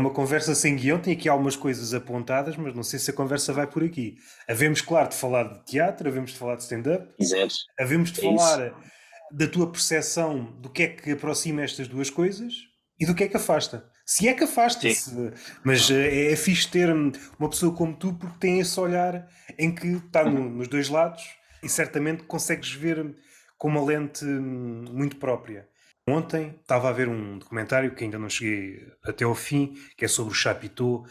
[0.00, 3.12] É uma conversa sem guião, tem aqui algumas coisas apontadas, mas não sei se a
[3.12, 4.16] conversa vai por aqui.
[4.48, 7.06] Havemos, claro, de falar de teatro, havemos de falar de stand-up,
[7.78, 8.76] havemos de é falar isso.
[9.30, 12.54] da tua percepção do que é que aproxima estas duas coisas
[12.98, 13.84] e do que é que afasta.
[14.06, 15.34] Se é que afasta, -se.
[15.62, 19.70] mas eh, é, é fixe ter uma pessoa como tu porque tem esse olhar em
[19.70, 21.22] que está no, nos dois lados
[21.62, 23.14] e certamente consegues ver
[23.58, 25.68] com uma lente hum, muito própria.
[26.08, 30.08] Ontem estava a ver um documentário que ainda não cheguei até ao fim, que é
[30.08, 31.04] sobre o Chapitou,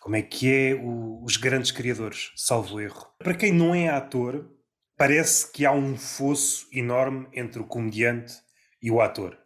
[0.00, 3.06] como é que é o, os grandes criadores, salvo erro.
[3.18, 4.48] Para quem não é ator,
[4.96, 8.34] parece que há um fosso enorme entre o comediante
[8.80, 9.36] e o ator.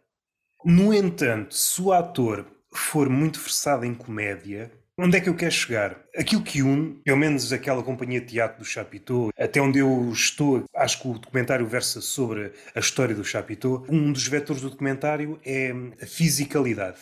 [0.63, 5.51] No entanto, se o ator for muito versado em comédia, Onde é que eu quero
[5.51, 6.03] chegar?
[6.15, 10.65] Aquilo que une, pelo menos aquela companhia de teatro do Chapitou, até onde eu estou,
[10.75, 13.85] acho que o documentário versa sobre a história do Chapitou.
[13.89, 16.99] Um dos vetores do documentário é a fisicalidade.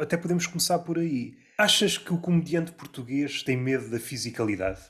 [0.00, 1.34] Até podemos começar por aí.
[1.56, 4.80] Achas que o comediante português tem medo da fisicalidade?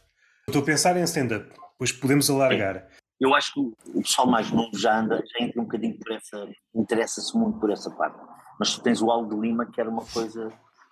[0.49, 2.89] Estou a pensar em stand-up, pois podemos alargar.
[3.21, 6.49] Eu acho que o pessoal mais novo já anda, já entra um bocadinho por essa,
[6.75, 8.19] interessa-se muito por essa parte.
[8.59, 10.49] Mas tu tens o Aldo de Lima, que era uma coisa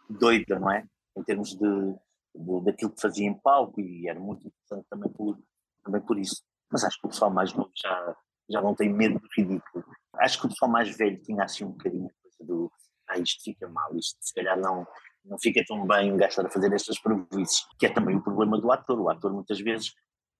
[0.09, 0.85] doida, não é?
[1.17, 1.95] Em termos de,
[2.35, 5.39] de, daquilo que fazia em palco e era muito interessante também por,
[5.83, 6.43] também por isso.
[6.71, 8.17] Mas acho que o pessoal mais novo já,
[8.49, 9.85] já não tem medo do ridículo.
[10.15, 12.73] Acho que o pessoal mais velho tinha assim um bocadinho coisa do
[13.09, 14.87] ah, isto fica mal, isto se calhar não,
[15.25, 18.71] não fica tão bem gastar a fazer estas prejuízos, que é também o problema do
[18.71, 19.01] ator.
[19.01, 19.93] O ator muitas vezes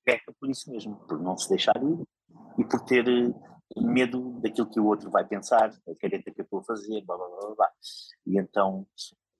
[0.05, 2.05] peca por isso mesmo, por não se deixar ir
[2.59, 3.33] e por ter eh,
[3.77, 7.17] medo daquilo que o outro vai pensar, a careta que eu estou a fazer, blá
[7.17, 7.71] blá blá blá.
[8.27, 8.87] E então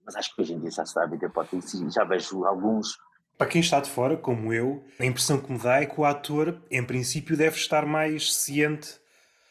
[0.05, 2.97] mas acho que hoje em dia já se dá a ver hipótese já vejo alguns.
[3.37, 6.05] Para quem está de fora, como eu, a impressão que me dá é que o
[6.05, 8.99] ator, em princípio, deve estar mais ciente,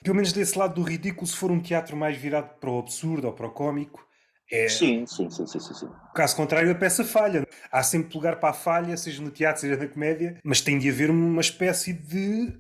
[0.03, 3.27] pelo menos desse lado do ridículo, se for um teatro mais virado para o absurdo
[3.27, 4.07] ou para o cómico.
[4.51, 4.69] É...
[4.69, 5.89] Sim, sim, sim, sim, sim, sim.
[6.15, 7.47] Caso contrário, a peça falha.
[7.71, 10.89] Há sempre lugar para a falha, seja no teatro, seja na comédia, mas tem de
[10.89, 12.53] haver uma espécie de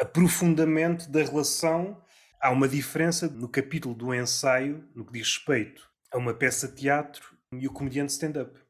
[0.00, 2.00] aprofundamento da relação.
[2.40, 6.74] Há uma diferença no capítulo do ensaio, no que diz respeito a uma peça de
[6.74, 8.60] teatro e o comediante stand-up.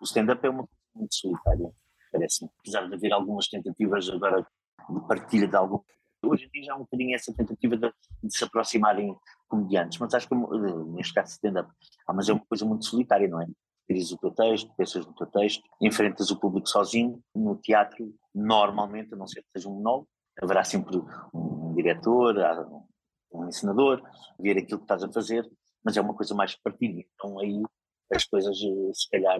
[0.00, 1.70] O stand-up é uma coisa muito solitária,
[2.12, 2.50] parece-me.
[2.58, 4.46] Apesar de haver algumas tentativas agora
[4.90, 5.80] de partilha de algum.
[6.24, 7.92] Hoje em dia já há um bocadinho essa tentativa de,
[8.24, 9.16] de se aproximarem
[9.48, 11.70] comediantes, mas acho que eh, neste caso stand-up,
[12.06, 13.46] ah, mas é uma coisa muito solitária, não é?
[13.82, 17.22] Escreves o teu texto, pensas no teu texto, enfrentas o público sozinho.
[17.34, 20.08] No teatro, normalmente, a não ser que seja um monólogo,
[20.42, 21.00] haverá sempre
[21.32, 22.36] um diretor,
[23.32, 24.02] um ensinador,
[24.38, 25.48] ver aquilo que estás a fazer
[25.84, 27.04] mas é uma coisa mais partilha.
[27.14, 27.62] Então aí
[28.12, 29.38] as coisas eh, se calhar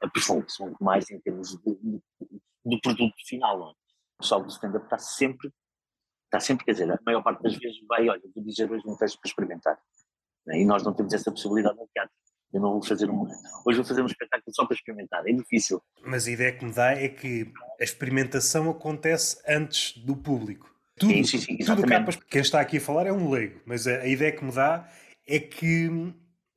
[0.00, 2.02] aprofundam-se muito mais em termos de, de,
[2.64, 3.58] do produto final.
[3.58, 3.70] Não é?
[3.70, 5.52] O pessoal do stand-up está sempre,
[6.26, 8.96] está sempre, quer dizer, a maior parte das vezes vai, olha, vou dizer hoje um
[8.96, 9.78] texto para experimentar.
[10.48, 10.60] É?
[10.60, 12.14] E nós não temos essa possibilidade no teatro.
[12.52, 13.22] Eu não vou fazer um.
[13.64, 15.80] Hoje vou fazer um espetáculo só para experimentar, é difícil.
[16.02, 20.68] Mas a ideia que me dá é que a experimentação acontece antes do público.
[20.98, 21.82] Tudo, sim, sim, sim, tudo
[22.28, 24.86] quem está aqui a falar é um leigo, mas a, a ideia que me dá
[25.30, 25.88] é que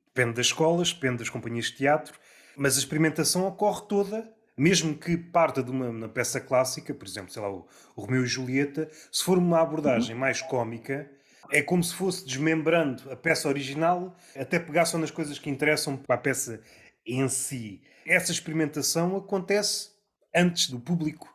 [0.06, 2.18] depende das escolas, depende das companhias de teatro,
[2.56, 7.32] mas a experimentação ocorre toda, mesmo que parta de uma, uma peça clássica, por exemplo,
[7.32, 11.10] sei lá, o, o Romeu e Julieta, se for uma abordagem mais cómica,
[11.50, 15.96] é como se fosse desmembrando a peça original até pegar só nas coisas que interessam
[15.96, 16.60] para a peça
[17.06, 17.82] em si.
[18.06, 19.90] Essa experimentação acontece
[20.34, 21.28] antes do público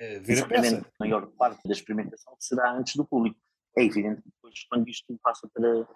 [0.00, 0.74] uh, ver Exatamente.
[0.74, 0.86] a peça.
[1.00, 3.38] A maior parte da experimentação será antes do público.
[3.76, 5.86] É evidente que depois, quando isto passa para,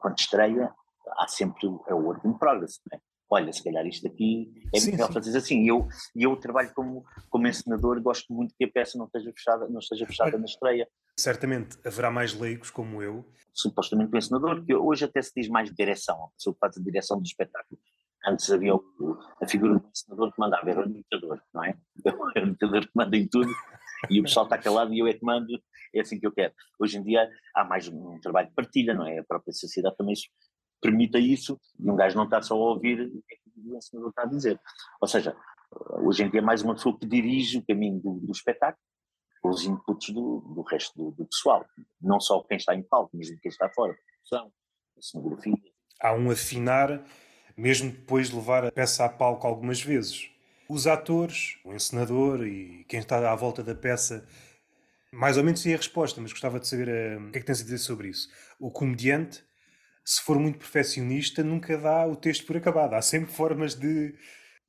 [0.00, 0.72] quando estreia,
[1.18, 3.00] há sempre é o work in progress, não é?
[3.28, 5.64] Olha, se calhar isto aqui é sim, melhor fazer assim.
[5.64, 9.68] E eu, eu trabalho como, como encenador, gosto muito que a peça não esteja fechada,
[9.68, 10.88] não esteja fechada na estreia.
[11.18, 13.28] Certamente haverá mais leigos como eu.
[13.52, 16.82] Supostamente o encenador, que hoje até se diz mais direção, a pessoa que faz a
[16.82, 17.80] direção do espetáculo.
[18.24, 21.76] Antes havia o, a figura do encenador que mandava, era o imitador, não é?
[22.36, 23.50] Era o imitador que manda em tudo
[24.10, 25.46] e o pessoal está calado e eu é que mando,
[25.94, 26.52] é assim que eu quero.
[26.78, 29.18] Hoje em dia há mais um trabalho de partilha, não é?
[29.18, 30.14] A própria sociedade também
[30.80, 33.76] permite isso e um gajo não está só a ouvir o que é que o
[33.76, 34.60] ensinador está a dizer.
[35.00, 35.36] Ou seja,
[36.02, 38.80] hoje em dia é mais uma pessoa que dirige o caminho do, do espetáculo
[39.48, 41.64] os inputs do, do resto do, do, pessoal,
[42.00, 43.96] não só quem está em palco, mas quem está fora,
[44.28, 44.52] produção,
[45.00, 45.54] cenografia.
[46.00, 47.04] Há um afinar,
[47.56, 50.30] mesmo depois de levar a peça a palco algumas vezes.
[50.68, 54.26] Os atores, o encenador e quem está à volta da peça,
[55.12, 57.46] mais ou menos sei a resposta, mas gostava de saber uh, o que é que
[57.46, 58.28] tens a dizer sobre isso.
[58.58, 59.44] O comediante,
[60.04, 62.94] se for muito perfeccionista, nunca dá o texto por acabado.
[62.94, 64.14] Há sempre formas de.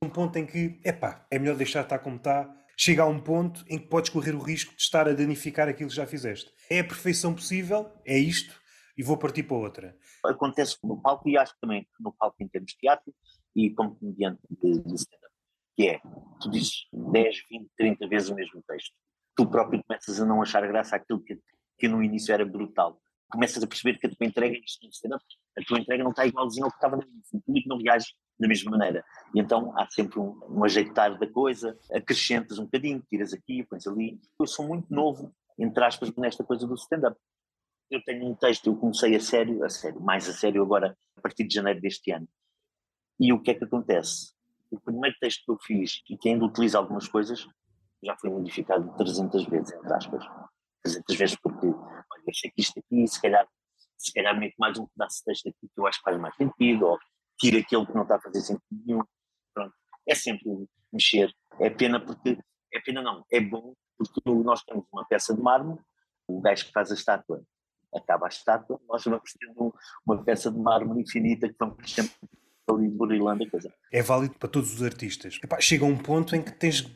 [0.00, 2.48] Um ponto em que, epá, é melhor deixar estar como está.
[2.76, 5.90] Chega a um ponto em que podes correr o risco de estar a danificar aquilo
[5.90, 6.52] que já fizeste.
[6.70, 8.54] É a perfeição possível, é isto,
[8.96, 9.96] e vou partir para outra.
[10.24, 13.12] Acontece no palco, e acho também no palco em termos de teatro,
[13.56, 14.94] e como comediante de, de
[15.78, 16.00] que é,
[16.40, 18.92] tu dizes 10, 20, 30 vezes o mesmo texto.
[19.36, 21.40] Tu próprio começas a não achar graça àquilo que,
[21.78, 23.00] que no início era brutal.
[23.30, 25.24] Começas a perceber que a tua entrega, stand-up,
[25.56, 27.38] a tua entrega não está igualzinho ao que estava no início.
[27.38, 28.06] O público não reage
[28.40, 29.04] da mesma maneira.
[29.32, 33.86] E então há sempre um, um ajeitar da coisa, acrescentas um bocadinho, tiras aqui, pões
[33.86, 34.18] ali.
[34.40, 37.16] Eu sou muito novo, entre aspas, nesta coisa do stand-up.
[37.88, 41.20] Eu tenho um texto, eu comecei a sério, a sério, mais a sério agora, a
[41.20, 42.28] partir de janeiro deste ano.
[43.20, 44.36] E o que é que acontece?
[44.70, 47.46] O primeiro texto que eu fiz, e que ainda utiliza algumas coisas,
[48.02, 50.24] já foi modificado 300 vezes, entre aspas.
[50.82, 53.46] 300 vezes porque, olha, achei que isto aqui, se calhar,
[53.96, 56.34] se calhar meto mais um pedaço de texto aqui que eu acho que faz mais
[56.36, 56.98] sentido, ou
[57.38, 59.02] tira aquele que não está a fazer sentido nenhum.
[59.54, 59.74] Pronto.
[60.06, 61.32] É sempre mexer.
[61.60, 62.38] É pena porque,
[62.72, 65.80] é pena não, é bom porque nós temos uma peça de mármore,
[66.28, 67.42] o gajo que faz a estátua
[67.94, 69.74] acaba a estátua, nós vamos tendo
[70.06, 72.12] uma peça de mármore infinita que vamos sempre
[72.74, 73.72] ali coisa.
[73.92, 75.38] É válido para todos os artistas.
[75.42, 76.86] Epá, chega um ponto em que tens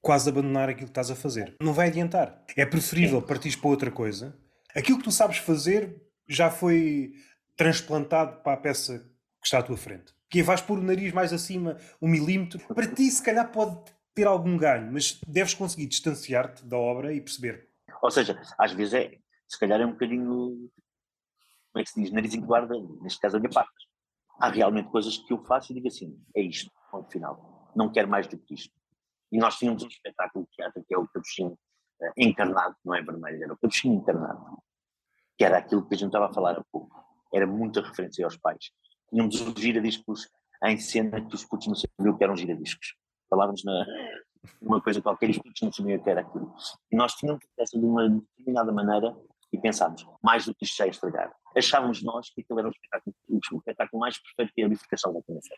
[0.00, 1.56] quase abandonar aquilo que estás a fazer.
[1.60, 2.44] Não vai adiantar.
[2.56, 4.36] É preferível partir para outra coisa.
[4.74, 7.12] Aquilo que tu sabes fazer já foi
[7.56, 10.12] transplantado para a peça que está à tua frente.
[10.28, 12.58] Que vais pôr o nariz mais acima, um milímetro.
[12.74, 13.78] Para ti, se calhar, pode
[14.14, 17.68] ter algum ganho, mas deves conseguir distanciar-te da obra e perceber.
[18.02, 19.18] Ou seja, às vezes é,
[19.48, 20.70] se calhar é um bocadinho,
[21.72, 23.70] como é que se diz, nariz em guarda, neste caso a minha parte.
[24.42, 27.70] Há realmente coisas que eu faço e digo assim, é isto, ponto final.
[27.76, 28.74] Não quero mais do que isto.
[29.30, 33.00] E nós tínhamos um espetáculo de teatro que é o Capuchinho uh, encarnado, não é
[33.00, 34.58] vermelho, era o Capuchinho encarnado,
[35.38, 36.92] que era aquilo que a gente estava a falar há pouco.
[37.32, 38.72] Era muita referência aos pais.
[39.08, 40.28] Tínhamos os giradiscos
[40.64, 42.96] em cena que os putos não sabiam que eram giradiscos.
[43.30, 43.86] Falávamos na,
[44.82, 46.52] coisa qualquer os putos não sabiam o que era aquilo.
[46.90, 49.16] E nós tínhamos essa de uma determinada maneira
[49.52, 51.32] e pensámos, mais do que isto já é estragar.
[51.56, 55.22] Achávamos nós que aquilo era um espetáculo, o espetáculo mais perfeito que a bifurcação da
[55.22, 55.54] criança.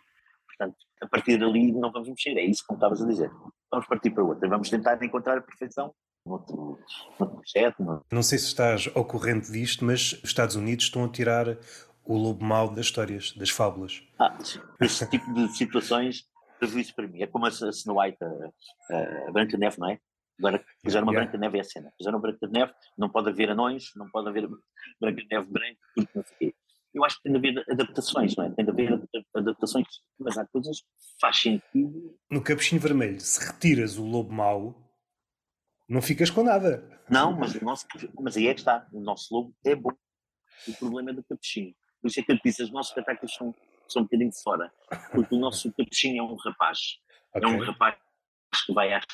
[0.47, 3.31] Portanto, a partir dali não vamos mexer, é isso que estavas a dizer.
[3.71, 5.93] Vamos partir para outra, vamos tentar encontrar a perfeição
[6.25, 6.79] noutro,
[7.19, 8.05] noutro projeto.
[8.11, 11.59] Não sei se estás ao corrente disto, mas os Estados Unidos estão a tirar
[12.05, 14.03] o lobo mau das histórias, das fábulas.
[14.19, 14.37] Ah,
[14.81, 16.27] esse tipo de situações
[16.59, 17.23] previu isso para mim.
[17.23, 19.99] É como a Snow White, a, a Branca Neve, não é?
[20.39, 21.31] Agora fizeram uma yeah.
[21.31, 21.93] Branca Neve é a cena.
[21.97, 24.49] Fizeram uma Branca Neve, não pode haver anões, não pode haver
[25.01, 26.55] Branca Neve branca, porque não sei o quê
[26.95, 28.51] eu acho que tem de haver adaptações, não é?
[28.51, 29.03] Tem de haver
[29.35, 29.87] adaptações,
[30.19, 30.87] mas há coisas que
[31.21, 32.17] faz sentido.
[32.31, 34.81] No Capuchinho Vermelho, se retiras o lobo mau,
[35.89, 36.89] não ficas com nada.
[37.11, 37.87] Não, mas, o nosso,
[38.21, 38.87] mas aí é que está.
[38.93, 39.91] O nosso lobo é bom.
[40.69, 41.75] O problema é do Capuchinho.
[42.01, 43.55] Por isso é que eu disse, os nossos espetáculos são,
[43.89, 44.73] são um bocadinho de fora.
[45.11, 46.79] Porque o nosso Capuchinho é um rapaz.
[47.35, 47.51] Okay.
[47.51, 47.97] É um rapaz
[48.65, 49.05] que vai às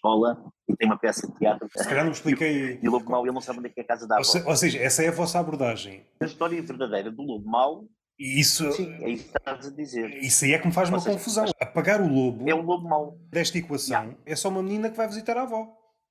[0.00, 1.68] escola e tem uma peça de teatro.
[1.76, 2.80] Se calhar não expliquei.
[2.82, 4.22] E o Lobo Mau, ele não sabe onde é que é a casa da avó.
[4.46, 6.06] Ou, seja, essa é a vossa abordagem.
[6.20, 7.84] A história verdadeira do Lobo Mau.
[8.18, 10.10] Isso, Sim, é isso que estás a dizer.
[10.22, 11.46] Isso aí é que me faz Ou uma seja, confusão.
[11.58, 12.46] Apagar o lobo.
[12.46, 13.18] É o lobo mau.
[13.30, 15.66] Desta equação é só uma menina que vai visitar a avó.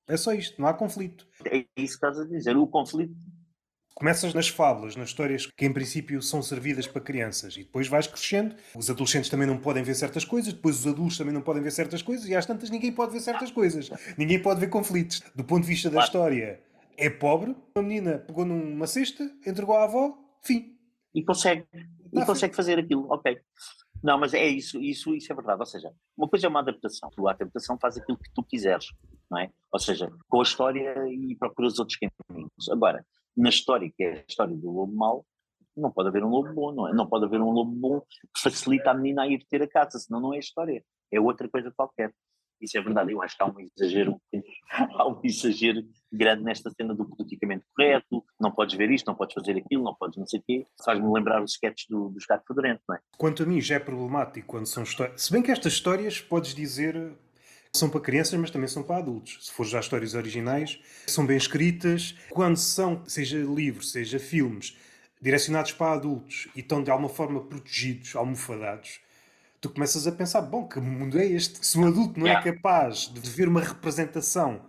[0.07, 1.27] É só isto, não há conflito.
[1.45, 2.57] É isso que estás a dizer.
[2.57, 3.13] O conflito
[3.99, 8.07] Começas nas fábulas, nas histórias que em princípio são servidas para crianças e depois vais
[8.07, 8.55] crescendo.
[8.73, 11.69] Os adolescentes também não podem ver certas coisas, depois os adultos também não podem ver
[11.69, 13.89] certas coisas e às tantas ninguém pode ver certas coisas.
[14.17, 15.21] Ninguém pode ver conflitos.
[15.35, 16.61] Do ponto de vista da história,
[16.95, 17.53] é pobre.
[17.75, 20.77] Uma menina pegou numa cesta, entregou à avó, fim.
[21.13, 21.65] E consegue.
[22.13, 23.37] E consegue fazer aquilo, ok.
[24.01, 25.59] Não, mas é isso, isso, isso é verdade.
[25.59, 27.09] Ou seja, uma coisa é uma adaptação.
[27.13, 28.85] Tu, a adaptação faz aquilo que tu quiseres,
[29.29, 29.49] não é?
[29.73, 32.69] Ou seja, com a história e procuras outros caminhos.
[32.71, 33.05] Agora,
[33.39, 35.25] na história, que é a história do lobo mau,
[35.75, 36.93] não pode haver um lobo bom, não é?
[36.93, 39.97] Não pode haver um lobo bom que facilita a menina a ir ter a casa,
[39.97, 42.13] senão não é história, é outra coisa qualquer.
[42.61, 44.21] Isso é verdade, eu acho que há um exagero,
[44.69, 45.81] há um exagero
[46.11, 49.95] grande nesta cena do politicamente correto, não podes ver isto, não podes fazer aquilo, não
[49.95, 50.67] podes não sei o quê.
[50.83, 52.99] Faz-me lembrar os sketches do, Gato Fedorento, não é?
[53.17, 56.53] Quanto a mim já é problemático quando são histórias, se bem que estas histórias podes
[56.53, 57.17] dizer
[57.73, 59.45] são para crianças, mas também são para adultos.
[59.45, 62.15] Se for já histórias originais, são bem escritas.
[62.29, 64.75] Quando são, seja livros, seja filmes,
[65.21, 68.99] direcionados para adultos e estão de alguma forma protegidos, almofadados,
[69.61, 71.65] tu começas a pensar: bom, que mundo é este?
[71.65, 74.65] Se um adulto não é capaz de ver uma representação,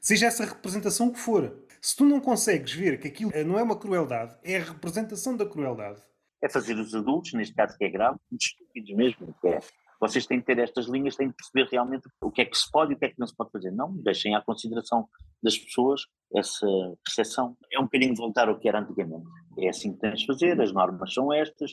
[0.00, 3.62] seja essa representação o que for, se tu não consegues ver que aquilo não é
[3.62, 6.00] uma crueldade, é a representação da crueldade.
[6.40, 9.58] É fazer os adultos, neste caso que é grave, estúpidos mesmo, que é
[10.00, 12.70] vocês têm que ter estas linhas, têm que perceber realmente o que é que se
[12.70, 13.70] pode e o que é que não se pode fazer.
[13.70, 15.08] Não deixem à consideração
[15.42, 16.02] das pessoas
[16.34, 16.66] essa
[17.04, 17.56] percepção.
[17.72, 19.26] É um bocadinho voltar ao que era antigamente.
[19.58, 21.72] É assim que tens de fazer, as normas são estas,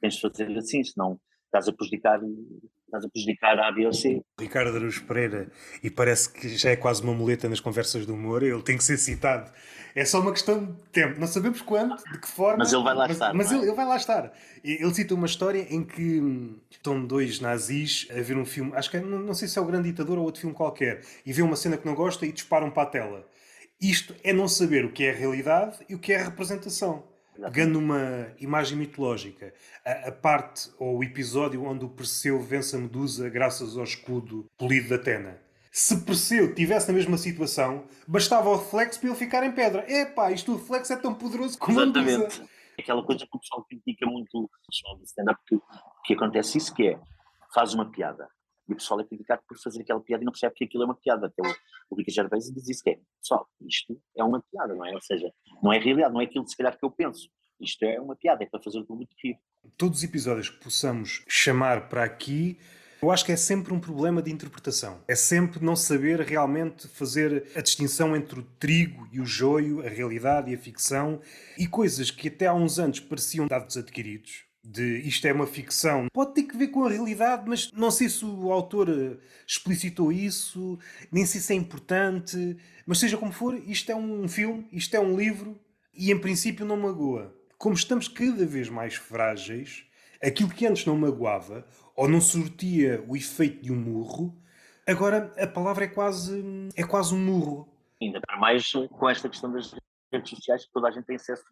[0.00, 2.20] tens de fazer assim, senão estás a prejudicar
[2.86, 4.22] estás a prejudicar a B ou C.
[4.40, 5.48] Ricardo Araújo Pereira,
[5.82, 8.84] e parece que já é quase uma muleta nas conversas do humor, ele tem que
[8.84, 9.50] ser citado.
[9.94, 12.58] É só uma questão de tempo, não sabemos quando, de que forma.
[12.58, 13.34] Mas ele vai lá mas, estar.
[13.34, 13.54] Mas é?
[13.54, 14.32] ele, ele, vai lá estar.
[14.62, 18.90] Ele cita uma história em que hum, estão dois nazis a ver um filme, acho
[18.90, 21.32] que é, não, não sei se é o Grande Ditador ou outro filme qualquer, e
[21.32, 23.26] vê uma cena que não gosta e disparam para a tela.
[23.80, 27.04] Isto é não saber o que é a realidade e o que é a representação.
[27.40, 29.52] Pegando uma imagem mitológica,
[29.84, 34.50] a, a, parte ou o episódio onde o Perseu vence a Medusa graças ao escudo
[34.56, 35.40] polido da Atena.
[35.70, 39.84] Se Perseu tivesse na mesma situação, bastava o reflexo para ele ficar em pedra.
[39.90, 42.14] Epá, isto o reflexo é tão poderoso como Exatamente.
[42.14, 42.48] a Medusa.
[42.78, 45.58] Aquela coisa que o pessoal critica muito o pessoal do stand-up, que,
[46.04, 46.98] que acontece isso que é,
[47.54, 48.28] faz uma piada,
[48.68, 50.86] e o pessoal é criticado por fazer aquela piada e não percebe que aquilo é
[50.86, 51.26] uma piada.
[51.26, 51.54] Até o,
[51.90, 54.92] o Rica Gervais diz isso que é, pessoal, isto é uma piada, não é?
[54.92, 55.32] Ou seja,
[55.62, 57.28] não é realidade, não é aquilo se calhar que eu penso.
[57.60, 59.38] Isto é uma piada, é para fazer o público rir.
[59.76, 62.58] Todos os episódios que possamos chamar para aqui,
[63.02, 65.02] eu acho que é sempre um problema de interpretação.
[65.06, 69.88] É sempre não saber realmente fazer a distinção entre o trigo e o joio, a
[69.88, 71.20] realidade e a ficção,
[71.58, 76.08] e coisas que até há uns anos pareciam dados adquiridos, de isto é uma ficção.
[76.12, 80.10] Pode ter que ver com a realidade, mas não sei se o autor eh, explicitou
[80.10, 80.76] isso,
[81.10, 85.00] nem sei se é importante, mas seja como for, isto é um filme, isto é
[85.00, 85.58] um livro
[85.94, 87.32] e em princípio não magoa.
[87.56, 89.86] Como estamos cada vez mais frágeis,
[90.20, 94.36] aquilo que antes não magoava ou não surtia o efeito de um murro,
[94.84, 96.42] agora a palavra é quase,
[96.74, 97.68] é quase um murro.
[98.02, 99.74] Ainda para mais com esta questão das
[100.12, 101.44] redes sociais que toda a gente tem acesso.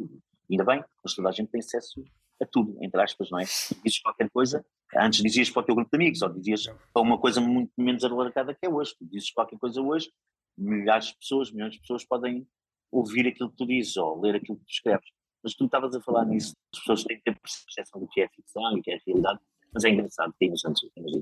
[0.50, 2.04] Ainda bem, mas toda a gente tem acesso
[2.42, 3.44] a tudo, entre aspas, não é?
[3.44, 4.64] Dizes qualquer coisa,
[4.96, 8.04] antes dizias para o teu grupo de amigos, ou dizias para uma coisa muito menos
[8.04, 8.94] alargada que é hoje.
[8.98, 10.10] Tu dizes qualquer coisa hoje,
[10.56, 12.46] milhares de pessoas, milhões de pessoas podem
[12.90, 15.08] ouvir aquilo que tu dizes ou ler aquilo que tu escreves.
[15.42, 18.28] Mas tu estavas a falar nisso, as pessoas têm que ter percepção do que é
[18.28, 19.40] ficção e o que é realidade,
[19.72, 20.80] mas é engraçado, tem nos anos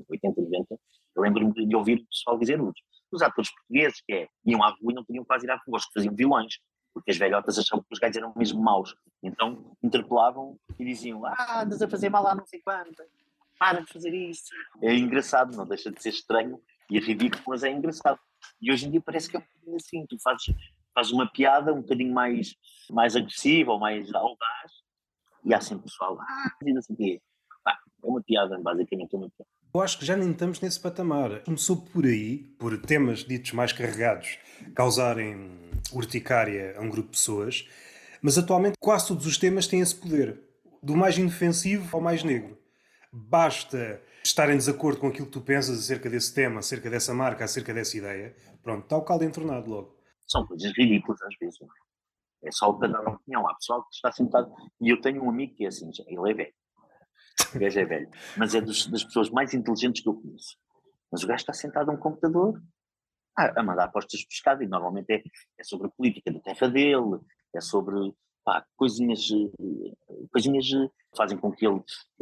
[0.09, 0.79] 80, 90,
[1.15, 4.91] eu lembro-me de ouvir o pessoal dizer os atores portugueses que é, iam à rua
[4.91, 6.59] e não podiam quase ir à rua, que faziam vilões
[6.93, 8.95] porque as velhotas achavam que os gajos eram mesmo maus.
[9.21, 13.03] Então interpelavam e diziam: Ah, andas a fazer mal lá não sei quanto,
[13.57, 14.53] para de fazer isso.
[14.81, 18.19] É engraçado, não deixa de ser estranho e ridículo, mas é engraçado.
[18.61, 20.45] E hoje em dia parece que é um bocadinho assim: tu fazes,
[20.93, 22.55] fazes uma piada um bocadinho mais,
[22.89, 24.71] mais agressiva ou mais audaz,
[25.43, 27.21] e há sempre pessoal: Ah, não sei o quê.
[28.03, 29.49] É uma piada, basicamente é uma piada.
[29.73, 31.43] Eu acho que já nem estamos nesse patamar.
[31.43, 34.37] Começou por aí, por temas ditos mais carregados
[34.75, 37.67] causarem urticária a um grupo de pessoas,
[38.21, 40.39] mas atualmente quase todos os temas têm esse poder,
[40.81, 42.57] do mais indefensivo ao mais negro.
[43.11, 47.43] Basta estar em desacordo com aquilo que tu pensas acerca desse tema, acerca dessa marca,
[47.43, 49.97] acerca dessa ideia, pronto, está o caldo entornado logo.
[50.27, 51.61] São coisas ridículas às vezes.
[51.61, 52.47] É?
[52.47, 53.47] é só o cada opinião.
[53.47, 54.53] Há pessoal que está sentado.
[54.81, 56.53] E eu tenho um amigo que é assim, ele é velho.
[57.55, 60.57] O gajo é velho, mas é dos, das pessoas mais inteligentes que eu conheço.
[61.11, 62.61] Mas o gajo está sentado a um computador
[63.37, 65.23] a, a mandar apostas de pescado e normalmente é,
[65.59, 67.19] é, sobre a política da terra dele,
[67.55, 67.95] é sobre
[68.43, 69.27] pá, coisinhas,
[70.31, 71.81] coisinhas que fazem com que ele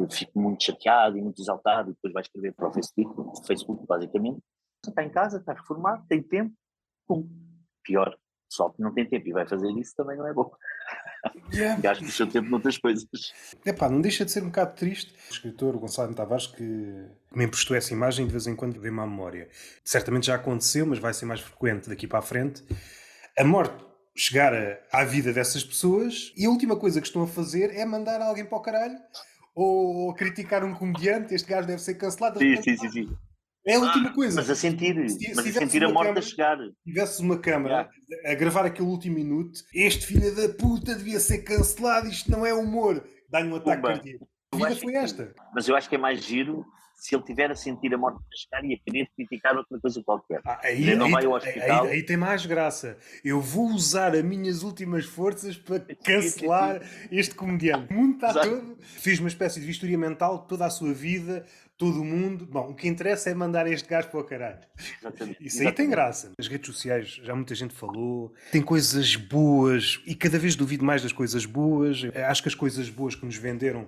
[0.09, 4.41] fique muito chateado e muito exaltado e depois vai escrever para o Facebook, Facebook basicamente.
[4.85, 6.53] Está em casa, está reformado, tem tempo,
[7.07, 7.29] pum.
[7.83, 8.15] Pior,
[8.47, 10.51] só que não tem tempo e vai fazer isso também não é bom.
[11.53, 11.81] Yeah.
[11.81, 13.05] Gasta o seu tempo noutras coisas.
[13.65, 15.13] É pá, não deixa de ser um bocado triste.
[15.29, 19.05] O escritor Gonçalo Tavares que me emprestou essa imagem de vez em quando vem-me à
[19.05, 19.49] memória.
[19.83, 22.63] Certamente já aconteceu, mas vai ser mais frequente daqui para a frente.
[23.37, 23.83] A morte
[24.15, 24.53] chegar
[24.91, 28.45] à vida dessas pessoas e a última coisa que estão a fazer é mandar alguém
[28.45, 28.97] para o caralho
[29.53, 31.33] ou criticar um comediante.
[31.33, 32.39] Este gajo deve ser cancelado.
[32.39, 33.17] Sim, sim, sim, sim.
[33.65, 34.35] É a última ah, coisa.
[34.41, 36.57] Mas a sentir, se, mas se a, sentir a morte a chegar.
[36.57, 38.31] Se tivesse uma câmara yeah.
[38.31, 42.53] a gravar aquele último minuto, este filho da puta devia ser cancelado, isto não é
[42.53, 43.03] humor.
[43.29, 44.27] Dá-lhe um ataque cardíaco.
[44.53, 45.33] A vida foi esta.
[45.53, 46.65] Mas eu acho que é mais giro
[47.01, 50.03] se ele tiver a sentir a morte a chegar e a querer criticar outra coisa
[50.03, 50.39] qualquer.
[50.45, 51.85] Ah, aí, ele não aí, vai ao hospital.
[51.85, 52.95] Aí, aí, tem mais graça.
[53.25, 56.79] Eu vou usar as minhas últimas forças para cancelar
[57.11, 57.91] este comediante.
[57.91, 58.77] O mundo está todo.
[58.81, 61.43] Fiz uma espécie de vistoria mental toda a sua vida,
[61.81, 62.45] todo mundo.
[62.45, 64.59] Bom, o que interessa é mandar este gajo para o caralho.
[64.99, 65.37] Exatamente.
[65.43, 65.75] Isso aí Exatamente.
[65.77, 66.31] tem graça.
[66.37, 71.01] As redes sociais, já muita gente falou, tem coisas boas e cada vez duvido mais
[71.01, 72.03] das coisas boas.
[72.29, 73.87] Acho que as coisas boas que nos venderam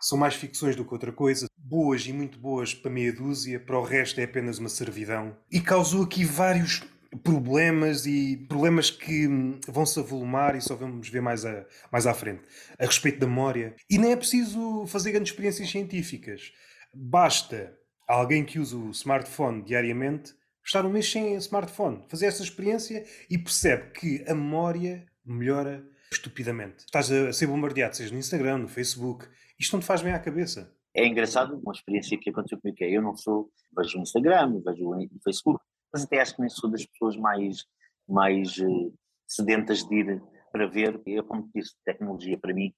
[0.00, 1.46] são mais ficções do que outra coisa.
[1.56, 5.36] Boas e muito boas para meia dúzia, para o resto é apenas uma servidão.
[5.48, 6.82] E causou aqui vários
[7.22, 12.04] problemas e problemas que hum, vão se avolumar e só vamos ver mais, a, mais
[12.04, 12.42] à frente
[12.76, 13.76] a respeito da memória.
[13.88, 16.52] E nem é preciso fazer grandes experiências científicas.
[16.98, 20.34] Basta alguém que usa o smartphone diariamente
[20.64, 26.78] estar um mês sem smartphone, fazer essa experiência e percebe que a memória melhora estupidamente.
[26.78, 30.18] Estás a ser bombardeado, seja no Instagram, no Facebook, isto não te faz bem à
[30.18, 30.74] cabeça.
[30.94, 34.60] é engraçado, uma experiência que aconteceu comigo, que é, eu não sou, vejo o Instagram,
[34.64, 35.62] vejo o Facebook,
[35.92, 37.64] mas até acho que nem sou das pessoas mais,
[38.08, 38.94] mais uh,
[39.26, 42.72] sedentas de ir para ver, eu como disse, tecnologia para mim,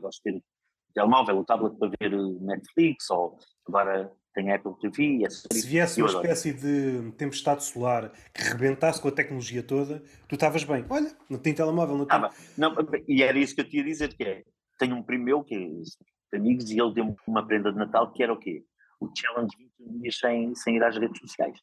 [0.00, 0.44] gosto de ter
[0.94, 5.28] telemóvel, o tablet para ver Netflix, ou agora tem Apple TV.
[5.30, 10.64] Se viesse uma espécie de tempestade solar que rebentasse com a tecnologia toda, tu estavas
[10.64, 10.84] bem.
[10.88, 12.18] Olha, não tem telemóvel, não tem.
[12.18, 12.74] Ah, não,
[13.06, 14.42] e era isso que eu te ia dizer, que é,
[14.78, 18.22] tenho um primo meu que é amigos e ele deu-me uma prenda de Natal que
[18.22, 18.64] era o quê?
[19.00, 21.58] O challenge 21 dias sem, sem ir às redes sociais.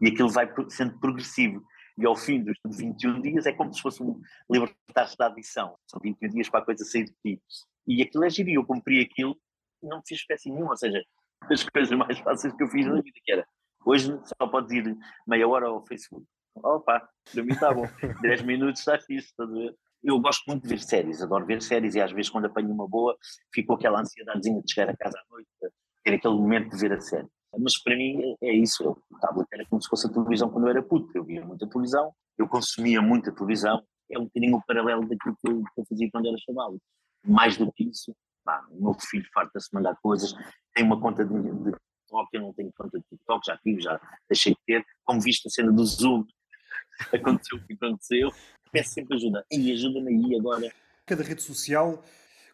[0.00, 1.62] E aquilo vai sendo progressivo.
[1.98, 4.20] E ao fim dos 21 dias é como se fosse um
[4.50, 5.76] libertar-se da adição.
[5.86, 7.42] São 21 dias para a coisa sair de ti.
[7.90, 8.50] E aquilo é giro.
[8.50, 9.36] Eu cumpri aquilo
[9.82, 10.70] e não fiz espécie nenhuma.
[10.70, 11.02] Ou seja,
[11.50, 13.46] as coisas mais fáceis que eu fiz na vida, que era
[13.84, 16.24] hoje só podes ir meia hora ao Facebook.
[16.54, 17.86] Opa, para mim está bom.
[18.22, 19.74] 10 minutos está fixe, estás a ver?
[20.02, 22.88] Eu gosto muito de ver séries, adoro ver séries e às vezes quando apanho uma
[22.88, 23.16] boa
[23.52, 25.48] fico aquela ansiedadezinha de chegar a casa à noite,
[26.02, 27.28] ter aquele momento de ver a série.
[27.58, 30.66] Mas para mim é isso, eu, o tablet era como se fosse a televisão quando
[30.66, 34.62] eu era puto, eu via muita televisão, eu consumia muita televisão, é um bocadinho o
[34.64, 36.80] paralelo daquilo que eu, que eu fazia quando era chamado.
[37.24, 40.34] Mais do que isso, pá, o meu filho farta-se mandar coisas,
[40.74, 44.00] tem uma conta de, de TikTok, eu não tenho conta de TikTok, já tive, já
[44.28, 46.24] deixei de ter, como visto a cena do Zoom,
[47.14, 48.30] aconteceu o que aconteceu,
[48.72, 50.72] peço sempre ajuda, e ajuda-me aí agora.
[51.06, 52.02] Cada rede social,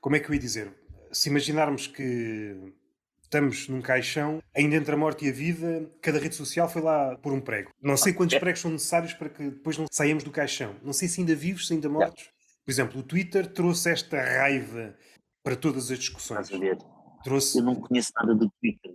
[0.00, 0.72] como é que eu ia dizer?
[1.12, 2.74] Se imaginarmos que
[3.22, 7.16] estamos num caixão, ainda entre a morte e a vida, cada rede social foi lá
[7.16, 7.70] por um prego.
[7.82, 10.76] Não sei quantos pregos são necessários para que depois não saiamos do caixão.
[10.82, 12.30] Não sei se ainda vivos, se ainda mortos.
[12.66, 14.98] Por exemplo, o Twitter trouxe esta raiva
[15.44, 16.50] para todas as discussões.
[16.50, 16.76] Estás a ver?
[17.22, 17.58] Trouxe...
[17.58, 18.92] Eu não conheço nada do Twitter,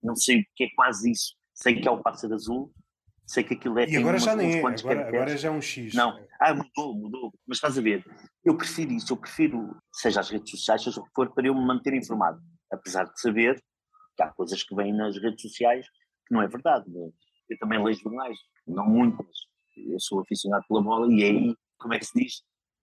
[0.00, 1.34] não sei o que é quase isso.
[1.52, 2.72] Sei que é o pássaro azul,
[3.26, 3.88] sei que aquilo é.
[3.88, 5.94] E agora já nem é, agora, agora já é um X.
[5.94, 7.34] Não, ah, mudou, mudou.
[7.44, 8.04] Mas estás a ver,
[8.44, 11.54] eu prefiro isso, eu prefiro, seja as redes sociais, seja o que for, para eu
[11.56, 12.40] me manter informado.
[12.70, 13.60] Apesar de saber
[14.16, 15.84] que há coisas que vêm nas redes sociais
[16.28, 16.86] que não é verdade.
[17.48, 19.36] Eu também leio jornais, não muito, mas
[19.90, 22.42] eu sou aficionado pela bola e é aí, como é que se diz?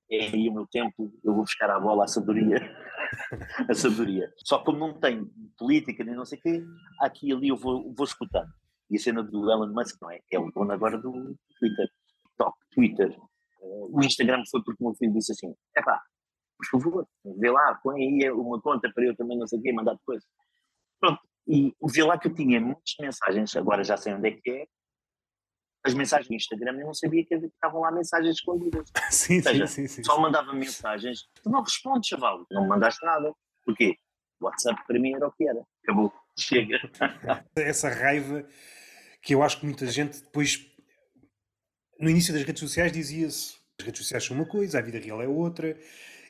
[0.09, 2.57] É aí o meu tempo, eu vou buscar à bola a sabedoria.
[3.69, 4.31] a sabedoria.
[4.37, 6.63] Só como não tenho política nem não sei o quê,
[7.01, 8.49] aqui e ali eu vou, vou escutando.
[8.89, 10.19] E a cena do Elon Musk, não é?
[10.31, 11.89] É o dono agora do Twitter.
[12.37, 13.17] Top, Twitter.
[13.61, 16.01] Uh, o Instagram foi porque o meu filho disse assim: é pá,
[16.57, 17.07] por favor,
[17.39, 20.23] vê lá, põe aí uma conta para eu também não sei o quê, mandar depois.
[20.99, 21.19] Pronto.
[21.47, 24.67] E vê lá que eu tinha muitas mensagens, agora já sei onde é que é,
[25.85, 28.91] as mensagens do Instagram, eu não sabia que estavam lá mensagens escondidas.
[29.11, 31.29] Sim, seja, sim, sim, Só mandava mensagens.
[31.43, 32.45] Tu não respondes, chaval.
[32.49, 33.31] Não mandaste nada.
[33.63, 33.95] Porquê?
[34.41, 35.63] WhatsApp para mim era o que era.
[35.83, 36.11] Acabou.
[36.37, 36.79] Chega.
[37.55, 38.43] Essa raiva
[39.21, 40.59] que eu acho que muita gente depois,
[41.99, 45.21] no início das redes sociais, dizia-se: as redes sociais são uma coisa, a vida real
[45.21, 45.77] é outra,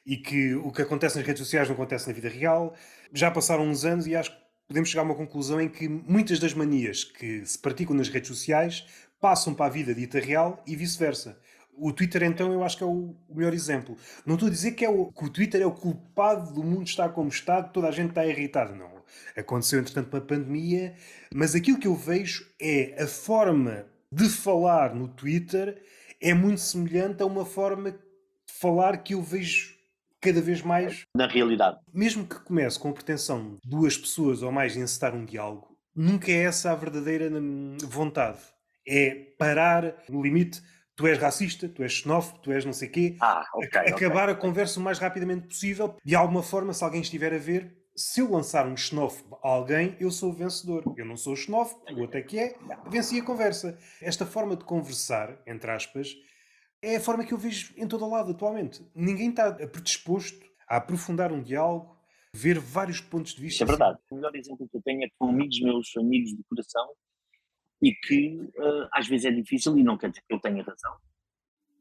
[0.05, 2.75] e que o que acontece nas redes sociais não acontece na vida real.
[3.13, 6.39] Já passaram uns anos e acho que podemos chegar a uma conclusão em que muitas
[6.39, 8.85] das manias que se praticam nas redes sociais
[9.25, 11.35] passam para a vida dita real e vice-versa.
[11.75, 13.97] O Twitter, então, eu acho que é o melhor exemplo.
[14.23, 16.83] Não estou a dizer que, é o, que o Twitter é o culpado do mundo
[16.83, 18.75] estar como está, toda a gente está irritada.
[18.75, 18.88] Não.
[19.35, 20.93] Aconteceu, entretanto, uma pandemia,
[21.33, 25.81] mas aquilo que eu vejo é a forma de falar no Twitter
[26.21, 27.97] é muito semelhante a uma forma de
[28.47, 29.73] falar que eu vejo
[30.21, 31.01] cada vez mais.
[31.17, 31.79] Na realidade.
[31.91, 36.31] Mesmo que comece com a pretensão de duas pessoas ou mais encetar um diálogo, nunca
[36.31, 38.53] é essa a verdadeira hum, vontade
[38.87, 40.61] é parar no limite.
[40.95, 43.17] Tu és racista, tu és xenófobo, tu és não sei quê.
[43.19, 44.33] Ah, okay, acabar okay.
[44.33, 45.97] a conversa o mais rapidamente possível.
[46.05, 49.95] De alguma forma, se alguém estiver a ver, se eu lançar um xenófobo a alguém,
[49.99, 50.83] eu sou o vencedor.
[50.97, 52.55] Eu não sou xenófobo, o outro é que é,
[52.89, 53.77] venci a conversa.
[54.01, 56.15] Esta forma de conversar, entre aspas,
[56.81, 58.85] é a forma que eu vejo em todo o lado atualmente.
[58.93, 61.95] Ninguém está predisposto a aprofundar um diálogo,
[62.33, 63.63] ver vários pontos de vista.
[63.63, 63.97] Isso é verdade.
[64.11, 66.87] O melhor exemplo que eu tenho é com amigos meus, amigos de coração,
[67.85, 70.97] e que uh, às vezes é difícil, e não quer dizer que eu tenha razão,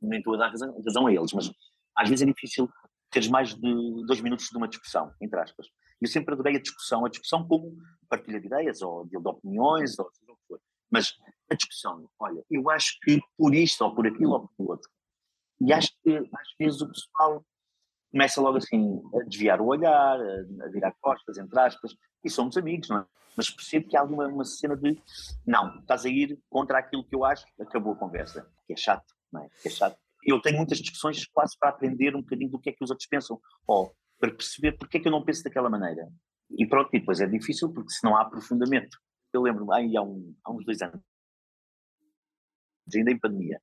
[0.03, 1.51] nem estou a dar razão, razão a eles, mas
[1.97, 2.69] às vezes é difícil
[3.11, 5.67] teres mais de dois minutos de uma discussão, entre aspas.
[6.03, 7.75] Eu sempre adorei a discussão, a discussão como
[8.07, 10.61] partilha de ideias, ou de, de opiniões, ou seja o que for.
[10.91, 11.15] Mas
[11.51, 14.91] a discussão, olha, eu acho que por isto, ou por aquilo, ou por outro.
[15.63, 17.47] E acho que às vezes o pessoal
[18.15, 22.57] começa logo assim a desviar o olhar, a, a virar costas, entre aspas, e somos
[22.57, 23.07] amigos, não é?
[23.37, 24.97] mas percebo que há alguma uma cena de
[25.45, 28.49] não, estás a ir contra aquilo que eu acho, acabou a conversa.
[28.69, 29.49] Que é chato, não é?
[29.61, 29.99] Que é chato.
[30.25, 33.09] Eu tenho muitas discussões quase para aprender um bocadinho do que é que os outros
[33.09, 36.09] pensam, ou para perceber porque é que eu não penso daquela maneira.
[36.57, 38.97] E pronto, e depois é difícil porque se não há aprofundamento.
[39.33, 41.01] Eu lembro-me, aí há, um, há uns dois anos,
[42.95, 43.61] ainda em pandemia,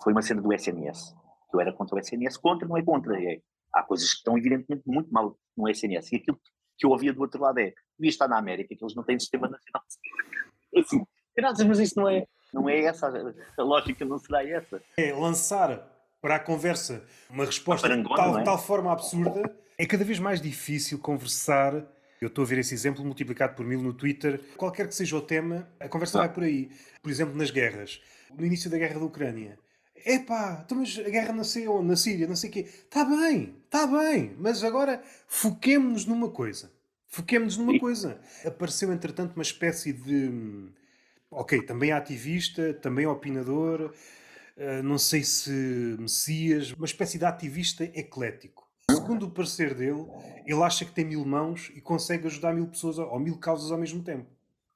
[0.00, 1.12] foi uma cena do SNS.
[1.52, 3.20] Eu era contra o SNS, contra, não é contra.
[3.20, 3.40] É,
[3.78, 6.12] há coisas que estão evidentemente muito mal no SNS.
[6.12, 6.40] E aquilo
[6.76, 9.18] que eu ouvia do outro lado é, devia estar na América, que eles não têm
[9.18, 10.86] sistema nacional de saúde.
[10.86, 13.08] Assim, graças, mas isso não é, não é essa,
[13.58, 14.82] a lógica não será essa.
[14.96, 18.42] É lançar para a conversa uma resposta de tal, é?
[18.42, 19.42] tal forma absurda,
[19.76, 21.86] é cada vez mais difícil conversar
[22.20, 24.40] eu estou a ver esse exemplo multiplicado por mil no Twitter.
[24.56, 26.68] Qualquer que seja o tema, a conversa vai por aí.
[27.00, 28.00] Por exemplo, nas guerras.
[28.36, 29.56] No início da guerra da Ucrânia.
[30.04, 32.60] Epá, então mas a guerra nasceu na Síria, não sei o quê.
[32.60, 34.34] Está bem, está bem.
[34.38, 36.70] Mas agora foquemos-nos numa coisa.
[37.08, 38.20] Foquemos-nos numa coisa.
[38.44, 40.68] Apareceu, entretanto, uma espécie de...
[41.30, 43.92] Ok, também ativista, também opinador,
[44.56, 45.50] uh, não sei se
[45.98, 48.68] Messias, uma espécie de ativista eclético
[49.08, 50.06] segundo o parecer dele,
[50.46, 53.78] ele acha que tem mil mãos e consegue ajudar mil pessoas ou mil causas ao
[53.78, 54.26] mesmo tempo.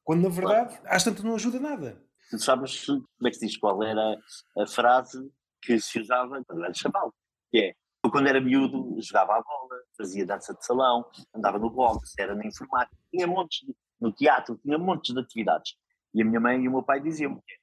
[0.04, 2.02] Quando na verdade, às tantas não ajuda nada.
[2.32, 4.18] Tu sabes como é que se diz qual era
[4.56, 7.14] a frase que se usava quando era chaval?
[7.50, 11.68] Que é, eu quando era miúdo jogava a bola, fazia dança de salão, andava no
[11.68, 15.74] boxe, era na informática, tinha montes de, no teatro, tinha montes de atividades.
[16.14, 17.54] E a minha mãe e o meu pai diziam-me que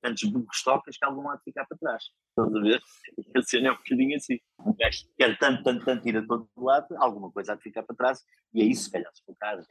[0.00, 2.04] tantos bucos tocas que algum há de ficar para trás.
[2.30, 2.80] Estás a ver?
[3.36, 4.38] A cena é um bocadinho assim.
[4.60, 7.82] Um gajo quer tanto, tanto, tanto ir a todo lado, alguma coisa há de ficar
[7.82, 8.24] para trás.
[8.54, 9.66] E aí, se calhar, se focares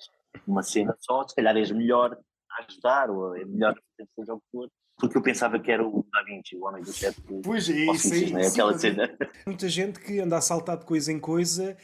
[0.45, 2.15] uma cena só, se calhar és melhor
[2.57, 3.75] a ajudar, ou é melhor
[4.15, 4.69] seja o que for.
[4.97, 7.41] Porque eu pensava que era o Da Vinci, o homem do século.
[7.43, 8.31] Pois é, isso aí.
[8.31, 8.47] Né?
[8.47, 9.17] Aquela cena.
[9.45, 11.75] Muita gente que anda a saltar de coisa em coisa,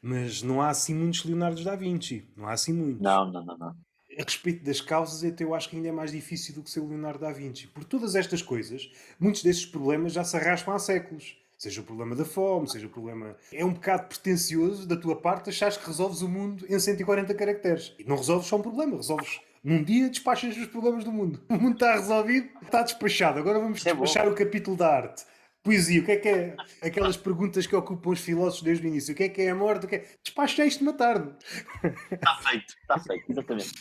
[0.00, 2.28] mas não há assim muitos Leonardo da Vinci.
[2.36, 3.02] Não há assim muitos.
[3.02, 3.58] Não, não, não.
[3.58, 3.76] não
[4.18, 6.80] a respeito das causas, até eu acho que ainda é mais difícil do que ser
[6.80, 7.66] o Leonardo da Vinci.
[7.68, 11.36] Por todas estas coisas, muitos desses problemas já se arrastam há séculos.
[11.56, 13.36] Seja o problema da fome, seja o problema.
[13.52, 17.94] É um bocado pretencioso da tua parte achares que resolves o mundo em 140 caracteres.
[17.98, 21.42] E não resolves só um problema, resolves num dia despachas os problemas do mundo.
[21.50, 23.38] O mundo está resolvido, está despachado.
[23.38, 24.32] Agora vamos é despachar bom.
[24.32, 25.24] o capítulo da arte.
[25.62, 26.56] Poesia, o que é que é?
[26.82, 29.12] Aquelas perguntas que ocupam os filósofos desde o início.
[29.12, 29.84] O que é que é a morte?
[29.84, 30.06] O que é...
[30.24, 31.34] Despacha isto uma tarde.
[32.10, 33.72] Está feito, está feito, exatamente.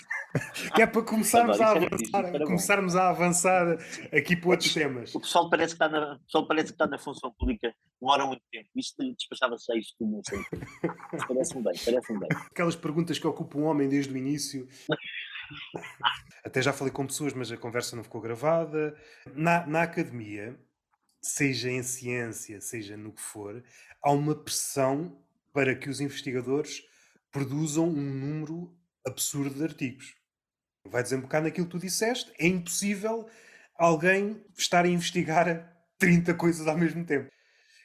[0.75, 3.77] Que é para começarmos, a, avançar, começarmos a avançar
[4.13, 5.15] aqui para outros temas.
[5.15, 8.25] O pessoal parece que está na, o pessoal parece que está na função pública, demora
[8.25, 8.67] muito tempo.
[8.75, 9.95] Isto despachava-se a isto,
[10.27, 10.39] sei.
[11.27, 12.29] Parece-me bem, parece-me bem.
[12.51, 14.67] Aquelas perguntas que ocupam o homem desde o início.
[16.43, 18.95] Até já falei com pessoas, mas a conversa não ficou gravada.
[19.33, 20.59] Na, na academia,
[21.21, 23.63] seja em ciência, seja no que for,
[24.01, 25.17] há uma pressão
[25.53, 26.83] para que os investigadores
[27.31, 28.73] produzam um número
[29.05, 30.15] absurdo de artigos.
[30.85, 32.31] Vai desembocar naquilo que tu disseste.
[32.39, 33.29] É impossível
[33.77, 37.29] alguém estar a investigar 30 coisas ao mesmo tempo.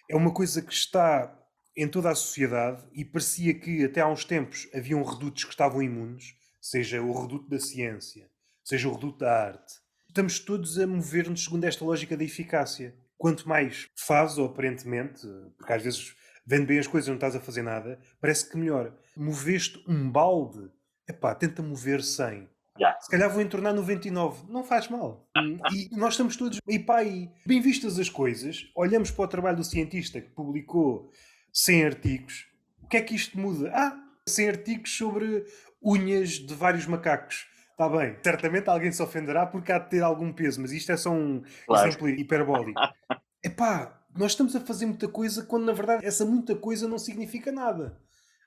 [0.09, 1.37] É uma coisa que está
[1.77, 5.83] em toda a sociedade e parecia que até há uns tempos haviam redutos que estavam
[5.83, 8.27] imunes, seja o reduto da ciência,
[8.64, 9.74] seja o reduto da arte.
[10.09, 15.27] Estamos todos a mover-nos segundo esta lógica da eficácia quanto mais fazes, ou aparentemente,
[15.59, 18.57] porque às vezes vendo bem as coisas e não estás a fazer nada, parece que
[18.57, 18.96] melhor.
[19.14, 20.70] Moveste um balde,
[21.07, 22.48] epá, tenta mover 100.
[22.79, 22.98] Yeah.
[22.98, 24.50] Se calhar vou entornar 99.
[24.50, 25.29] Não faz mal.
[25.70, 29.59] e nós estamos todos e pá, e bem vistas as coisas, olhamos para o trabalho
[29.59, 31.11] do cientista que publicou
[31.53, 32.46] 100 artigos.
[32.83, 33.70] O que é que isto muda?
[33.74, 35.44] Ah, 100 artigos sobre
[35.84, 37.46] unhas de vários macacos.
[37.70, 40.96] Está bem, certamente alguém se ofenderá porque há de ter algum peso, mas isto é
[40.96, 41.88] só um claro.
[41.88, 42.80] exemplo hiperbólico.
[43.42, 47.50] Epá, nós estamos a fazer muita coisa quando na verdade essa muita coisa não significa
[47.50, 48.00] nada.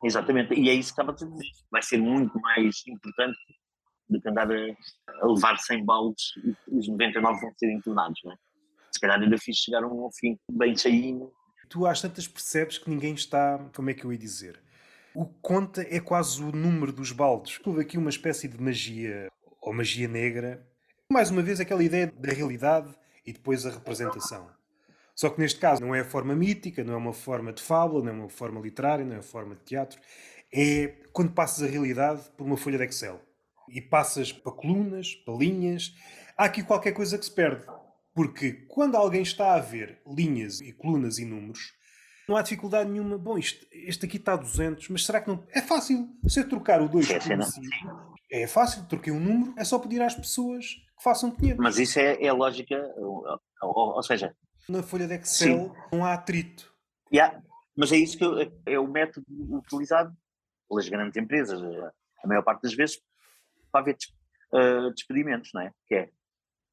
[0.04, 1.52] Exatamente, e é isso que estava a dizer.
[1.70, 3.38] Vai ser muito mais importante
[4.10, 4.76] do que andar a,
[5.22, 6.34] a levar 100 baldes
[6.70, 8.36] e os 99 vão ser entornados, não é?
[8.92, 11.32] Se calhar ainda fiz chegar um ao fim bem cheinho.
[11.70, 14.62] Tu às tantas percebes que ninguém está, como é que eu ia dizer?
[15.20, 17.60] O conta é quase o número dos baldes.
[17.66, 20.64] Houve aqui uma espécie de magia, ou magia negra.
[21.12, 22.94] Mais uma vez, aquela ideia da realidade
[23.26, 24.48] e depois a representação.
[25.16, 28.04] Só que neste caso não é a forma mítica, não é uma forma de fábula,
[28.04, 30.00] não é uma forma literária, não é uma forma de teatro.
[30.54, 33.20] É quando passas a realidade por uma folha de Excel.
[33.68, 35.96] E passas para colunas, para linhas.
[36.38, 37.66] Há aqui qualquer coisa que se perde.
[38.14, 41.74] Porque quando alguém está a ver linhas e colunas e números,
[42.28, 43.18] não há dificuldade nenhuma.
[43.18, 45.44] Bom, isto, este aqui está a 200, mas será que não.
[45.50, 46.10] É fácil.
[46.28, 48.86] Se eu trocar o 2 por 5, é fácil.
[48.86, 51.62] Troquei um número, é só pedir às pessoas que façam dinheiro.
[51.62, 53.26] Mas isso é, é a lógica, ou,
[53.62, 54.36] ou, ou, seja.
[54.68, 55.72] Na folha de Excel Sim.
[55.92, 56.74] não há atrito.
[57.12, 57.42] Yeah.
[57.76, 58.34] Mas é isso que eu,
[58.66, 60.14] é o método utilizado
[60.68, 63.00] pelas grandes empresas, a maior parte das vezes,
[63.72, 63.96] para haver
[64.52, 65.72] uh, despedimentos, não é?
[65.88, 66.10] Que é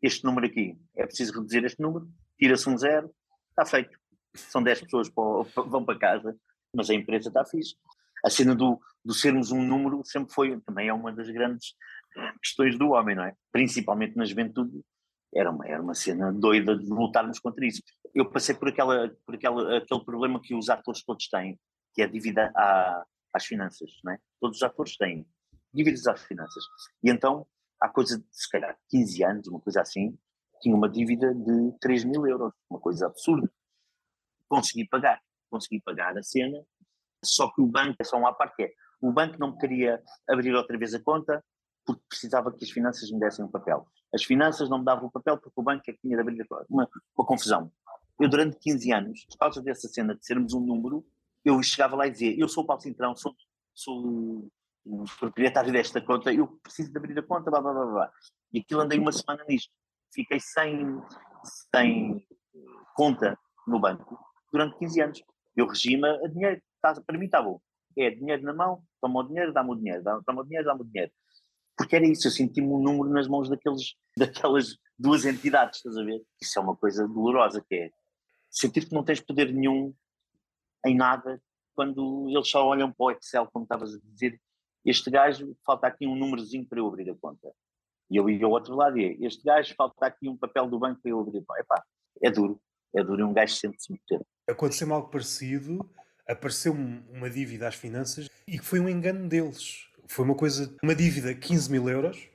[0.02, 3.14] este número aqui, é preciso reduzir este número, tira-se um zero,
[3.50, 3.96] está feito
[4.34, 5.24] são 10 pessoas para,
[5.66, 6.36] vão para casa,
[6.74, 7.76] mas a empresa está fixe.
[8.24, 11.74] A cena do, do sermos um número sempre foi, também é uma das grandes
[12.42, 13.34] questões do homem, não é?
[13.52, 14.82] Principalmente na juventude,
[15.34, 17.82] era uma, era uma cena doida de lutarmos contra isso.
[18.14, 21.58] Eu passei por, aquela, por aquela, aquele problema que os atores todos têm,
[21.92, 24.18] que é devido à, às finanças, não é?
[24.40, 25.26] Todos os atores têm
[25.72, 26.64] dívidas às finanças.
[27.02, 27.46] E então,
[27.80, 30.16] há coisa de, se calhar, 15 anos, uma coisa assim,
[30.62, 33.50] tinha uma dívida de 3 mil euros, uma coisa absurda.
[34.48, 36.58] Consegui pagar, consegui pagar a cena,
[37.24, 40.78] só que o banco, é só uma parte, é, o banco não queria abrir outra
[40.78, 41.42] vez a conta
[41.84, 43.86] porque precisava que as finanças me dessem um papel.
[44.14, 46.46] As finanças não me davam o papel porque o banco é que tinha de abrir.
[46.70, 47.70] Uma, uma confusão.
[48.18, 51.04] Eu, durante 15 anos, por causa dessa cena de sermos um número,
[51.44, 53.34] eu chegava lá e dizia: Eu sou o Paulo Cintrão, sou,
[53.74, 54.48] sou
[54.86, 58.12] o proprietário desta conta, eu preciso de abrir a conta, blá blá blá blá.
[58.52, 59.72] E aquilo andei uma semana nisto.
[60.12, 61.02] Fiquei sem,
[61.74, 62.26] sem
[62.94, 64.18] conta no banco
[64.54, 65.22] durante 15 anos.
[65.56, 66.62] Eu regime a dinheiro.
[66.80, 67.60] Tá, para mim está bom.
[67.96, 70.84] É dinheiro na mão, toma o dinheiro, dá-me o dinheiro, toma o dinheiro, dá-me o
[70.84, 71.12] dinheiro.
[71.76, 76.04] Porque era isso, eu senti-me um número nas mãos daqueles, daquelas duas entidades, estás a
[76.04, 76.22] ver?
[76.40, 77.90] Isso é uma coisa dolorosa, que é
[78.50, 79.92] sentir que não tens poder nenhum
[80.86, 81.40] em nada
[81.74, 84.40] quando eles só olham para o Excel, como estavas a dizer,
[84.84, 87.52] este gajo, falta aqui um númerozinho para eu abrir a conta.
[88.10, 91.00] E eu ia ao outro lado e este gajo, falta aqui um papel do banco
[91.02, 91.60] para eu abrir a conta.
[91.60, 91.84] Epá,
[92.22, 92.60] é duro,
[92.94, 95.88] é duro e um gajo sente-se muito Aconteceu algo parecido,
[96.28, 99.88] apareceu uma dívida às finanças e que foi um engano deles.
[100.06, 102.28] Foi uma coisa, uma dívida 15 mil euros,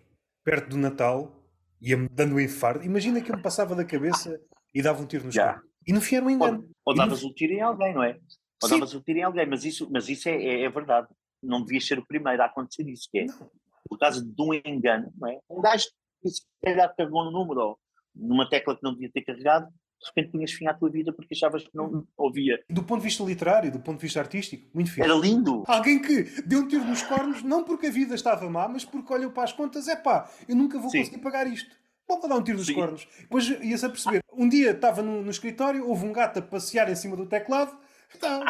[0.44, 1.40] perto do Natal,
[1.82, 2.84] ia-me dando um infarto.
[2.84, 4.40] Imagina que eu me passava da cabeça
[4.74, 5.62] e dava um tiro no escuro.
[5.88, 6.60] E no fim era um engano.
[6.86, 7.30] Ou, ou davas no...
[7.30, 8.18] um tiro em alguém, não é?
[8.62, 8.76] Ou Sim.
[8.76, 11.08] davas um tiro em alguém, mas isso, mas isso é, é, é verdade.
[11.42, 13.50] Não devias ser o primeiro a acontecer isso, que é não.
[13.88, 15.40] por causa de um engano, não é?
[15.50, 15.86] Um gajo
[16.22, 17.80] que se calhar carregou no número ou
[18.14, 19.68] numa tecla que não devia ter carregado,
[20.00, 22.64] de repente punhas fim à tua vida porque achavas que não ouvia.
[22.70, 25.02] Do ponto de vista literário, do ponto de vista artístico, muito fixe.
[25.02, 25.64] Era lindo.
[25.68, 29.14] Alguém que deu um tiro nos cornos, não porque a vida estava má, mas porque
[29.14, 31.00] olhou para as contas, é pá, eu nunca vou Sim.
[31.00, 31.76] conseguir pagar isto.
[32.08, 32.74] Vou dar um tiro nos Sim.
[32.74, 33.08] cornos.
[33.20, 34.24] Depois ia-se a perceber.
[34.34, 37.78] Um dia estava no, no, escritório, houve um gato a passear em cima do teclado.
[38.16, 38.44] Então...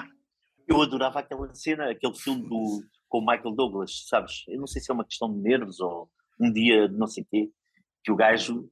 [0.68, 4.44] Eu adorava aquela cena, aquele filme do, com o Michael Douglas, sabes?
[4.48, 6.10] Eu não sei se é uma questão de nervos ou
[6.40, 7.50] um dia de não sei o quê,
[8.04, 8.70] que o gajo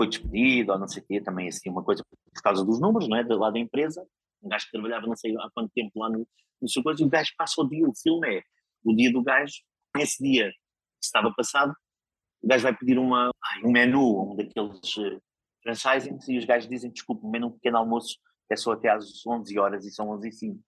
[0.00, 3.06] foi despedido ou não sei o quê, também assim, uma coisa por causa dos números,
[3.06, 3.22] não é?
[3.22, 4.02] Lá da empresa,
[4.42, 6.26] um gajo que trabalhava não sei há quanto tempo lá no,
[6.60, 8.42] no seu coisa, e o gajo passa o dia, o filme é
[8.82, 9.56] o dia do gajo,
[9.94, 11.74] nesse dia que estava passado,
[12.40, 13.30] o gajo vai pedir uma,
[13.62, 15.22] um menu, um daqueles uh,
[15.62, 18.16] franchisings, e os gajos dizem, desculpe, um menu um pequeno almoço
[18.48, 20.60] é só até às 11 horas e são 11 e 5.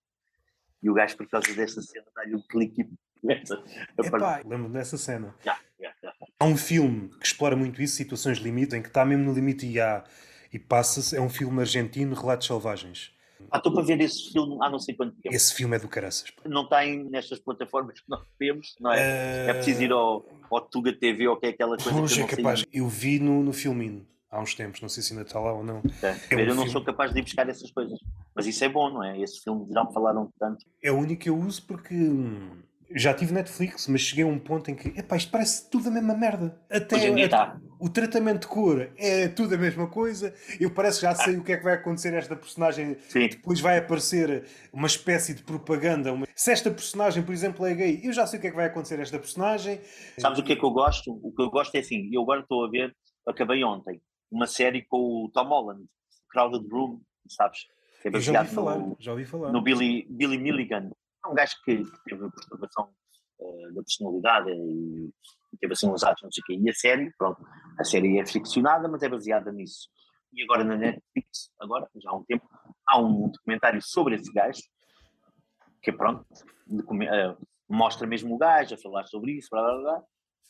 [0.83, 4.69] E o gajo, por causa dessa cena, dá-lhe um clique e começa a Epá, lembro
[4.71, 5.35] dessa cena.
[5.43, 6.22] Yeah, yeah, yeah.
[6.43, 9.65] Há um filme que explora muito isso, Situações Limite, em que está mesmo no limite
[9.65, 10.03] e há
[10.51, 13.13] e passa-se, é um filme argentino, Relatos Selvagens.
[13.49, 15.33] Ah, estou para ver esse filme há não sei quanto tempo.
[15.33, 16.33] Esse filme é do caraças.
[16.45, 18.97] Não está nestas plataformas que nós temos, não é?
[18.97, 19.49] Uh...
[19.51, 22.25] É preciso ir ao, ao Tuga TV ou que é aquela coisa Poxa, que eu
[22.25, 22.59] é capaz.
[22.59, 22.69] Sei.
[22.73, 25.63] Eu vi no, no filminho há uns tempos, não sei se ainda está lá ou
[25.63, 25.81] não.
[26.01, 26.71] É, é um eu não filme...
[26.71, 27.97] sou capaz de ir buscar essas coisas.
[28.35, 29.17] Mas isso é bom, não é?
[29.17, 30.65] Esse filme já me falaram tanto.
[30.83, 32.51] É o único que eu uso porque hum,
[32.95, 35.91] já tive Netflix, mas cheguei a um ponto em que, epá, isto parece tudo a
[35.91, 36.59] mesma merda.
[36.69, 37.59] Até a, tá.
[37.79, 40.33] o tratamento de cor é tudo a mesma coisa.
[40.59, 42.97] Eu parece que já sei o que é que vai acontecer a esta personagem.
[43.09, 43.27] Sim.
[43.27, 46.13] Depois vai aparecer uma espécie de propaganda.
[46.13, 46.27] Uma...
[46.35, 48.65] Se esta personagem, por exemplo, é gay, eu já sei o que é que vai
[48.65, 49.79] acontecer a esta personagem.
[50.17, 51.19] Sabes o que é que eu gosto?
[51.23, 52.95] O que eu gosto é assim, eu agora estou a ver,
[53.27, 54.01] acabei ontem,
[54.31, 55.85] uma série com o Tom Holland,
[56.29, 57.65] Crowded Room, sabes?
[58.01, 59.51] Que é já ouvi falar, no, já ouvi falar.
[59.51, 60.91] No Billy, Billy Milligan
[61.25, 62.93] é um gajo que, que teve perturbação
[63.39, 65.11] uh, da personalidade e,
[65.59, 66.59] teve assim uns atos, não sei o quê.
[66.61, 67.41] E a série, pronto,
[67.79, 69.89] a série é ficcionada, mas é baseada nisso.
[70.33, 72.47] E agora na Netflix, agora, já há um tempo,
[72.87, 74.61] há um documentário sobre esse gajo,
[75.81, 76.25] que pronto,
[76.69, 80.03] uh, mostra mesmo o gajo a falar sobre isso, blá blá blá.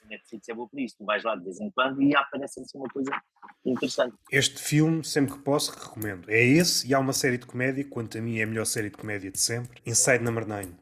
[0.10, 2.78] Netflix é boa por isso, tu vais lá de vez em quando e aparece assim
[2.78, 3.12] uma coisa
[3.66, 4.16] interessante.
[4.32, 6.30] Este filme, sempre que posso, recomendo.
[6.30, 8.90] É esse e há uma série de comédia, quanto a mim é a melhor série
[8.90, 10.74] de comédia de sempre, Inside Number 9.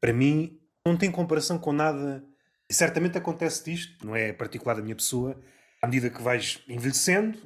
[0.00, 2.24] Para mim, não tem comparação com nada.
[2.68, 5.40] E certamente acontece isto, não é particular da minha pessoa.
[5.82, 7.38] À medida que vais envelhecendo,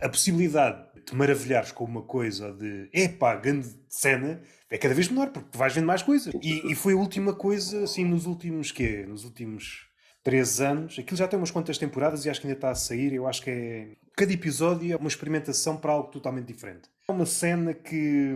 [0.00, 5.08] a possibilidade de te maravilhares com uma coisa de epá, grande cena é cada vez
[5.08, 6.32] menor, porque vais vendo mais coisas.
[6.42, 9.04] E, e foi a última coisa, assim, nos últimos quê?
[9.06, 9.89] Nos últimos
[10.22, 10.98] três anos.
[10.98, 13.12] Aquilo já tem umas quantas temporadas e acho que ainda está a sair.
[13.12, 13.96] Eu acho que é.
[14.16, 16.88] Cada episódio é uma experimentação para algo totalmente diferente.
[17.08, 18.34] É uma cena que,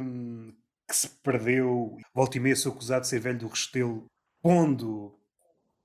[0.88, 1.96] que se perdeu.
[2.14, 4.06] Volta e meia sou acusado de ser velho do Restelo.
[4.42, 5.18] Pondo,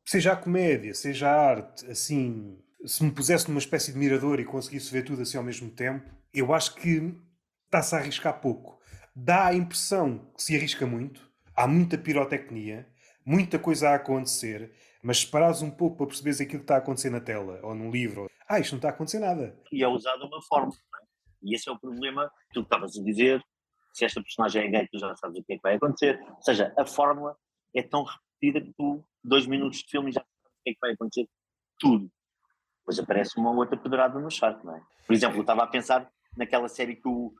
[0.06, 2.58] seja a comédia, seja a arte, assim.
[2.86, 6.10] Se me pusesse numa espécie de mirador e conseguisse ver tudo assim ao mesmo tempo,
[6.34, 7.14] eu acho que
[7.66, 8.80] está-se a arriscar pouco.
[9.14, 12.88] Dá a impressão que se arrisca muito, há muita pirotecnia,
[13.26, 16.80] muita coisa a acontecer mas se parares um pouco para perceberes aquilo que está a
[16.80, 19.58] acontecer na tela ou num livro, ah, isto não está a acontecer nada.
[19.72, 20.74] E é usado uma forma.
[20.74, 21.06] É?
[21.44, 22.30] E esse é o problema.
[22.54, 23.44] Tu estavas a dizer,
[23.94, 26.20] se esta personagem é gay, tu já sabes o que é que vai acontecer.
[26.28, 27.36] Ou seja, a fórmula
[27.74, 30.80] é tão repetida que tu, dois minutos de filme, já sabes o que é que
[30.82, 31.28] vai acontecer.
[31.78, 32.12] Tudo.
[32.80, 34.82] Depois aparece uma outra pedrada no charco, não é?
[35.06, 37.34] Por exemplo, eu estava a pensar naquela série que o.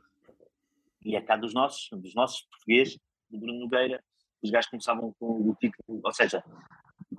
[1.04, 4.04] E é cá dos nossos, dos nossos portugueses, do Bruno Nogueira,
[4.42, 6.44] os gajos começavam com o título, ou seja,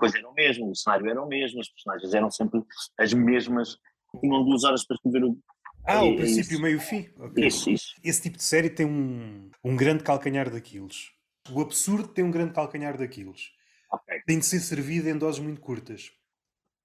[0.01, 2.61] coisa era o mesmo, o cenário era o mesmo, as personagens eram sempre
[2.99, 3.77] as mesmas,
[4.21, 5.39] tinham duas horas para escrever o.
[5.87, 7.09] Ah, o é princípio, e meio fim.
[7.17, 7.47] Okay.
[7.47, 7.95] Isso, isso.
[8.03, 11.11] Esse tipo de série tem um, um grande calcanhar daqueles.
[11.51, 13.53] O absurdo tem um grande calcanhar daqueles.
[13.93, 14.21] Okay.
[14.27, 16.13] Tem de ser servido em doses muito curtas.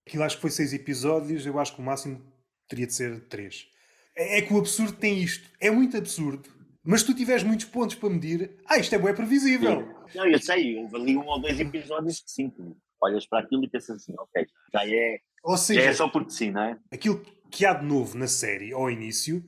[0.08, 2.22] Aquilo acho que foi seis episódios, eu acho que o máximo
[2.68, 3.68] teria de ser três.
[4.16, 5.50] É, é que o absurdo tem isto.
[5.60, 6.50] É muito absurdo.
[6.84, 9.82] Mas se tu tiveres muitos pontos para medir, ah, isto é bem previsível.
[9.82, 10.18] Sim.
[10.18, 12.54] Não, eu sei, houve ali um ou dois episódios que sim,
[13.02, 16.32] olhas para aquilo e pensas assim, ok, já é, ou seja, já é só porque
[16.32, 16.80] sim, não é?
[16.92, 19.44] Aquilo que há de novo na série ao início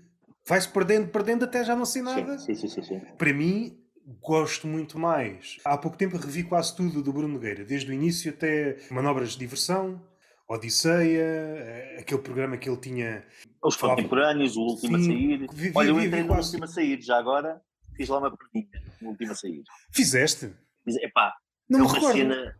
[0.48, 2.38] vai-se perdendo, perdendo até já não sei nada.
[2.38, 3.78] Sim, sim, sim, sim, Para mim,
[4.22, 5.58] gosto muito mais.
[5.66, 9.40] Há pouco tempo revi quase tudo do Bruno Nogueira, desde o início até manobras de
[9.40, 10.02] diversão,
[10.48, 13.26] Odisseia, eh, aquele programa que ele tinha.
[13.62, 15.48] Os contemporâneos, o último Sim, a sair.
[15.52, 16.48] Vi, vi, Olha, eu entrei no quase...
[16.48, 17.62] último a sair, já agora
[17.98, 19.64] fiz lá uma perninha no último a sair.
[19.92, 20.54] Fizeste?
[20.86, 21.34] Fiz, epá,
[21.70, 22.18] não é me recordo.
[22.18, 22.56] Cena,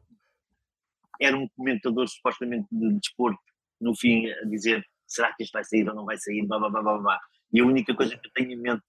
[1.21, 3.39] era um comentador supostamente de desporto,
[3.80, 6.69] no fim, a dizer será que isto vai sair ou não vai sair, blá, blá,
[6.69, 7.19] blá, blá, blá.
[7.53, 8.84] E a única coisa que eu tenho em mente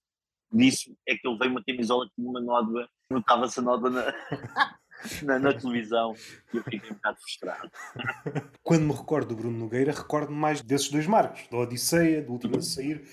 [0.51, 4.13] disso é que ele veio uma camisola que tinha uma nódoa, notava-se a nódoa na,
[5.23, 6.13] na, na, televisão
[6.53, 7.71] e eu fiquei um bocado frustrado.
[8.63, 12.57] Quando me recordo do Bruno Nogueira, recordo mais desses dois marcos, da Odisseia, do último
[12.57, 13.07] a sair.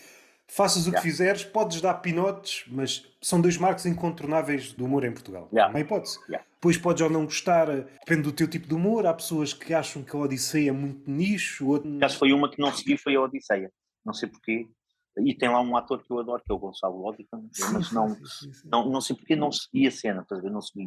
[0.48, 5.12] Faças o que fizeres, podes dar pinotes, mas são dois marcos incontornáveis do humor em
[5.12, 5.48] Portugal.
[5.52, 5.72] Yeah.
[5.72, 6.18] Uma hipótese.
[6.28, 6.46] Yeah.
[6.54, 9.06] Depois podes ou não gostar, depende do teu tipo de humor.
[9.06, 11.66] Há pessoas que acham que a Odisseia é muito nicho.
[11.66, 11.98] Outro...
[11.98, 13.72] Caso foi uma que não segui, foi a Odisseia.
[14.04, 14.68] Não sei porquê.
[15.18, 17.40] E tem lá um ator que eu adoro, que é o Gonçalo Ótica,
[17.72, 18.16] mas não,
[18.64, 20.26] não, não sei porque não segui a cena?
[20.30, 20.86] Não segui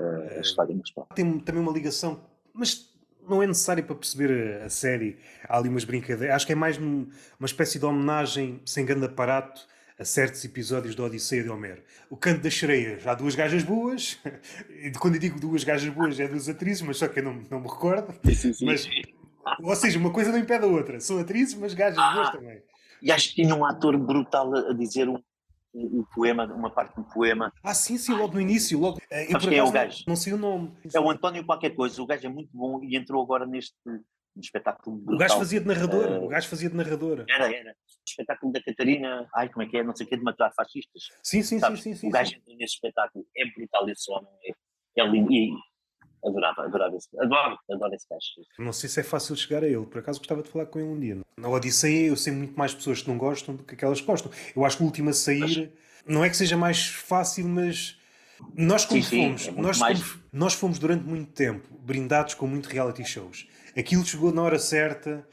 [0.00, 0.74] uh, a história.
[0.74, 2.95] Mas, tem também uma ligação, mas
[3.28, 5.18] não é necessário para perceber a, a série.
[5.48, 6.36] Há ali umas brincadeiras.
[6.36, 7.06] Acho que é mais uma
[7.44, 9.66] espécie de homenagem sem grande aparato
[9.98, 11.82] a certos episódios da Odisseia de Homero.
[12.10, 14.18] O Canto das Sereias, há duas gajas boas,
[14.68, 17.42] e quando eu digo duas gajas boas é duas atrizes, mas só que eu não,
[17.50, 18.14] não me recordo.
[18.34, 18.86] Sim, sim, mas,
[19.62, 21.00] ou seja, uma coisa não impede a outra.
[21.00, 22.62] São atrizes, mas gajas ah, boas também.
[23.00, 25.18] E acho que tinha um ator brutal a dizer um,
[25.74, 27.52] um poema, uma parte do poema.
[27.62, 28.78] Ah, sim, sim, logo no início.
[28.78, 30.04] Logo, eh, eu, quem é o gajo?
[30.06, 30.72] Não sei o nome.
[30.94, 32.00] É o António qualquer coisa.
[32.02, 33.76] O gajo é muito bom e entrou agora neste
[34.40, 35.14] espetáculo brutal.
[35.14, 36.06] O gajo fazia de narrador.
[36.06, 37.24] Uh, o gajo fazia de narrador.
[37.28, 37.70] Era, era.
[37.70, 39.82] O espetáculo da Catarina, ai, como é que é?
[39.82, 41.02] Não sei o que, de matar fascistas.
[41.22, 42.08] Sim, sim, sim, sim, sim.
[42.08, 43.26] O gajo entrou nesse espetáculo.
[43.36, 44.30] É brutal esse homem.
[44.44, 45.32] É, é lindo.
[45.32, 45.52] E
[46.26, 48.48] adorava, adorava esse, adoro, adoro esse gajo.
[48.58, 50.88] Não sei se é fácil chegar a ele, por acaso gostava de falar com ele
[50.88, 51.18] um dia.
[51.36, 54.30] Na Odisseia eu sei muito mais pessoas que não gostam do que aquelas que gostam.
[54.54, 55.40] Eu acho que o último a sair
[56.04, 56.14] mas...
[56.14, 57.98] não é que seja mais fácil, mas
[58.54, 60.00] nós como sim, fomos, sim, é nós, mais...
[60.00, 63.48] fomos, nós fomos durante muito tempo brindados com muito reality shows.
[63.76, 65.26] Aquilo chegou na hora certa,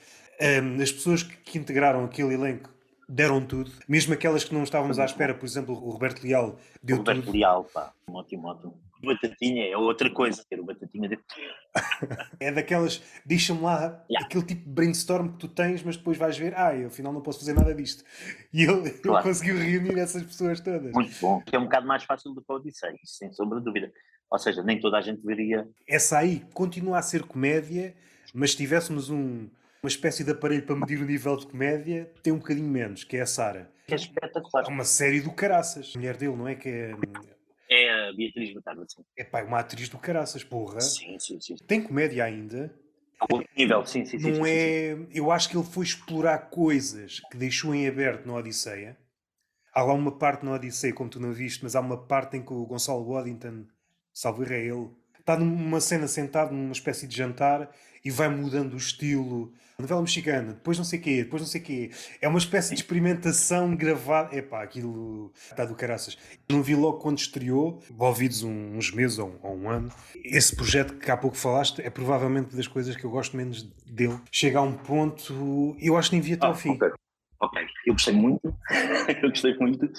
[0.64, 2.73] um, as pessoas que, que integraram aquele elenco
[3.08, 6.98] deram tudo, mesmo aquelas que não estávamos à espera, por exemplo, o Roberto Leal deu
[6.98, 7.34] Roberto tudo.
[7.34, 8.84] Leal, pá, ótimo, ótimo.
[9.04, 11.20] Batatinha é outra coisa, ter o Batatinha de...
[12.40, 14.26] É daquelas, deixa-me lá yeah.
[14.26, 17.22] aquele tipo de brainstorm que tu tens, mas depois vais ver, ah, eu afinal não
[17.22, 18.04] posso fazer nada disto.
[18.54, 19.18] E ele, claro.
[19.18, 20.94] ele conseguiu reunir essas pessoas todas.
[20.94, 23.92] Muito bom, é um bocado mais fácil do que a Odisseia, sem sombra de dúvida.
[24.32, 25.68] Ou seja, nem toda a gente veria.
[25.88, 27.94] Essa aí continua a ser comédia,
[28.34, 29.48] mas se tivéssemos um,
[29.84, 33.18] uma espécie de aparelho para medir o nível de comédia, tem um bocadinho menos, que
[33.18, 33.70] é a Sara.
[33.88, 34.66] É espetacular.
[34.66, 35.92] É uma série do caraças.
[35.94, 36.56] A mulher dele, não é?
[36.56, 36.94] Que é
[37.74, 39.04] é a Beatriz Batarda, sim.
[39.18, 40.80] É pá, uma atriz do caraças, porra.
[40.80, 41.56] Sim, sim, sim.
[41.68, 42.74] Tem comédia ainda.
[43.20, 44.32] A outro nível, sim, sim, sim.
[44.32, 44.96] Não sim, é.
[44.96, 48.98] Sim, Eu acho que ele foi explorar coisas que deixou em aberto na Odisseia.
[49.74, 52.46] Há lá uma parte na Odisseia, como tu não viste, mas há uma parte em
[52.46, 53.66] que o Gonçalo Waddington,
[54.14, 57.72] salvo é ele, está numa cena sentado numa espécie de jantar
[58.04, 59.54] e vai mudando o estilo.
[59.80, 61.92] Novela mexicana, depois não sei o quê, depois não sei o quê.
[62.22, 64.36] É uma espécie de experimentação gravada.
[64.36, 66.18] Epá, aquilo está do caraças.
[66.48, 69.92] Não vi logo quando estreou, envolvidos uns meses ou, ou um ano.
[70.24, 74.20] Esse projeto que há pouco falaste é provavelmente das coisas que eu gosto menos dele.
[74.32, 76.72] Chega a um ponto, eu acho que nem vi até ah, ao fim.
[76.72, 76.92] Okay.
[77.40, 78.56] ok, eu gostei muito,
[79.24, 79.92] eu gostei muito,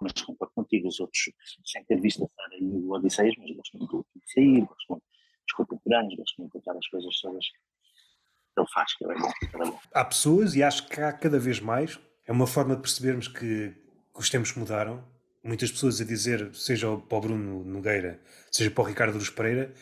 [0.00, 1.30] mas concordo contigo, os outros,
[1.64, 5.02] sem ter visto a Sara e o Odisseias, mas gosto muito do Odisseia, gosto muito
[5.48, 9.78] dos contemporâneos, gosto muito daquelas coisas todas que ele faz, que é bom, é bom.
[9.94, 13.74] Há pessoas, e acho que há cada vez mais, é uma forma de percebermos que,
[14.14, 15.02] que os tempos mudaram.
[15.42, 18.20] Muitas pessoas a dizer, seja para o Bruno Nogueira,
[18.50, 19.72] seja para o Ricardo Luz Pereira,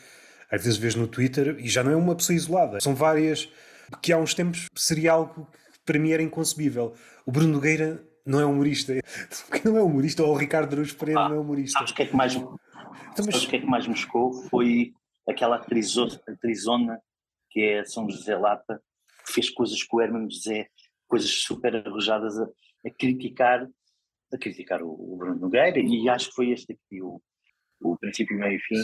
[0.49, 3.51] às vezes vês no Twitter, e já não é uma pessoa isolada, são várias,
[4.01, 6.93] que há uns tempos seria algo que para mim era inconcebível.
[7.25, 8.93] O Bruno Nogueira não é humorista.
[9.49, 11.79] Porque não é humorista, ou o Ricardo Luz Pereira ah, não é humorista.
[11.79, 13.43] Sabes o que é que mais, então, mas...
[13.43, 14.31] o que é que mais me chocou?
[14.49, 14.93] Foi
[15.27, 17.01] aquela atrizona
[17.49, 18.81] que é São José Lata,
[19.25, 20.67] que fez coisas com o Hermano José,
[21.07, 23.67] coisas super arrojadas a, a criticar
[24.33, 27.21] a criticar o, o, Bruno Nogueira e acho que foi este aqui o,
[27.81, 28.83] o princípio, meio e fim,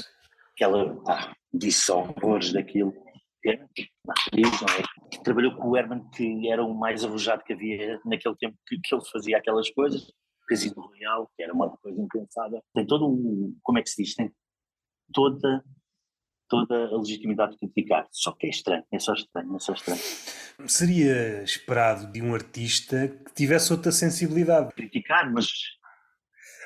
[0.56, 2.94] que ela ah, disse horrores daquilo.
[3.46, 3.68] É é?
[5.12, 8.80] Que trabalhou com o Herman, que era o mais arrojado que havia naquele tempo que,
[8.80, 10.10] que ele fazia aquelas coisas.
[10.48, 12.62] Casino Royal, que era uma coisa impensada.
[12.74, 13.58] Tem todo um.
[13.62, 14.16] Como é que se diz?
[14.16, 14.32] Tem
[15.14, 15.64] toda
[16.54, 18.08] toda a legitimidade de criticar.
[18.12, 20.02] Só que é estranho, é só estranho, é só estranho.
[20.68, 24.72] Seria esperado de um artista que tivesse outra sensibilidade.
[24.76, 25.48] Criticar, mas,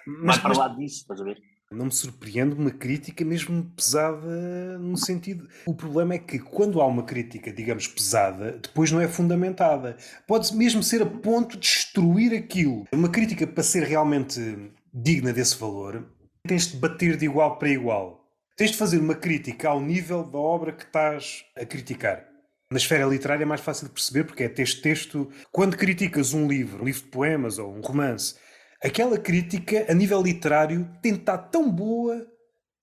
[0.05, 1.41] mas vai para lá disso, estás a ver?
[1.71, 5.49] Não me surpreende uma crítica mesmo pesada no sentido.
[5.65, 9.97] O problema é que quando há uma crítica, digamos, pesada, depois não é fundamentada.
[10.25, 12.85] Pode mesmo ser a ponto de destruir aquilo.
[12.91, 16.07] Uma crítica para ser realmente digna desse valor,
[16.47, 18.16] tens de bater de igual para igual.
[18.57, 22.27] Tens de fazer uma crítica ao nível da obra que estás a criticar.
[22.71, 25.29] Na esfera literária é mais fácil de perceber porque é texto-texto.
[25.51, 28.35] Quando criticas um livro, um livro de poemas ou um romance,
[28.83, 32.25] aquela crítica, a nível literário, tem de estar tão boa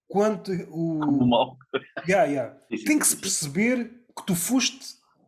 [0.06, 1.00] quanto o.
[1.00, 1.56] Como mal.
[2.08, 2.56] Yeah, yeah.
[2.86, 4.78] Tem que se perceber que tu foste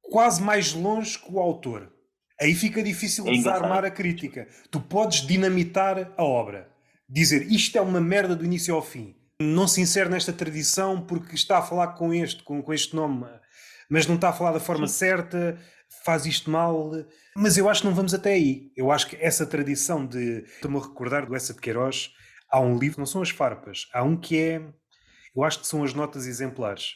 [0.00, 1.92] quase mais longe que o autor.
[2.40, 4.46] Aí fica difícil é desarmar a crítica.
[4.70, 6.70] Tu podes dinamitar a obra.
[7.08, 9.16] Dizer isto é uma merda do início ao fim.
[9.40, 13.26] Não se insere nesta tradição porque está a falar com este, com, com este nome,
[13.90, 14.94] mas não está a falar da forma Sim.
[14.94, 15.58] certa,
[16.04, 16.90] faz isto mal.
[17.36, 18.72] Mas eu acho que não vamos até aí.
[18.76, 20.44] Eu acho que essa tradição de.
[20.44, 22.10] Estou-me a recordar do Essa de Queiroz.
[22.50, 24.62] Há um livro, não são as farpas, há um que é.
[25.34, 26.94] Eu acho que são as notas exemplares,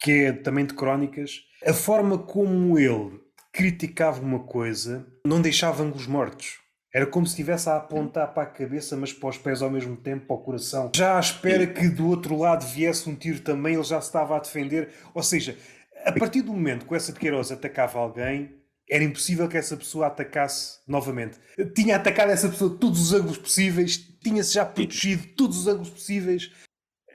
[0.00, 1.40] que é também de crónicas.
[1.66, 3.20] A forma como ele
[3.52, 6.61] criticava uma coisa não deixava ângulos mortos.
[6.94, 9.96] Era como se estivesse a apontar para a cabeça, mas para os pés ao mesmo
[9.96, 10.90] tempo, para o coração.
[10.94, 14.36] Já à espera que do outro lado viesse um tiro também, ele já se estava
[14.36, 14.90] a defender.
[15.14, 15.56] Ou seja,
[16.04, 18.54] a partir do momento que essa de Queiroz atacava alguém,
[18.90, 21.38] era impossível que essa pessoa atacasse novamente.
[21.74, 25.66] Tinha atacado essa pessoa de todos os ângulos possíveis, tinha-se já protegido de todos os
[25.66, 26.50] ângulos possíveis.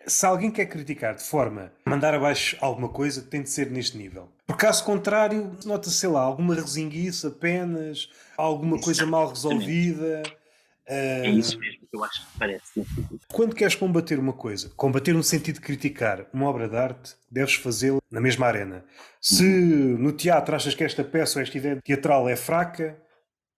[0.08, 3.98] Se alguém quer criticar de forma a mandar abaixo alguma coisa, tem de ser neste
[3.98, 4.30] nível.
[4.46, 10.24] Por caso contrário, nota-se, sei lá, alguma resinguice apenas, alguma coisa mal resolvida.
[10.86, 12.86] É isso mesmo que eu acho que parece.
[13.28, 17.56] Quando queres combater uma coisa, combater no sentido de criticar uma obra de arte, deves
[17.56, 18.86] fazê-lo na mesma arena.
[19.20, 22.98] Se no teatro achas que esta peça ou esta ideia teatral é fraca,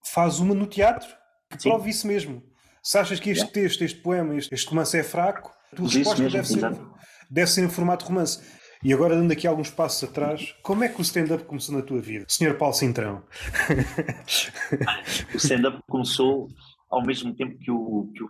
[0.04, 1.08] faz uma no teatro
[1.52, 1.70] que Sim.
[1.70, 2.41] prove isso mesmo.
[2.84, 3.53] Se achas que este yeah.
[3.53, 6.82] texto, este poema, este, este romance é fraco, a tua resposta mesmo, deve ser,
[7.30, 8.39] deve ser em formato romance.
[8.82, 11.99] E agora, dando aqui alguns passos atrás, como é que o stand-up começou na tua
[11.99, 12.25] vida?
[12.30, 13.23] Senhor Paulo Cintrão.
[15.34, 16.47] o stand-up começou
[16.89, 18.30] ao mesmo tempo que o, que o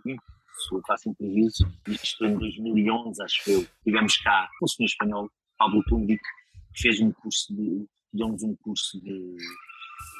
[0.72, 3.66] eu faço improviso, isto em 2011, acho eu.
[3.82, 6.20] Tivemos cá o senhor espanhol, Pablo Tundic,
[6.74, 9.36] que fez um curso de, deu-nos um curso de,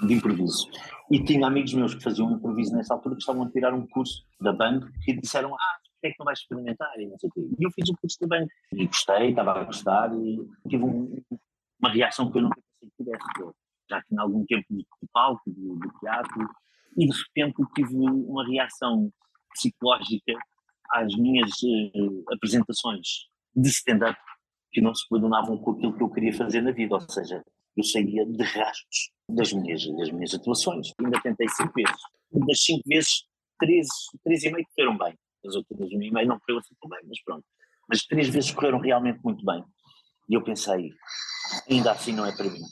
[0.07, 0.69] de improviso.
[1.11, 4.25] E tinha amigos meus que faziam improviso nessa altura que estavam a tirar um curso
[4.41, 6.93] da banda que disseram: Ah, que é que não vais experimentar?
[6.99, 7.41] E, não sei o quê.
[7.59, 11.23] e eu fiz o curso da banda e gostei, estava a gostar e tive um,
[11.81, 13.55] uma reação que eu nunca pensei que tivesse.
[13.89, 16.49] Já tinha algum tempo de palco, de, de teatro,
[16.97, 19.13] e de repente tive uma reação
[19.53, 20.33] psicológica
[20.93, 24.19] às minhas uh, apresentações de stand-up
[24.73, 27.43] que não se coordenavam com aquilo que eu queria fazer na vida, ou seja,
[27.81, 30.93] eu saía de rastros das minhas, das minhas atuações.
[31.03, 32.03] Ainda tentei cinco vezes.
[32.47, 33.25] Das cinco vezes,
[33.59, 33.89] três,
[34.23, 35.19] três e meio correram bem.
[35.47, 37.45] As outras uma e meio não correu assim tão bem, mas pronto.
[37.89, 39.65] Mas três vezes correram realmente muito bem.
[40.29, 40.93] E eu pensei,
[41.69, 42.63] ainda assim não é para mim.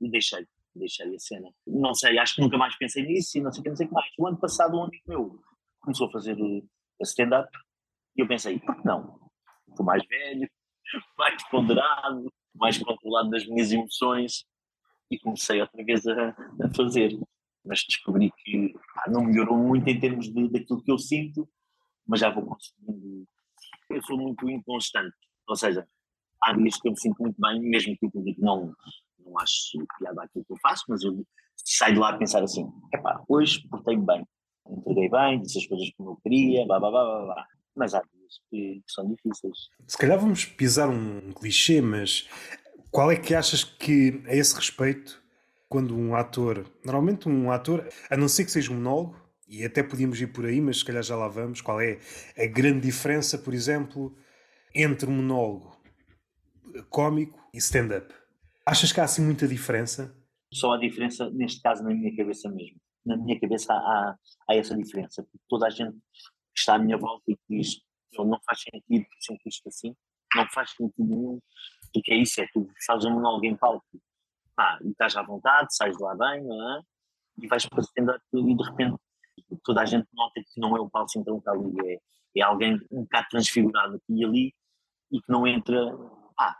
[0.00, 1.50] E deixei deixei a cena.
[1.66, 4.06] Não sei, acho que nunca mais pensei nisso e não sei o que, mais.
[4.16, 5.42] O ano passado um amigo meu
[5.80, 6.62] começou a fazer eh,
[7.02, 7.50] stand-up
[8.16, 9.18] e eu pensei, por que não?
[9.68, 10.48] Estou mais velho,
[11.18, 14.44] mais ponderado, mais controlado das minhas emoções
[15.10, 17.18] e comecei outra vez a, a fazer.
[17.64, 21.48] Mas descobri que pá, não melhorou muito em termos de, daquilo que eu sinto,
[22.06, 23.26] mas já vou conseguindo.
[23.90, 25.86] Eu sou muito inconstante, ou seja,
[26.42, 28.74] há dias que eu me sinto muito bem, mesmo que público não,
[29.18, 31.24] não acho piada aquilo que eu faço, mas eu
[31.56, 34.26] saio de lá a pensar assim: epá, hoje portei-me bem,
[34.68, 37.46] entreguei bem, disse as coisas como eu queria, blá blá blá blá blá.
[37.74, 38.17] Mas há dias
[38.50, 39.70] que, que são difíceis.
[39.86, 42.28] Se calhar vamos pisar um clichê, mas
[42.90, 45.22] qual é que achas que, a esse respeito,
[45.68, 49.82] quando um ator, normalmente um ator, a não ser que seja um monólogo, e até
[49.82, 51.98] podíamos ir por aí, mas se calhar já lá vamos, qual é
[52.36, 54.14] a grande diferença, por exemplo,
[54.74, 55.80] entre um monólogo
[56.90, 58.12] cómico e stand-up?
[58.64, 60.14] Achas que há assim muita diferença?
[60.52, 62.78] Só há diferença, neste caso, na minha cabeça mesmo.
[63.04, 64.16] Na minha cabeça há,
[64.48, 65.96] há essa diferença, porque toda a gente
[66.54, 67.80] que está à minha volta e que diz
[68.16, 69.94] não faz sentido, sempre isto assim,
[70.34, 71.40] não faz sentido nenhum.
[71.96, 72.40] O que é isso?
[72.40, 73.84] É tu fazes um monólogo em palco
[74.54, 76.82] pá, e estás à vontade, sais de lá bem, não é?
[77.40, 78.96] E vais para stand-up e de repente
[79.62, 82.00] toda a gente nota que não é o Paulo Cintrão que está ali, é,
[82.36, 84.54] é alguém um bocado transfigurado aqui e ali
[85.12, 85.96] e que não entra,
[86.36, 86.56] pá,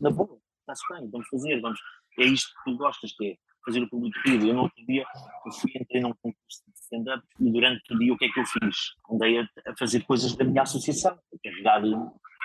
[0.00, 1.78] na boa, está-se bem, vamos fazer, vamos,
[2.18, 4.46] é isto que tu gostas, que é fazer o público rir.
[4.46, 5.04] Eu no outro dia
[5.46, 8.40] eu fui, entrei num concurso de stand-up e durante o dia o que é que
[8.40, 8.76] eu fiz?
[9.10, 11.82] Andei a, a fazer coisas da minha associação, a carregar,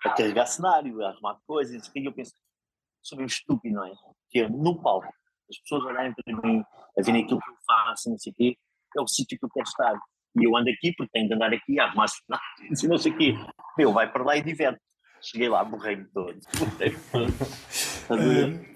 [0.05, 2.34] a carregar cenário, a arrumar coisas, e eu penso,
[3.01, 3.91] sou meio estúpido, não é?
[4.30, 5.14] Que é no palco,
[5.49, 6.64] as pessoas olharem para mim,
[6.97, 8.57] a verem aquilo que eu faço, não sei o quê,
[8.97, 9.99] é o sítio que eu quero estar.
[10.39, 13.11] E eu ando aqui porque tenho de andar aqui a arrumar cenários e não sei
[13.11, 13.34] o quê.
[13.78, 14.82] Meu, vai para lá e diverte.
[15.22, 16.39] Cheguei lá, borrei-me todo.
[16.57, 17.34] Borrei-me todo.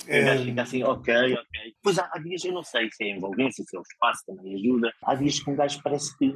[0.07, 1.75] É, fica assim, ok, ok.
[1.84, 4.55] Pois há, há, dias, eu não sei se é envolvência, se é o espaço, também
[4.55, 4.91] ajuda.
[5.03, 6.36] Há dias que um gajo parece que,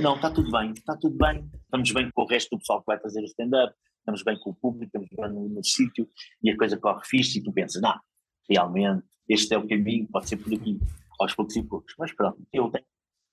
[0.00, 1.48] não, está tudo bem, está tudo bem.
[1.64, 4.50] Estamos bem com o resto do pessoal que vai fazer o stand-up, estamos bem com
[4.50, 6.08] o público, estamos bem no, no sítio
[6.42, 7.98] e a coisa corre fixe e tu pensas, não,
[8.48, 10.78] realmente, este é o caminho, pode ser por aqui,
[11.20, 11.94] aos poucos e poucos.
[11.98, 12.84] Mas pronto, eu tenho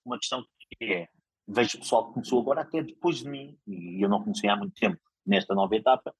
[0.05, 0.43] uma questão
[0.77, 1.07] que é,
[1.47, 4.55] vejo o pessoal que começou agora até depois de mim, e eu não conhecia há
[4.55, 6.13] muito tempo nesta nova etapa,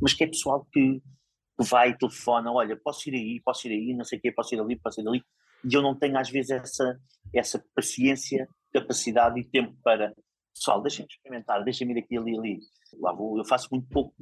[0.00, 1.02] mas que é pessoal que
[1.64, 4.60] vai, telefona, olha, posso ir aí, posso ir aí, não sei o quê, posso ir
[4.60, 5.22] ali, posso ir ali,
[5.64, 6.98] e eu não tenho às vezes essa,
[7.34, 10.12] essa paciência, capacidade e tempo para,
[10.54, 12.58] pessoal, deixem-me experimentar, deixem-me ir aqui, ali, ali.
[13.00, 14.14] Lá vou, eu faço muito pouco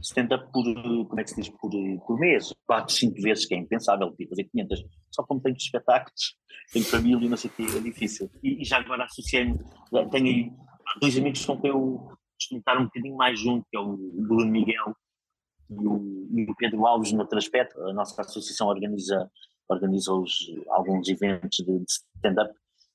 [0.00, 0.62] stand-up por,
[1.08, 1.70] como é que se diz, por,
[2.06, 6.36] por mês, quatro, cinco vezes, que é impensável, tipo, fazer 500, só como tenho espetáculos,
[6.72, 8.30] tenho família, não sei o quê, é difícil.
[8.42, 9.58] E, e já agora associei-me,
[10.10, 10.56] tenho
[11.00, 12.08] dois amigos com quem eu
[12.52, 14.94] estar um bocadinho mais junto, que é o Bruno Miguel
[15.70, 17.80] e o, e o Pedro Alves, no outro aspecto.
[17.82, 19.30] A nossa associação organiza,
[19.68, 20.34] organiza os,
[20.70, 22.52] alguns eventos de, de stand-up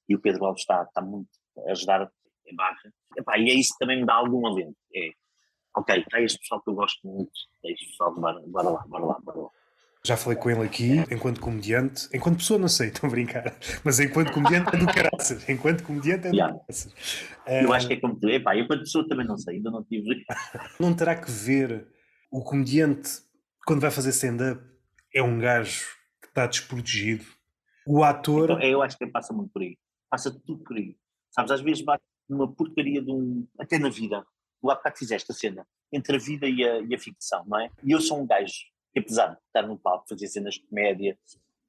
[0.09, 1.30] e o Pedro Alves está, está muito
[1.67, 2.09] a ajudar
[2.47, 2.93] em barra.
[3.17, 4.76] Epá, e é isso que também me dá algum alento.
[4.95, 5.11] É,
[5.76, 7.32] ok, está este pessoal que eu gosto muito,
[7.63, 9.49] é este pessoal, bora, bora lá, bora lá, bora lá.
[10.05, 13.55] Já falei com ele aqui, enquanto comediante, enquanto pessoa não sei, estou a brincar,
[13.86, 16.53] mas enquanto comediante é do caraças, enquanto comediante é do yeah.
[16.53, 16.93] caraças.
[17.47, 20.26] Eu acho que é como tu, epá, enquanto pessoa também não sei, ainda não tive.
[20.80, 21.88] Não terá que ver
[22.34, 23.22] o comediante,
[23.64, 24.60] quando vai fazer stand-up,
[25.14, 25.86] é um gajo
[26.20, 27.24] que está desprotegido.
[27.86, 28.50] O ator.
[28.50, 29.78] Então, eu acho que passa muito por aí.
[30.10, 30.98] Passa tudo por aí.
[31.30, 33.48] Sabes, às vezes bate uma porcaria de um.
[33.60, 34.26] Até na vida.
[34.60, 37.60] Tu há bocado fizeste a cena entre a vida e a, e a ficção, não
[37.60, 37.70] é?
[37.84, 38.52] E eu sou um gajo
[38.92, 41.16] que, apesar de estar no palco, fazer cenas de comédia,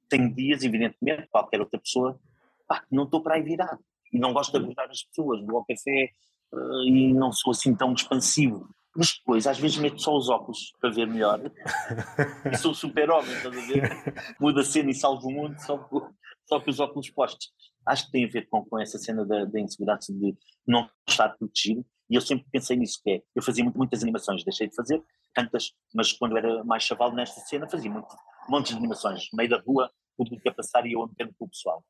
[0.09, 2.19] tenho dias, evidentemente, qualquer outra pessoa,
[2.67, 3.83] pá, que não estou para aí virado.
[4.11, 6.09] E não gosto de abordar as pessoas, vou ao café
[6.51, 10.73] uh, e não sou assim tão expansivo mas depois às vezes meto só os óculos
[10.79, 11.39] para ver melhor.
[12.51, 14.35] e sou super-homem, estás a ver?
[14.39, 16.09] Muda a cena e salvo o mundo só com,
[16.47, 17.51] só com os óculos postos.
[17.85, 20.35] Acho que tem a ver com, com essa cena da, da insegurança de
[20.65, 21.85] não estar protegido.
[22.09, 25.03] E eu sempre pensei nisso, que é, eu fazia muito, muitas animações, deixei de fazer
[25.33, 28.07] tantas, mas quando era mais chaval nesta cena fazia muito,
[28.47, 31.45] montes de animações, no meio da rua, tudo que ia passar e eu andando com
[31.45, 31.83] o pessoal.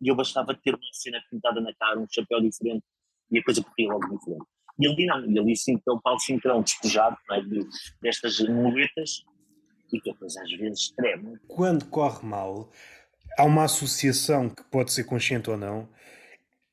[0.00, 2.84] E eu bastava ter uma cena pintada na cara, um chapéu diferente,
[3.30, 4.46] e a coisa corria logo diferente.
[4.78, 7.66] E ali não, e ali sim que é o Paulo Cintrão despojado é, de,
[8.00, 9.24] destas muletas
[9.92, 11.38] e que depois às vezes treme.
[11.48, 12.70] Quando corre mal,
[13.38, 15.88] há uma associação que pode ser consciente ou não.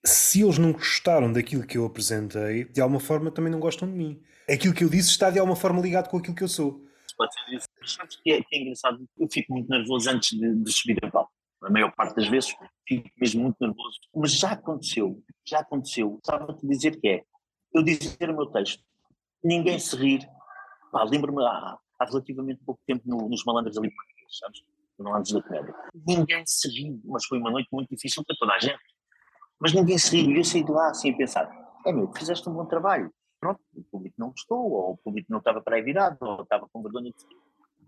[0.06, 3.96] Se eles não gostaram daquilo que eu apresentei, de alguma forma também não gostam de
[3.96, 4.22] mim.
[4.50, 6.86] Aquilo que eu disse está de alguma forma ligado com aquilo que eu sou.
[7.18, 7.68] Pode ser isso.
[7.84, 9.04] Sabes que é, que é engraçado?
[9.18, 11.32] Eu fico muito nervoso antes de, de subir a palco.
[11.64, 12.56] A maior parte das vezes
[12.88, 14.00] fico mesmo muito nervoso.
[14.16, 16.20] Mas já aconteceu, já aconteceu.
[16.24, 17.24] Estava-te a dizer que é
[17.74, 18.84] eu dizer o meu texto,
[19.44, 20.28] ninguém se rir.
[21.10, 23.92] Lembro-me há, há, relativamente pouco tempo no, nos Malandros ali,
[24.30, 24.62] sabes?
[24.98, 25.76] No Malandros da Comédia.
[25.94, 28.80] Ninguém se riu, mas foi uma noite muito difícil para toda a gente.
[29.60, 30.36] Mas ninguém se riu.
[30.36, 31.50] E eu saí de lá assim a pensar:
[31.86, 33.12] é meu, fizeste um bom trabalho.
[33.40, 36.68] Pronto, o público não gostou, ou o público não estava para aí virado, ou estava
[36.72, 37.28] com vergonha de si.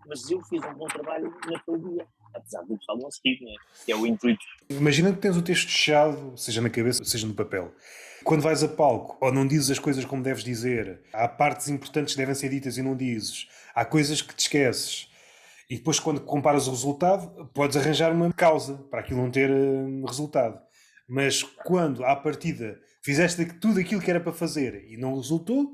[0.06, 3.52] Mas eu fiz um bom trabalho naquele dia apesar do pessoal não seguir, né?
[3.84, 4.44] que é o intuito.
[4.68, 7.72] Imagina que tens o texto fechado, seja na cabeça, seja no papel.
[8.24, 12.14] Quando vais a palco, ou não dizes as coisas como deves dizer, há partes importantes
[12.14, 15.08] que devem ser ditas e não dizes, há coisas que te esqueces.
[15.68, 20.04] E depois, quando comparas o resultado, podes arranjar uma causa para aquilo não ter uh,
[20.04, 20.60] resultado.
[21.08, 25.70] Mas quando, à partida, fizeste tudo aquilo que era para fazer e não resultou,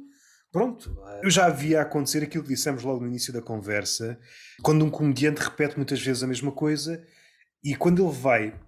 [0.57, 0.97] pronto.
[1.23, 4.19] Eu já havia acontecer aquilo que dissemos logo no início da conversa,
[4.63, 7.07] quando um comediante repete muitas vezes a mesma coisa
[7.63, 8.59] e quando ele vai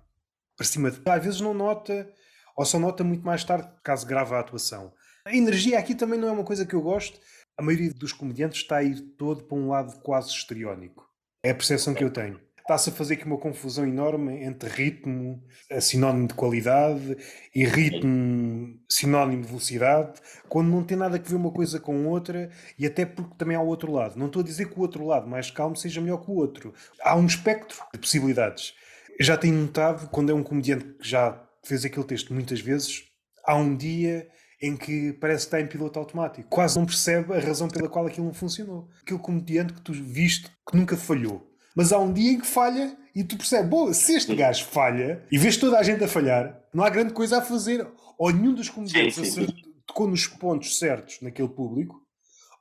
[0.55, 1.01] para cima de.
[1.09, 2.07] às vezes não nota
[2.55, 4.93] ou só nota muito mais tarde, caso grave a atuação.
[5.25, 7.19] A energia aqui também não é uma coisa que eu gosto.
[7.57, 11.09] A maioria dos comediantes está a ir todo para um lado quase histriónico.
[11.43, 12.39] É a percepção que eu tenho.
[12.69, 15.43] Está-se a fazer aqui uma confusão enorme entre ritmo,
[15.81, 17.17] sinónimo de qualidade,
[17.55, 22.51] e ritmo, sinónimo de velocidade, quando não tem nada a ver uma coisa com outra,
[22.79, 24.19] e até porque também há o outro lado.
[24.19, 26.75] Não estou a dizer que o outro lado, mais calmo, seja melhor que o outro.
[27.01, 28.75] Há um espectro de possibilidades.
[29.19, 33.05] Já tenho notado, quando é um comediante que já fez aquele texto muitas vezes,
[33.47, 34.29] há um dia
[34.61, 36.51] em que parece que está em piloto automático.
[36.51, 38.91] Quase não percebe a razão pela qual aquilo não funcionou.
[39.01, 41.48] Aquele comediante que tu viste que nunca falhou.
[41.79, 45.25] Mas há um dia em que falha e tu percebes, bom, se este gajo falha
[45.31, 47.89] e vês toda a gente a falhar, não há grande coisa a fazer.
[48.19, 49.47] Ou nenhum dos comediantes sim, sim.
[49.87, 52.05] tocou nos pontos certos naquele público,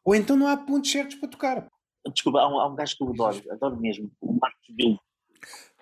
[0.06, 1.68] ou então não há pontos certos para tocar.
[2.14, 5.00] Desculpa, há um, há um gajo que eu adoro, adoro mesmo, o Marcos Bildo.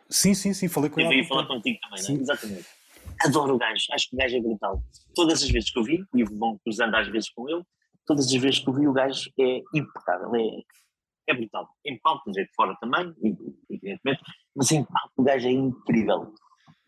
[0.09, 1.19] Sim, sim, sim, falei com ele.
[1.19, 2.21] Eu falar contigo também, não é?
[2.21, 2.65] Exatamente.
[3.25, 4.81] Adoro o gajo, acho que o gajo é brutal.
[5.13, 7.63] Todas as vezes que eu vi, e vão cruzando às vezes com ele,
[8.05, 10.61] todas as vezes que eu vi o gajo é impecável, é,
[11.27, 11.69] é brutal.
[11.85, 13.13] Em palco, é de fora também,
[13.69, 14.21] evidentemente,
[14.55, 16.33] mas em palco o gajo é incrível.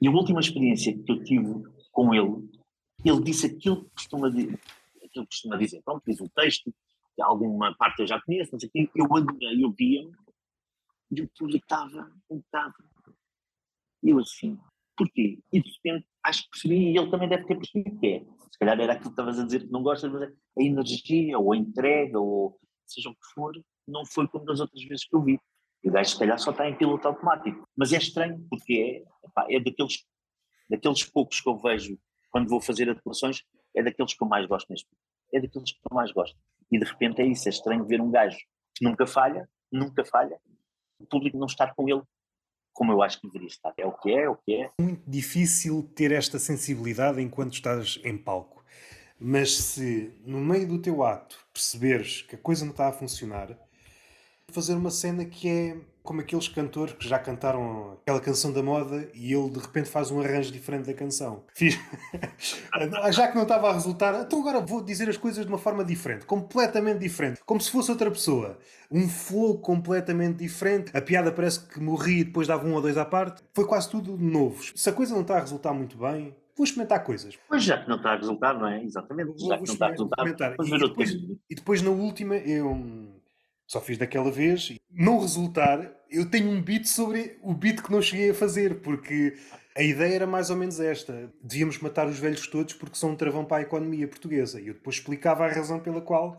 [0.02, 2.50] E a última experiência que eu tive com ele,
[3.04, 4.58] ele disse aquilo que costuma, aquilo
[5.12, 5.82] que costuma dizer.
[5.84, 6.74] Pronto, diz o texto,
[7.20, 10.08] alguma parte eu já conheço, mas aqui eu adorei, eu via
[11.10, 12.76] e o público estava um bocado.
[14.04, 14.58] Eu assim,
[14.96, 15.40] porquê?
[15.52, 18.20] E de repente acho que percebi, e ele também deve ter percebido que é.
[18.52, 21.40] Se calhar era aquilo que estavas a dizer que não gostas, mas é a energia,
[21.40, 22.60] ou a entrega, ou
[22.92, 23.54] seja o que for,
[23.88, 25.40] não foi como das outras vezes que eu vi.
[25.84, 27.68] O gajo, se calhar, só está em piloto automático.
[27.76, 30.06] Mas é estranho, porque é, epá, é daqueles,
[30.70, 31.98] daqueles poucos que eu vejo
[32.30, 33.44] quando vou fazer atuações,
[33.76, 34.88] é daqueles que eu mais gosto mesmo.
[35.34, 36.38] É daqueles que eu mais gosto.
[36.72, 38.38] E de repente é isso, é estranho ver um gajo
[38.76, 40.40] que nunca falha, nunca falha,
[41.00, 42.02] o público não estar com ele
[42.78, 43.74] como eu acho que deveria estar.
[43.76, 44.54] É o que é, é o que.
[44.54, 48.57] É muito difícil ter esta sensibilidade enquanto estás em palco.
[49.20, 53.57] Mas se no meio do teu ato perceberes que a coisa não está a funcionar,
[54.51, 59.09] fazer uma cena que é como aqueles cantores que já cantaram aquela canção da moda
[59.13, 61.43] e ele de repente faz um arranjo diferente da canção.
[63.11, 65.84] Já que não estava a resultar, então agora vou dizer as coisas de uma forma
[65.84, 68.57] diferente, completamente diferente, como se fosse outra pessoa.
[68.89, 70.95] Um flow completamente diferente.
[70.95, 73.43] A piada parece que morri e depois dava um ou dois à parte.
[73.53, 74.63] Foi quase tudo novo.
[74.76, 77.38] Se a coisa não está a resultar muito bem, vou experimentar coisas.
[77.47, 78.84] Pois já que não está a resultar, não é?
[78.84, 79.28] Exatamente.
[79.28, 80.28] Vou, já que não está a resultar.
[80.28, 81.12] E depois,
[81.49, 82.76] e depois na última eu
[83.68, 84.74] só fiz daquela vez.
[84.89, 89.36] Não resultar, eu tenho um beat sobre o beat que não cheguei a fazer, porque
[89.76, 93.16] a ideia era mais ou menos esta: devíamos matar os velhos todos porque são um
[93.16, 94.60] travão para a economia portuguesa.
[94.60, 96.38] E eu depois explicava a razão pela qual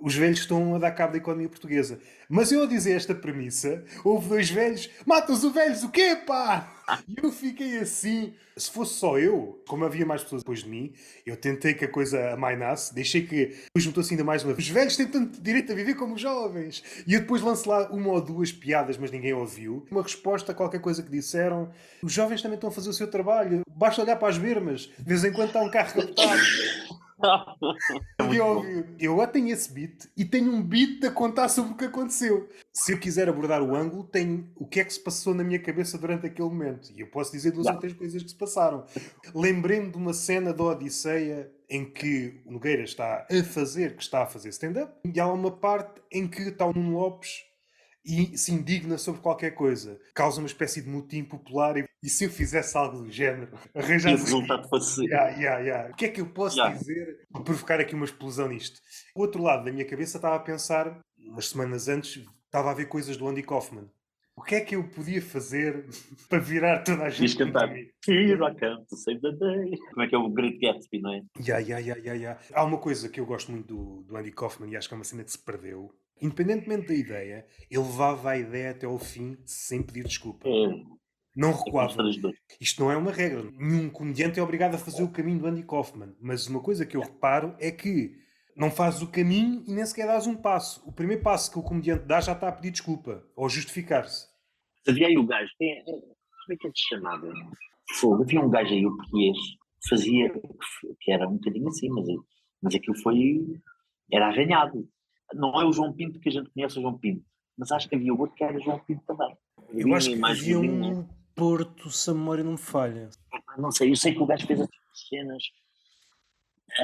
[0.00, 1.98] os velhos estão a dar cabo da economia portuguesa.
[2.28, 6.74] Mas eu a dizer esta premissa, houve dois velhos, matas os velhos, o quê, pá?
[7.06, 8.32] E eu fiquei assim.
[8.56, 10.92] Se fosse só eu, como havia mais pessoas depois de mim,
[11.24, 13.46] eu tentei que a coisa amainasse, deixei que.
[13.46, 14.66] Depois juntou-se ainda mais uma vez.
[14.66, 16.82] Os velhos têm tanto direito a viver como os jovens.
[17.06, 19.86] E eu depois lance lá uma ou duas piadas, mas ninguém ouviu.
[19.90, 21.70] Uma resposta a qualquer coisa que disseram.
[22.02, 23.62] Os jovens também estão a fazer o seu trabalho.
[23.70, 24.90] Basta olhar para as bermas.
[24.98, 26.40] De vez em quando está um carro captado.
[28.32, 32.48] Eu, eu tenho esse beat e tenho um beat a contar sobre o que aconteceu.
[32.72, 35.58] Se eu quiser abordar o ângulo, tenho o que é que se passou na minha
[35.58, 36.90] cabeça durante aquele momento.
[36.94, 38.84] E eu posso dizer duas ou três coisas que se passaram.
[39.34, 44.22] Lembrei-me de uma cena da Odisseia em que o Nogueira está a fazer, que está
[44.22, 47.47] a fazer stand-up, e há uma parte em que está o Nuno Lopes
[48.08, 50.00] e se indigna sobre qualquer coisa.
[50.14, 54.12] Causa uma espécie de motim popular e, e se eu fizesse algo do género, arranjar.
[54.12, 54.88] E o resultado fosse.
[55.08, 55.90] Yeah, yeah, yeah.
[55.90, 58.80] O que é que eu posso dizer para provocar aqui uma explosão nisto?
[59.14, 62.86] O outro lado da minha cabeça estava a pensar, umas semanas antes, estava a ver
[62.86, 63.88] coisas do Andy Kaufman.
[64.36, 65.84] O que é que eu podia fazer
[66.28, 67.22] para virar toda a gente?
[67.22, 67.68] Diz cantar.
[67.74, 69.76] Here I come to save the day.
[69.90, 71.22] Como é que é o Great Gatsby, não é?
[71.40, 72.40] Yeah, yeah, yeah, yeah, yeah.
[72.54, 74.96] Há uma coisa que eu gosto muito do, do Andy Kaufman e acho que é
[74.96, 79.36] uma cena que se perdeu, Independentemente da ideia, ele levava a ideia até ao fim
[79.44, 80.48] sem pedir desculpa.
[80.48, 80.98] É.
[81.36, 82.02] Não recuava.
[82.60, 83.48] Isto não é uma regra.
[83.52, 86.14] Nenhum comediante é obrigado a fazer o caminho do Andy Kaufman.
[86.20, 88.16] Mas uma coisa que eu reparo é que
[88.56, 90.82] não fazes o caminho e nem sequer dás um passo.
[90.84, 94.26] O primeiro passo que o comediante dá já está a pedir desculpa ou justificar-se.
[94.88, 97.32] Havia aí o gajo, é, é, como é que é de chamado?
[98.00, 98.24] Fogo.
[98.24, 99.36] Havia um gajo aí, o português,
[99.80, 100.32] que fazia,
[101.00, 102.06] que era um bocadinho assim, mas,
[102.60, 103.46] mas aquilo foi,
[104.12, 104.88] era arranhado
[105.34, 107.24] não é o João Pinto que a gente conhece o João Pinto,
[107.56, 109.36] mas acho que havia outro que era João Pinto também.
[109.74, 111.06] Eu acho que havia um
[111.38, 113.10] Porto, se a memória não me falha.
[113.56, 114.68] Não sei, eu sei que o gajo fez as
[115.08, 115.44] cenas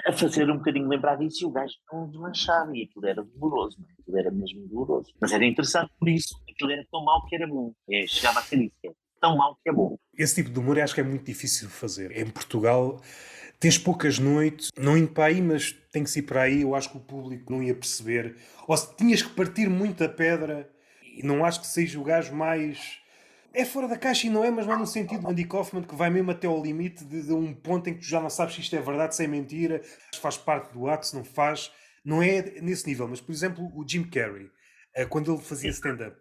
[0.06, 3.76] a fazer um bocadinho lembrar disso e o gajo não desmanchava e aquilo era doloroso,
[3.80, 3.88] não?
[3.88, 3.92] É?
[4.00, 5.12] aquilo era mesmo doloroso.
[5.20, 7.72] Mas era interessante por isso, aquilo era tão mau que era bom.
[7.90, 8.90] É, chegava a ser isso, é
[9.20, 9.98] tão mau que é bom.
[10.16, 12.16] Esse tipo de humor acho que é muito difícil de fazer.
[12.16, 13.00] Em Portugal
[13.64, 16.60] tens poucas noites, não indo para aí, mas tem que ser para aí.
[16.60, 18.36] Eu acho que o público não ia perceber.
[18.68, 20.70] Ou se tinhas que partir muita pedra,
[21.02, 23.00] e não acho que seja o gajo mais
[23.54, 25.82] É fora da caixa e não é, mas não é no sentido de Andy Kaufman
[25.82, 28.28] que vai mesmo até ao limite de, de, um ponto em que tu já não
[28.28, 29.80] sabes se isto é verdade, se é mentira,
[30.12, 31.72] se faz parte do ato, se não faz.
[32.04, 34.50] Não é nesse nível, mas por exemplo, o Jim Carrey,
[34.94, 36.18] eh, quando ele fazia stand-up,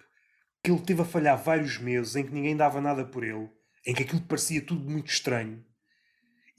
[0.63, 3.49] que ele teve a falhar vários meses em que ninguém dava nada por ele,
[3.85, 5.61] em que aquilo parecia tudo muito estranho.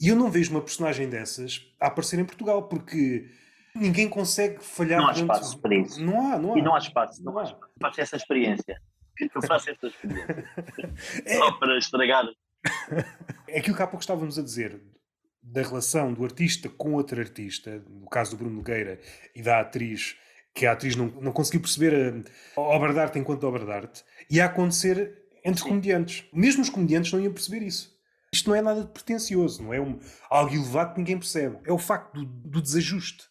[0.01, 3.31] E eu não vejo uma personagem dessas a aparecer em Portugal, porque
[3.75, 5.01] ninguém consegue falhar.
[5.01, 6.05] Não há espaço para isso.
[6.05, 6.59] Não há, não há.
[6.59, 8.81] E não há espaço, não, não há para essa experiência.
[9.21, 10.45] Eu faço essa experiência.
[11.25, 11.37] é...
[11.37, 12.25] Só para estragar.
[13.49, 14.81] É aquilo que há pouco estávamos a dizer
[15.43, 18.99] da relação do artista com outro artista, no caso do Bruno Nogueira
[19.35, 20.17] e da atriz,
[20.55, 22.25] que a atriz não, não conseguiu perceber
[22.57, 25.69] a, a obra de arte enquanto obra de arte, ia acontecer entre Sim.
[25.69, 26.25] comediantes.
[26.33, 27.94] Mesmo os comediantes não iam perceber isso.
[28.35, 31.57] Isto não é nada de pretencioso, não é um, algo elevado que ninguém percebe.
[31.65, 33.23] É o facto do, do desajuste.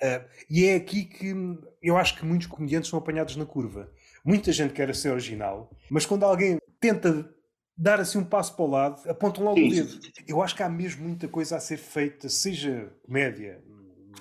[0.00, 1.34] Uh, e é aqui que
[1.82, 3.90] eu acho que muitos comediantes são apanhados na curva.
[4.24, 7.28] Muita gente quer ser original, mas quando alguém tenta
[7.76, 9.98] dar assim um passo para o lado, apontam logo o dedo.
[10.26, 13.60] Eu acho que há mesmo muita coisa a ser feita, seja comédia,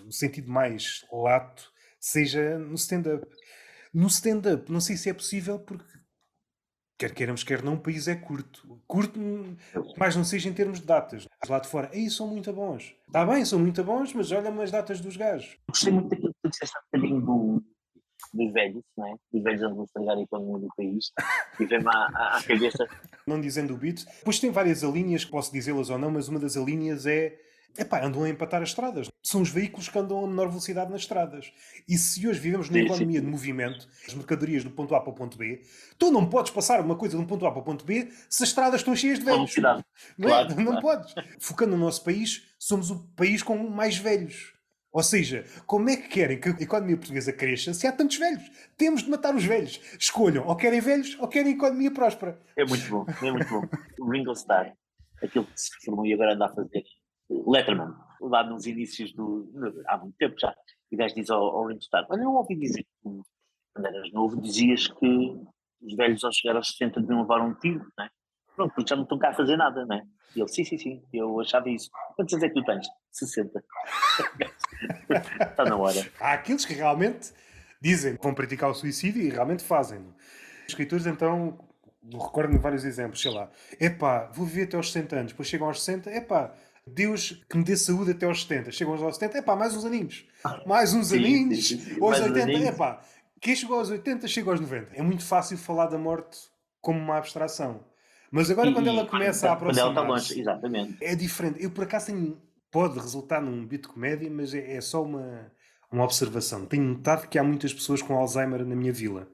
[0.03, 3.27] no sentido mais lato, seja no stand-up.
[3.93, 5.96] No stand-up, não sei se é possível porque
[6.97, 8.79] quer queiramos, quer não, o país é curto.
[8.87, 9.19] Curto,
[9.97, 11.27] mas não seja em termos de datas.
[11.47, 12.95] Lá de fora, aí são muito bons.
[13.05, 15.57] Está bem, são muito bons, mas olha-me as datas dos gajos.
[15.69, 17.63] Gostei muito daquilo que tu disseste há bocadinho do,
[18.33, 19.15] dos velhos, não é?
[19.31, 21.11] Dos velhos a estragar a economia do país.
[21.59, 22.87] E vem-me à, à, cabeça.
[23.25, 24.05] Não dizendo o beat.
[24.23, 27.39] Pois tem várias alíneas, posso dizê-las ou não, mas uma das alíneas é
[27.77, 29.09] epá, andam a empatar as estradas.
[29.23, 31.51] São os veículos que andam a menor velocidade nas estradas.
[31.87, 35.15] E se hoje vivemos numa economia de movimento, as mercadorias do ponto A para o
[35.15, 35.61] ponto B,
[35.97, 38.43] tu não podes passar uma coisa de um ponto A para o ponto B se
[38.43, 39.55] as estradas estão cheias de velhos.
[39.57, 39.83] Não, é?
[40.21, 40.81] claro, não claro.
[40.81, 41.13] podes.
[41.39, 44.57] Focando no nosso país, somos o país com mais velhos.
[44.91, 48.49] Ou seja, como é que querem que a economia portuguesa cresça se há tantos velhos?
[48.75, 49.79] Temos de matar os velhos.
[49.99, 52.39] Escolham, ou querem velhos ou querem economia próspera.
[52.55, 53.61] É muito bom, é muito bom.
[54.01, 54.73] O Ringo Starr,
[55.21, 56.83] aquilo que se reformou e agora anda a fazer
[57.29, 59.51] Letterman, lá nos inícios do.
[59.87, 60.53] há muito tempo já,
[60.91, 64.41] e o gajo diz ao, ao Ringo Starr: Olha, eu ouvi dizer quando eras novo
[64.41, 65.35] dizias que
[65.81, 68.09] os velhos ao chegar aos 60 deviam levar um tiro, não é?
[68.55, 70.01] Pronto, porque já não estão cá a fazer nada, não é?
[70.35, 71.89] E ele: Sim, sim, sim, eu achava isso.
[72.15, 72.87] Quantos anos é que tu tens?
[73.11, 73.63] 60.
[75.51, 76.11] Está na hora.
[76.19, 77.31] Há aqueles que realmente
[77.81, 79.99] dizem que vão praticar o suicídio e realmente fazem.
[79.99, 81.57] Os escritores, então,
[82.11, 83.49] recordo-me vários exemplos, sei lá,
[83.79, 86.53] epá, vou viver até aos 60 anos, depois chegam aos 60, epá,
[86.93, 88.71] Deus que me dê saúde até aos 70.
[88.71, 90.25] Chegam aos 70, é pá, mais uns aninhos.
[90.65, 91.67] Mais uns sim, aninhos.
[91.67, 93.01] Sim, sim, aos 80, é pá.
[93.39, 94.95] Quem chegou aos 80 chega aos 90.
[94.95, 96.37] É muito fácil falar da morte
[96.81, 97.83] como uma abstração.
[98.31, 99.93] Mas agora, e, quando ela começa a aproximar.
[99.93, 100.97] Quando ela está longe, exatamente.
[101.01, 101.63] É diferente.
[101.63, 105.51] Eu, por acaso, tenho, pode resultar num de comédia, mas é, é só uma,
[105.91, 106.65] uma observação.
[106.65, 109.27] Tenho notado que há muitas pessoas com Alzheimer na minha vila.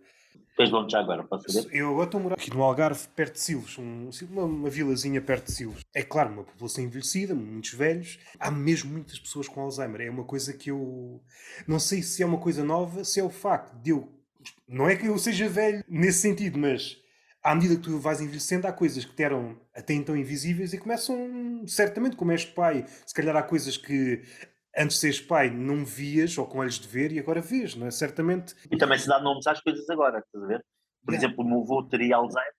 [0.56, 1.76] Tens onde já agora, posso saber?
[1.76, 5.20] Eu agora estou a morar aqui no Algarve, perto de Silves, um, uma, uma vilazinha
[5.20, 5.84] perto de Silves.
[5.94, 8.20] É claro, uma população envelhecida, muitos velhos.
[8.40, 10.02] Há mesmo muitas pessoas com Alzheimer.
[10.02, 11.22] É uma coisa que eu.
[11.68, 14.08] Não sei se é uma coisa nova, se é o facto de eu.
[14.68, 17.02] Não é que eu seja velho nesse sentido, mas
[17.44, 20.78] à medida que tu vais envelhecendo, há coisas que te eram até então invisíveis e
[20.78, 24.22] começam, certamente, como és pai, se calhar há coisas que
[24.78, 27.88] antes de seres pai não vias ou com olhos de ver e agora vês, não
[27.88, 27.92] é?
[27.92, 28.56] Certamente.
[28.72, 30.66] E também se dá nomes às coisas agora, estás a ver?
[31.06, 32.54] Por exemplo, o meu avô teria Alzheimer.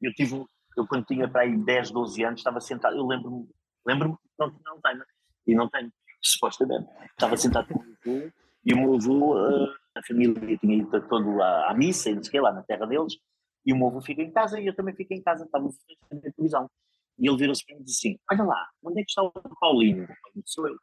[0.00, 0.44] Eu tive,
[0.76, 3.48] eu quando tinha para aí 10, 12 anos, estava sentado, eu lembro-me,
[3.86, 5.06] lembro-me que não tinha Alzheimer.
[5.46, 5.92] E não tenho,
[6.22, 6.88] supostamente.
[7.10, 8.32] Estava sentado com o meu avô
[8.64, 12.22] e o meu avô, uh, a família tinha ido todo à, à missa e não
[12.22, 13.14] sei o que lá na terra deles.
[13.66, 15.76] E o meu avô fica em casa e eu também fico em casa, estávamos
[16.10, 16.70] a ver televisão.
[17.18, 19.32] E ele virou-se para mim e disse assim: Olha lá, onde é que está o
[19.60, 20.08] Paulinho?
[20.46, 20.76] Sou eu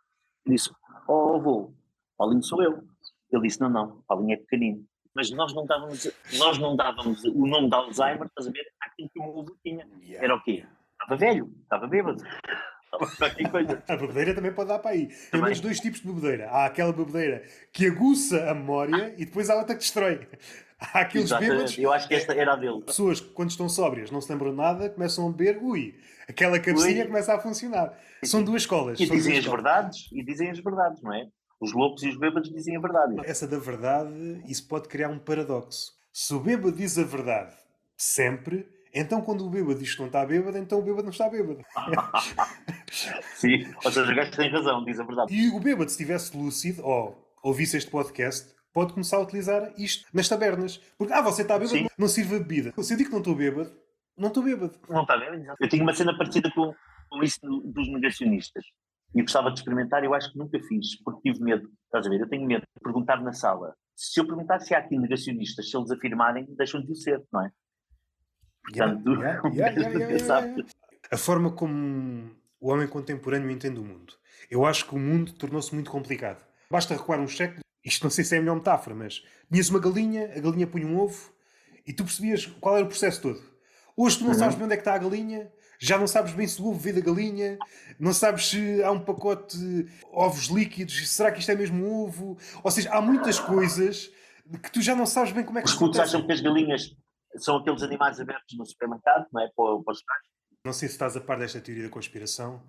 [0.46, 0.70] disse,
[1.08, 1.74] oh avô,
[2.18, 2.84] Paulinho sou eu.
[3.32, 4.86] Ele disse, não, não, Paulinho é pequenino.
[5.14, 9.10] Mas nós não dávamos, nós não dávamos o nome de Alzheimer, estás a ver, aquilo
[9.10, 9.88] que o meu avô tinha.
[10.16, 10.66] Era o quê?
[10.94, 12.24] Estava velho, estava bêbado.
[13.88, 15.08] a bebedeira também pode dar para aí.
[15.32, 16.50] Tem menos dois tipos de bebedeira.
[16.50, 20.28] Há aquela bebedeira que aguça a memória e depois há outra que destrói.
[20.82, 21.52] Há aqueles Exatamente.
[21.54, 21.78] bêbados.
[21.78, 22.82] Eu acho que esta era a dele.
[22.82, 25.96] Pessoas que, quando estão sóbrias, não se lembram de nada, começam a beber, ui,
[26.28, 27.08] aquela cabecinha ui.
[27.08, 27.96] começa a funcionar.
[28.24, 29.00] São duas escolas.
[29.00, 31.28] E dizem as verdades, e dizem as verdades, não é?
[31.60, 33.16] Os loucos e os bêbados dizem a verdade.
[33.24, 35.92] Essa da verdade, isso pode criar um paradoxo.
[36.12, 37.54] Se o bêbado diz a verdade
[37.96, 41.30] sempre, então quando o bêbado diz que não está bêbado, então o bêbado não está
[41.30, 41.64] bêbado.
[43.36, 45.34] Sim, ou seja, o gajo tem razão, diz a verdade.
[45.34, 50.08] E o bêbado, se estivesse lúcido, ou ouvisse este podcast, pode começar a utilizar isto
[50.14, 50.78] nas tabernas.
[50.98, 51.88] Porque, ah, você está bêbado, Sim.
[51.98, 52.74] não sirva bebida.
[52.82, 53.72] Se eu digo que não estou bêbado,
[54.18, 54.74] não estou bêbado.
[54.90, 55.56] Não está bêbado.
[55.60, 56.74] Eu tinha uma cena parecida com,
[57.10, 58.64] com isso dos negacionistas.
[59.14, 61.70] E gostava de experimentar, eu acho que nunca fiz, porque tive medo.
[61.86, 62.22] Estás a ver?
[62.22, 63.76] Eu tenho medo de perguntar na sala.
[63.96, 67.46] Se eu perguntar se há aqui negacionistas, se eles afirmarem, deixam de o ser, não
[67.46, 67.52] é?
[68.64, 69.04] Portanto,
[71.12, 74.14] a forma como o homem contemporâneo entende o mundo.
[74.50, 76.46] Eu acho que o mundo tornou-se muito complicado.
[76.70, 79.80] Basta recuar um século, isto não sei se é a melhor metáfora, mas tinhas uma
[79.80, 81.34] galinha, a galinha punha um ovo
[81.86, 83.42] e tu percebias qual era o processo todo.
[83.98, 84.38] Hoje tu não uhum.
[84.38, 86.80] sabes bem onde é que está a galinha, já não sabes bem se o ovo
[86.80, 87.58] veio da galinha,
[88.00, 92.04] não sabes se há um pacote de ovos líquidos, será que isto é mesmo um
[92.04, 92.38] ovo?
[92.64, 94.12] Ou seja, há muitas coisas
[94.62, 96.96] que tu já não sabes bem como é que Os putos acham que as galinhas
[97.38, 99.50] são aqueles animais abertos no supermercado, não é?
[99.56, 100.22] Para, para os pais.
[100.64, 102.62] Não sei se estás a par desta teoria da conspiração.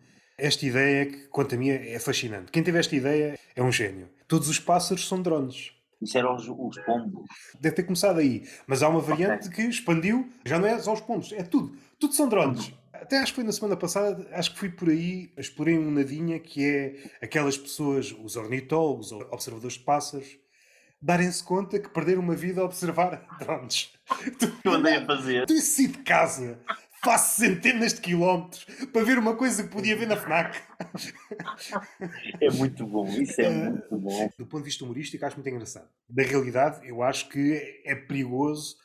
[0.42, 2.50] Esta ideia, que quanto a mim é fascinante.
[2.50, 4.08] Quem teve esta ideia é um gênio.
[4.26, 5.70] Todos os pássaros são drones.
[6.02, 7.28] Isso eram os, os pombos.
[7.60, 8.42] Deve ter começado aí.
[8.66, 9.66] Mas há uma variante okay.
[9.66, 11.76] que expandiu, já não é só os pombos, é tudo.
[11.96, 12.74] Tudo são drones.
[12.92, 16.40] Até acho que foi na semana passada, acho que fui por aí, explorei um nadinha
[16.40, 20.38] que é aquelas pessoas, os ornitólogos, observadores de pássaros,
[21.00, 23.92] darem-se conta que perderam uma vida a observar drones.
[24.62, 25.46] Tu andei a fazer.
[25.46, 26.58] Tu saí de casa,
[27.04, 30.60] faço centenas de quilómetros para ver uma coisa que podia ver na FNAC.
[32.40, 34.30] É muito bom, isso é, é muito bom.
[34.38, 35.88] Do ponto de vista humorístico, acho muito engraçado.
[36.08, 38.76] Na realidade, eu acho que é perigoso.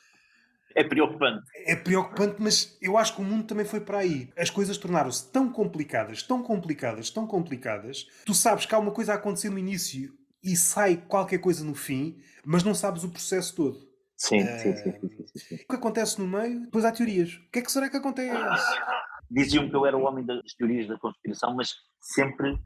[0.74, 1.44] É preocupante.
[1.64, 4.30] É preocupante, mas eu acho que o mundo também foi para aí.
[4.36, 8.06] As coisas tornaram-se tão complicadas, tão complicadas, tão complicadas.
[8.24, 10.12] Tu sabes que há uma coisa a acontecer no início
[10.42, 13.87] e sai qualquer coisa no fim, mas não sabes o processo todo.
[14.18, 17.34] Sim, uh, sim, sim, sim, sim, O que acontece no meio, depois há teorias.
[17.34, 18.28] O que é que será que acontece?
[19.30, 22.58] Diziam que eu era o homem das teorias da conspiração, mas sempre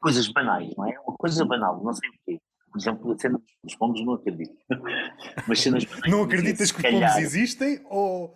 [0.00, 0.98] coisas banais, não é?
[1.06, 2.40] Uma coisa banal, não sei o quê.
[2.72, 4.56] Por exemplo, a cena dos pombos não acredito.
[5.46, 6.10] mas cenas banais.
[6.10, 8.34] Não acreditas que os pombos existem ou.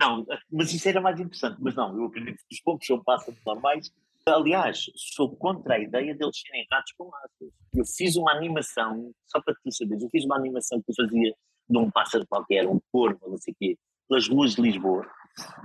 [0.00, 1.58] Não, mas isso era mais interessante.
[1.60, 3.92] Mas não, eu acredito que os pombos são pássaros normais
[4.26, 7.52] Aliás, sou contra a ideia deles serem ratos com asas.
[7.74, 11.34] Eu fiz uma animação, só para tu saberes, eu fiz uma animação que eu fazia
[11.70, 15.06] de um pássaro qualquer, um corvo, não sei o quê, pelas ruas de Lisboa,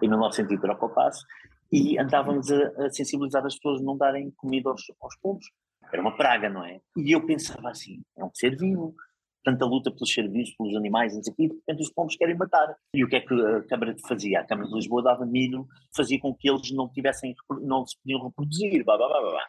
[0.01, 1.25] em 1900 troca o passo,
[1.71, 5.45] e andávamos a, a, sensibilizar as pessoas a não darem comida aos, aos.
[5.91, 6.79] Era uma praga, não é?
[6.95, 8.95] E eu pensava assim, é um ser vivo,
[9.43, 12.15] tanta luta pelos serviços, pelos animais, não sei o quê, e de repente os pombos
[12.15, 12.75] querem matar.
[12.93, 14.39] E o que é que a Câmara fazia?
[14.39, 18.23] A Câmara de Lisboa dava milho, fazia com que eles não tivessem, não se podiam
[18.23, 19.45] reproduzir, blá, blá, blá, blá.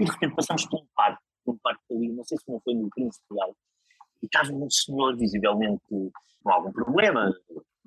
[0.00, 2.74] E de repente passamos por um parque, um parque ali, não sei se não foi
[2.74, 3.54] no Príncipe Real,
[4.22, 6.10] e estava um senhor visivelmente com
[6.46, 7.32] algum problema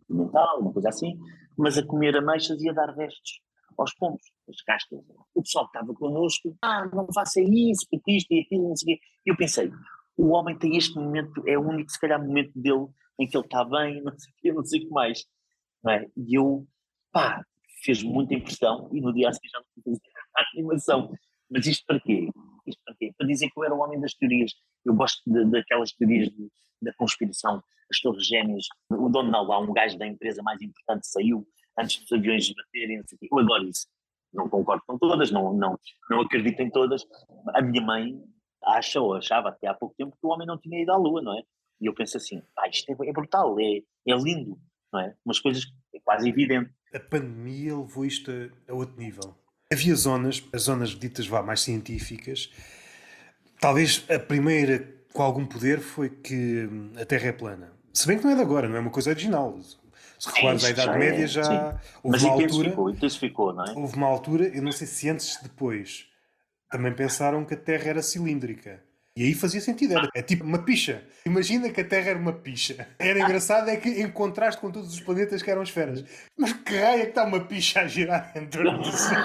[0.09, 1.17] mental, uma coisa assim,
[1.57, 3.41] mas a comer ameixas e a dar restos
[3.77, 4.99] aos pombos, as cascas.
[5.33, 8.95] O pessoal que estava connosco, ah, não faça isso, porque isto e aquilo, não sei
[8.95, 9.03] o quê.
[9.25, 9.71] E eu pensei,
[10.17, 12.87] o homem tem este momento, é o único, se calhar, momento dele
[13.19, 15.23] em que ele está bem, não sei o que, não sei o que mais.
[15.87, 16.05] É?
[16.17, 16.67] E eu,
[17.11, 17.41] pá,
[17.83, 20.01] fez muita impressão e no dia a seguir já não fazer
[20.35, 21.13] a animação.
[21.49, 22.29] Mas isto para quê?
[22.67, 23.11] Isto para quê?
[23.17, 24.51] Para dizer que eu era o homem das teorias.
[24.85, 26.49] Eu gosto de, daquelas teorias de,
[26.81, 28.65] da conspiração, as torres gêmeas.
[28.89, 31.45] O não, lá um gajo da empresa mais importante saiu
[31.77, 33.01] antes dos aviões baterem.
[33.31, 33.87] Eu adoro isso.
[34.31, 35.79] Não concordo com todas, não, não,
[36.09, 37.03] não acredito em todas.
[37.55, 38.21] A minha mãe
[38.63, 41.21] acha ou achava até há pouco tempo que o homem não tinha ido à Lua,
[41.21, 41.41] não é?
[41.81, 43.77] E eu penso assim, ah, isto é, é brutal, é,
[44.07, 44.59] é lindo,
[44.91, 45.15] não é?
[45.25, 46.71] Umas coisas é quase evidente.
[46.93, 48.31] A pandemia levou isto
[48.67, 49.35] a outro nível.
[49.71, 52.49] Havia zonas, as zonas ditas vá mais científicas,
[53.59, 57.71] talvez a primeira com algum poder foi que hum, a Terra é plana.
[57.93, 59.59] Se bem que não é de agora, não é uma coisa original.
[60.17, 61.79] Se recordas à Idade Média já sim.
[62.01, 62.91] houve Mas uma altura.
[62.91, 63.71] Intensificou, não é?
[63.73, 66.07] Houve uma altura, eu não sei se antes ou depois,
[66.69, 68.83] também pensaram que a Terra era cilíndrica.
[69.15, 71.05] E aí fazia sentido, era, é tipo uma picha.
[71.25, 72.87] Imagina que a Terra era uma picha.
[72.97, 76.03] Era engraçado é que em contraste com todos os planetas que eram esferas.
[76.37, 79.19] Mas que raio é que está uma picha a girar em torno do céu?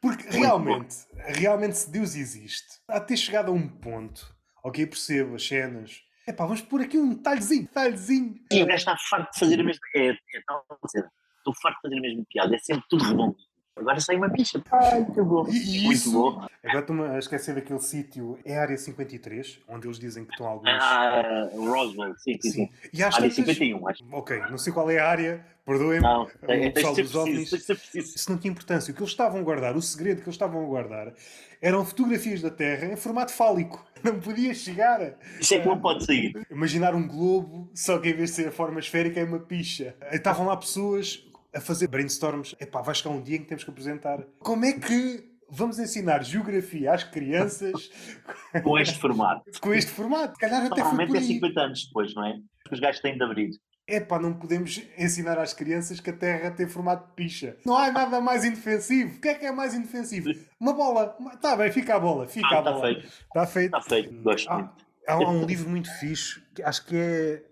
[0.00, 5.34] Porque realmente, realmente se Deus existe, há de ter chegado a um ponto, ok, percebo
[5.34, 8.34] as cenas, é pá, vamos pôr aqui um detalhezinho, detalhezinho.
[8.50, 9.80] E o gajo está farto de fazer a mesma.
[9.94, 13.36] É, é tal Estou farto de fazer a mesma piada, é sempre tudo redondo.
[13.76, 14.62] Agora sai uma bicha.
[14.70, 15.46] Ai, que bom.
[15.48, 16.46] E Muito isso, bom.
[16.62, 20.46] Agora estou-me a esquecer daquele sítio, é a área 53, onde eles dizem que estão
[20.46, 20.68] alguns.
[20.70, 22.50] Ah, Roswell, sim, sim.
[22.50, 22.70] sim.
[22.92, 23.56] E às área tantas...
[23.56, 24.04] 51, acho.
[24.12, 26.02] Ok, não sei qual é a área, perdoem-me.
[26.02, 27.52] Não, é, o pessoal dos OVNIs.
[27.94, 28.92] Isso não tinha importância.
[28.92, 31.12] O que eles estavam a guardar, o segredo que eles estavam a guardar,
[31.60, 33.84] eram fotografias da Terra em formato fálico.
[34.04, 35.14] Não podia chegar.
[35.40, 36.46] Isso é que não pode sair.
[36.50, 39.96] Imaginar um globo, só que em vez de ser a forma esférica é uma picha.
[40.12, 41.24] Estavam lá pessoas
[41.54, 42.54] a fazer brainstorms.
[42.60, 44.22] Epá, vai chegar um dia em que temos que apresentar.
[44.40, 47.90] Como é que vamos ensinar geografia às crianças
[48.62, 49.44] com este formato?
[49.60, 50.38] com este formato.
[50.38, 52.38] Calhar até Normalmente é 50 anos depois, não é?
[52.70, 53.50] Os gajos têm de abrir.
[53.86, 57.56] É pá, não podemos ensinar às crianças que a Terra tem formato de picha.
[57.66, 59.18] Não há nada mais indefensivo.
[59.18, 60.30] O que é que é mais indefensivo?
[60.58, 61.14] Uma bola.
[61.34, 62.26] Está bem, fica a bola.
[62.26, 62.90] Fica ah, a tá bola.
[62.90, 63.14] Está feito.
[63.26, 63.76] Está feito.
[63.76, 64.22] Está feito.
[64.22, 64.74] Gosto há,
[65.06, 67.42] há, há um livro muito fixe, que acho que é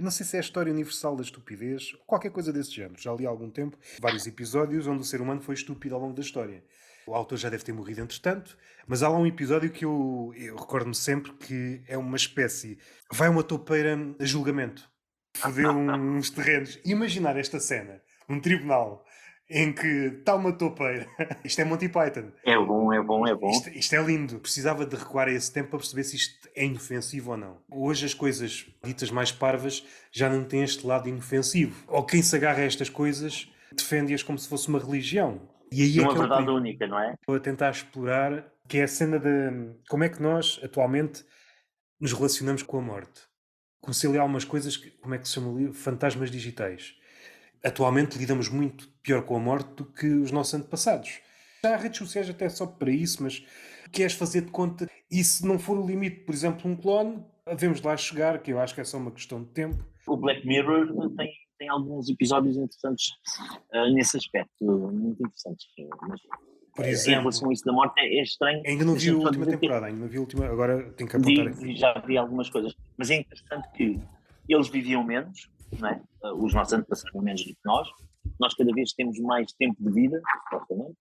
[0.00, 2.98] Eu não sei se é a história universal da estupidez, ou qualquer coisa desse género.
[2.98, 6.14] Já li há algum tempo vários episódios onde o ser humano foi estúpido ao longo
[6.14, 6.64] da história.
[7.06, 10.56] O autor já deve ter morrido entretanto, mas há lá um episódio que eu, eu
[10.56, 12.78] recordo-me sempre que é uma espécie.
[13.12, 14.90] Vai uma topeira a julgamento,
[15.36, 16.80] fodeu uns terrenos.
[16.82, 19.04] Imaginar esta cena, um tribunal
[19.50, 21.08] em que está uma topeira.
[21.44, 22.30] Isto é Monty Python.
[22.46, 23.50] É bom, é bom, é bom.
[23.50, 24.38] Isto, isto, é lindo.
[24.38, 27.58] Precisava de recuar a esse tempo para perceber se isto é inofensivo ou não.
[27.68, 31.84] Hoje as coisas ditas mais parvas já não têm este lado inofensivo.
[31.88, 35.40] Ou quem se agarra a estas coisas defende-as como se fosse uma religião.
[35.72, 37.14] E aí é uma é verdade é única, não é?
[37.14, 41.24] Estou a tentar explorar que é a cena de como é que nós atualmente
[42.00, 43.22] nos relacionamos com a morte.
[43.82, 45.72] Comecei a ler algumas coisas, que, como é que se chama?
[45.72, 47.00] Fantasmas digitais
[47.62, 51.20] atualmente lidamos muito pior com a morte do que os nossos antepassados.
[51.64, 53.44] Já há redes sociais até só para isso, mas
[53.92, 57.82] queres fazer de conta e se não for o limite, por exemplo, um clone, devemos
[57.82, 59.84] lá chegar, que eu acho que é só uma questão de tempo.
[60.06, 60.86] O Black Mirror
[61.16, 63.10] tem, tem alguns episódios interessantes
[63.74, 65.66] uh, nesse aspecto, muito interessantes.
[66.08, 66.20] Mas,
[66.74, 68.62] por exemplo, em relação a isso da morte é, é estranho.
[68.66, 71.52] Ainda não vi a última temporada, ainda não vi a última, agora tenho que apontar
[71.52, 71.76] vi, aqui.
[71.76, 74.00] Já vi algumas coisas, mas é interessante que
[74.48, 75.50] eles viviam menos,
[75.84, 76.00] é?
[76.34, 77.88] os nossos antepassados menos do que nós.
[78.38, 80.96] Nós cada vez temos mais tempo de vida, supostamente,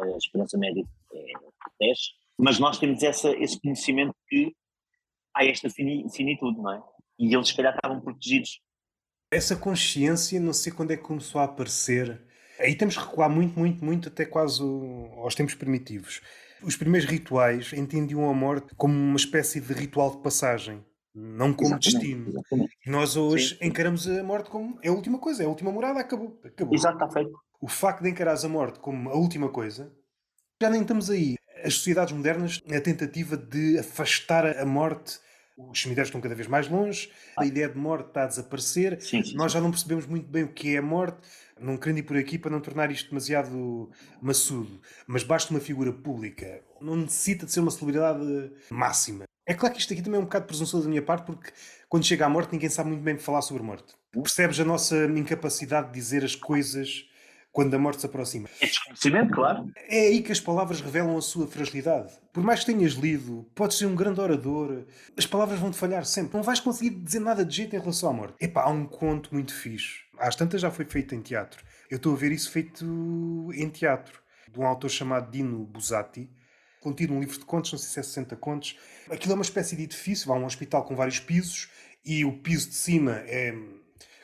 [0.00, 1.32] a esperança média é
[1.80, 1.98] 10,
[2.38, 4.54] mas nós temos essa, esse conhecimento que
[5.34, 6.82] há esta finitude, não é?
[7.18, 8.60] E eles, se calhar, estavam protegidos.
[9.30, 12.20] Essa consciência, não sei quando é que começou a aparecer.
[12.58, 14.62] Aí temos que recuar muito, muito, muito, até quase
[15.16, 16.20] aos tempos primitivos.
[16.62, 20.84] Os primeiros rituais entendiam a morte como uma espécie de ritual de passagem
[21.14, 22.28] não como exatamente, destino.
[22.28, 22.78] Exatamente.
[22.86, 23.66] Nós hoje Sim.
[23.66, 26.40] encaramos a morte como é a última coisa, é a última morada, acabou.
[26.44, 26.74] acabou.
[26.74, 27.32] Exato, está feito.
[27.60, 29.92] O facto de encarares a morte como a última coisa,
[30.60, 31.36] já nem estamos aí.
[31.64, 35.20] As sociedades modernas, a tentativa de afastar a morte,
[35.56, 39.22] os cemitérios estão cada vez mais longe, a ideia de morte está a desaparecer, sim,
[39.22, 41.18] sim, nós já não percebemos muito bem o que é a morte,
[41.60, 43.90] não querendo ir por aqui para não tornar isto demasiado
[44.20, 49.24] maçudo, mas basta uma figura pública, não necessita de ser uma celebridade máxima.
[49.44, 51.50] É claro que isto aqui também é um bocado presunçoso da minha parte, porque
[51.88, 53.94] quando chega à morte ninguém sabe muito bem falar sobre morte.
[54.12, 57.06] Percebes a nossa incapacidade de dizer as coisas
[57.52, 58.48] quando a morte se aproxima.
[58.60, 59.70] É desconhecimento, claro.
[59.88, 62.12] É aí que as palavras revelam a sua fragilidade.
[62.32, 64.84] Por mais que tenhas lido, podes ser um grande orador,
[65.16, 66.34] as palavras vão-te falhar sempre.
[66.34, 68.36] Não vais conseguir dizer nada de jeito em relação à morte.
[68.40, 70.02] Epá, há um conto muito fixe.
[70.18, 71.62] Às tantas já foi feito em teatro.
[71.90, 72.84] Eu estou a ver isso feito
[73.54, 74.22] em teatro.
[74.50, 76.30] De um autor chamado Dino Buzzati
[76.82, 78.76] contido um livro de contos, não sei se é 60 contos.
[79.10, 81.70] Aquilo é uma espécie de edifício, a um hospital com vários pisos
[82.04, 83.54] e o piso de cima é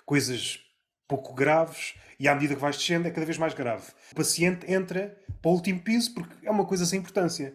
[0.04, 0.60] coisas
[1.06, 3.84] pouco graves e à medida que vais descendo é cada vez mais grave.
[4.12, 7.54] O paciente entra para o último piso porque é uma coisa sem importância.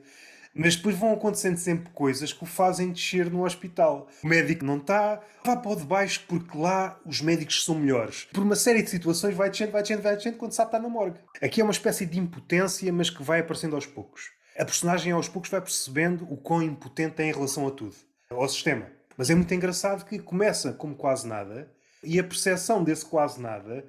[0.56, 4.08] Mas depois vão acontecendo sempre coisas que o fazem descer no hospital.
[4.24, 8.28] O médico não está, vá para o de baixo porque lá os médicos são melhores.
[8.32, 10.88] Por uma série de situações vai descendo, vai descendo, vai descendo quando sabe estar na
[10.88, 11.18] morgue.
[11.42, 15.28] Aqui é uma espécie de impotência, mas que vai aparecendo aos poucos a personagem aos
[15.28, 17.96] poucos vai percebendo o quão impotente é em relação a tudo,
[18.30, 18.88] ao sistema.
[19.18, 21.72] Mas é muito engraçado que começa como quase nada
[22.04, 23.86] e a percepção desse quase nada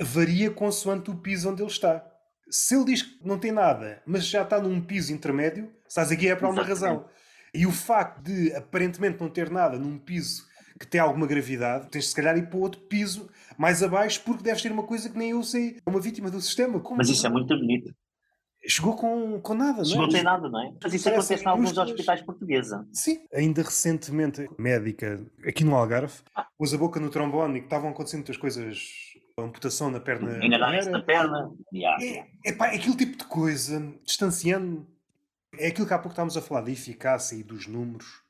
[0.00, 2.04] varia consoante o piso onde ele está.
[2.50, 6.28] Se ele diz que não tem nada, mas já está num piso intermédio, estás aqui
[6.28, 7.06] é para uma razão.
[7.52, 10.44] E o facto de aparentemente não ter nada num piso
[10.78, 14.42] que tem alguma gravidade, tens de se calhar ir para outro piso mais abaixo porque
[14.42, 15.78] deves ter uma coisa que nem eu sei.
[15.86, 16.80] É uma vítima do sistema.
[16.80, 17.94] Como mas isso é muito bonito
[18.66, 19.96] chegou com, com nada, não é?
[19.96, 20.72] Não tem nada, não é?
[20.82, 22.72] Mas isso acontece em alguns hospitais portugueses.
[22.92, 26.46] Sim, ainda recentemente, médica aqui no Algarve, ah.
[26.58, 28.88] usa a boca no trombone e que estavam acontecendo muitas coisas,
[29.38, 30.44] amputação na perna.
[30.44, 31.50] Enganar-se na perna.
[31.72, 32.04] Yeah.
[32.04, 34.86] É, é pá, aquele tipo de coisa, distanciando.
[35.58, 38.24] É aquilo que há pouco estávamos a falar da eficácia e dos números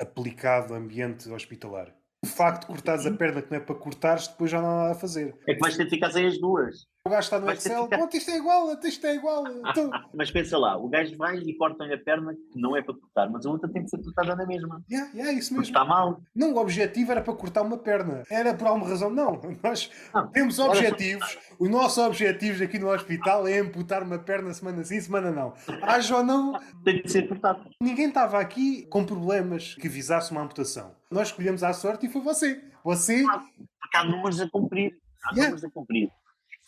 [0.00, 1.94] aplicado ao ambiente hospitalar.
[2.22, 4.76] O facto de cortares a perna que não é para cortares, depois já não há
[4.82, 5.34] nada a fazer.
[5.48, 6.86] É que vais ter de ficar sem as duas.
[7.06, 7.88] O gajo está no Vai Excel.
[7.88, 9.44] Pronto, isto é igual, isto é igual.
[9.48, 9.90] Então...
[10.14, 13.30] mas pensa lá, o gajo vai e corta-lhe a perna que não é para cortar,
[13.30, 14.84] mas a outra tem que ser cortada na mesma.
[14.90, 15.64] Yeah, yeah, isso mesmo.
[15.64, 16.20] está mal.
[16.36, 18.22] Não, o objetivo era para cortar uma perna.
[18.30, 19.40] Era por alguma razão, não.
[19.64, 19.90] Nós
[20.34, 21.38] temos objetivos.
[21.58, 25.54] Os nossos objetivos aqui no hospital é amputar uma perna semana sim, semana não.
[25.80, 26.52] Haja ou não.
[26.84, 27.64] Tem que ser cortado.
[27.80, 30.94] Ninguém estava aqui com problemas que visasse uma amputação.
[31.10, 32.62] Nós escolhemos à sorte e foi você.
[32.84, 33.24] Você.
[33.26, 33.42] Ah,
[33.80, 34.98] porque há números a cumprir.
[35.24, 35.44] Há yeah.
[35.50, 36.10] números a cumprir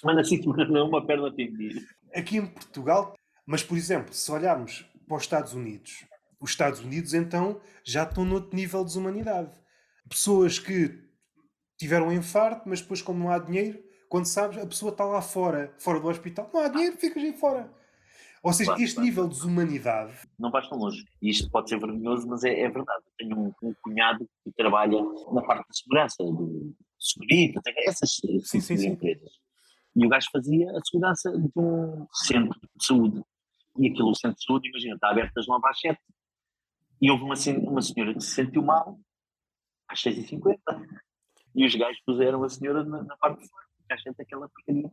[0.03, 1.81] semana sim, semana não, uma perna atendida.
[2.15, 6.05] Aqui em Portugal, mas por exemplo, se olharmos para os Estados Unidos,
[6.41, 9.51] os Estados Unidos então já estão noutro nível de desumanidade.
[10.09, 10.99] Pessoas que
[11.79, 15.23] tiveram um infarto, mas depois, como não há dinheiro, quando sabes, a pessoa está lá
[15.23, 17.73] fora, fora do hospital, não há dinheiro, ficas aí fora.
[18.43, 19.09] Ou seja, claro, este claro.
[19.09, 20.15] nível de desumanidade.
[20.39, 21.05] Não vais tão longe.
[21.23, 23.05] E isto pode ser vergonhoso, mas é, é verdade.
[23.07, 25.01] Eu tenho um, um, cunhado que trabalha
[25.33, 28.11] na parte da segurança, do segurança, essas
[28.45, 28.99] sim, sim, sim.
[29.95, 33.22] E o gajo fazia a segurança de um centro de saúde.
[33.78, 35.99] E aquilo, o centro de saúde, imagina, está aberto das 9 às 7.
[37.01, 37.34] E houve uma,
[37.68, 38.99] uma senhora que se sentiu mal
[39.88, 40.57] às 6h50.
[41.55, 43.62] E os gajos puseram a senhora na, na parte de fora
[43.93, 44.90] a gente aquela porcaria.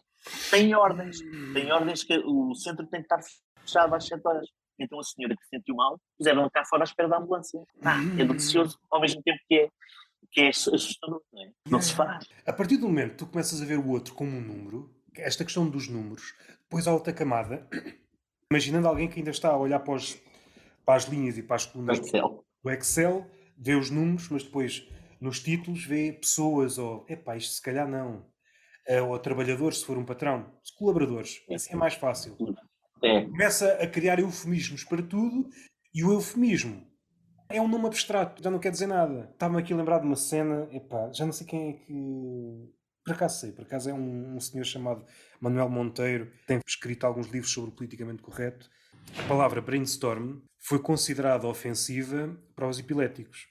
[0.52, 1.20] Tem ordens,
[1.54, 3.22] tem ordens que o centro tem que estar
[3.62, 4.48] fechado às 7 horas.
[4.78, 7.62] Então a senhora que se sentiu mal, puseram cá fora à espera da ambulância.
[7.84, 9.70] Ah, é delicioso, ao mesmo tempo que é,
[10.32, 11.52] que é assustador, não é?
[11.68, 12.28] Não se faz.
[12.46, 15.44] A partir do momento que tu começas a ver o outro como um número, esta
[15.44, 17.68] questão dos números, depois há outra camada,
[18.52, 20.18] imaginando alguém que ainda está a olhar para, os,
[20.86, 22.46] para as linhas e para as colunas Excel.
[22.64, 24.88] do Excel, vê os números, mas depois
[25.20, 28.26] nos títulos vê pessoas ou, epá, isto se calhar não
[29.08, 31.44] ou trabalhadores, se for um patrão, colaboradores.
[31.52, 32.36] Assim é mais fácil.
[33.04, 33.22] É.
[33.22, 35.48] Começa a criar eufemismos para tudo
[35.94, 36.89] e o eufemismo
[37.50, 39.30] é um nome abstrato, já não quer dizer nada.
[39.34, 42.70] Estava-me aqui a lembrar de uma cena, epá, já não sei quem é que.
[43.04, 45.04] Por acaso sei, por acaso é um, um senhor chamado
[45.42, 48.70] Manuel Monteiro, tem escrito alguns livros sobre o politicamente correto.
[49.18, 53.48] A palavra brainstorm foi considerada ofensiva para os epiléticos.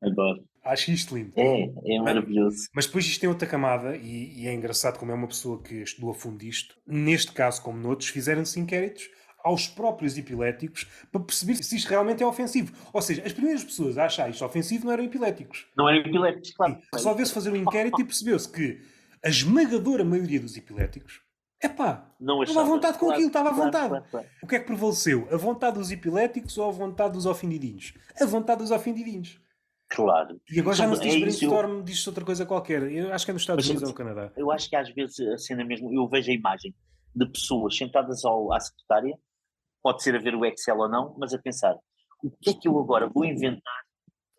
[0.00, 0.44] Adoro.
[0.64, 1.32] Acho isto lindo.
[1.34, 2.68] É, é maravilhoso.
[2.72, 5.76] Mas depois isto tem outra camada, e, e, é engraçado como é uma pessoa que
[5.76, 6.76] estudou a fundo isto.
[6.86, 9.08] Neste caso, como noutros, fizeram-se inquéritos
[9.44, 12.72] aos próprios epiléticos para perceber se isto realmente é ofensivo.
[12.92, 15.66] Ou seja, as primeiras pessoas a achar isto ofensivo não eram epiléticos.
[15.76, 16.78] Não eram epiléticos, claro.
[16.92, 18.80] Resolveu-se fazer um inquérito e percebeu-se que
[19.24, 21.20] a esmagadora maioria dos epiléticos
[21.60, 23.88] Epá, não estava à vontade com claro, aquilo, estava à vontade.
[23.88, 25.26] Claro, claro, o que é que prevaleceu?
[25.32, 27.94] A vontade dos epiléticos ou a vontade dos ofendidinhos?
[28.20, 29.40] A vontade dos ofendidinhos.
[29.88, 30.40] Claro.
[30.48, 32.82] E agora já não se diz é brainstorm, diz outra coisa qualquer.
[32.92, 34.30] Eu acho que é nos Estados Unidos ou no Canadá.
[34.36, 36.72] Eu acho que às vezes a cena mesmo, eu vejo a imagem
[37.14, 39.18] de pessoas sentadas ao, à secretária,
[39.82, 41.76] pode ser a ver o Excel ou não, mas a pensar,
[42.22, 43.88] o que é que eu agora vou inventar?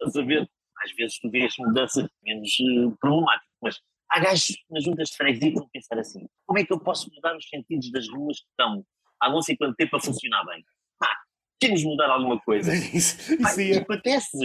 [0.02, 0.50] a saber?
[0.84, 3.80] Às vezes tu vês mudanças menos uh, problemáticas, mas
[4.10, 7.10] há gajos nas juntas de freguesia que vão pensar assim, como é que eu posso
[7.14, 8.86] mudar os sentidos das ruas que estão
[9.20, 10.64] há não sei quanto tempo a funcionar bem?
[10.98, 11.14] Pá,
[11.60, 12.74] temos de mudar alguma coisa.
[12.96, 14.38] isso, isso Pá, acontece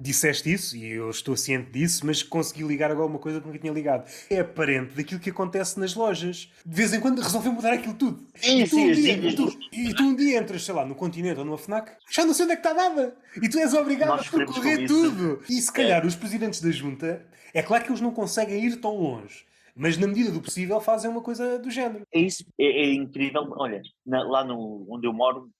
[0.00, 3.58] disseste isso e eu estou ciente disso, mas consegui ligar agora uma coisa que nunca
[3.58, 4.10] tinha ligado.
[4.30, 6.50] É aparente daquilo que acontece nas lojas.
[6.64, 8.26] De vez em quando resolveu mudar aquilo tudo.
[8.34, 10.74] Sim, e, tu sim, um dia, sim, e, tu, e tu um dia entras, sei
[10.74, 13.14] lá, no continente ou numa FNAC, já não sei onde é que está nada.
[13.40, 15.42] E tu és obrigado Nós a percorrer tudo.
[15.48, 16.06] E se calhar é.
[16.06, 19.44] os presidentes da junta, é claro que eles não conseguem ir tão longe.
[19.74, 22.06] Mas na medida do possível fazem uma coisa do género.
[22.12, 23.46] É isso, é, é incrível.
[23.56, 25.50] Olha, na, lá no, onde eu moro,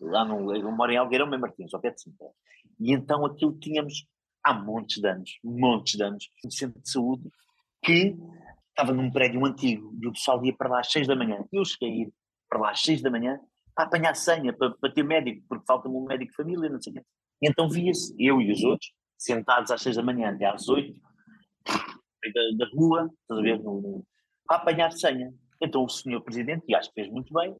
[0.00, 2.26] lá no, eu moro em Algueirão, Mãe Martins, ao pé de Sintra.
[2.80, 4.06] E então aquilo tínhamos
[4.42, 7.30] há montes de anos, montes de anos, um centro de saúde
[7.82, 8.16] que
[8.70, 11.44] estava num prédio antigo e o pessoal ia para lá às seis da manhã.
[11.52, 12.12] Eu cheguei a ir
[12.48, 13.38] para lá às seis da manhã
[13.74, 16.92] para apanhar senha, para, para ter médico, porque falta-me um médico de família, não sei
[16.92, 17.02] o quê.
[17.42, 20.98] E então via-se, eu e os outros, sentados às seis da manhã até às oito,
[21.66, 24.04] da, da rua, estás a ver, no,
[24.46, 25.32] para apanhar senha.
[25.60, 27.54] Então o senhor presidente, e acho que fez muito bem,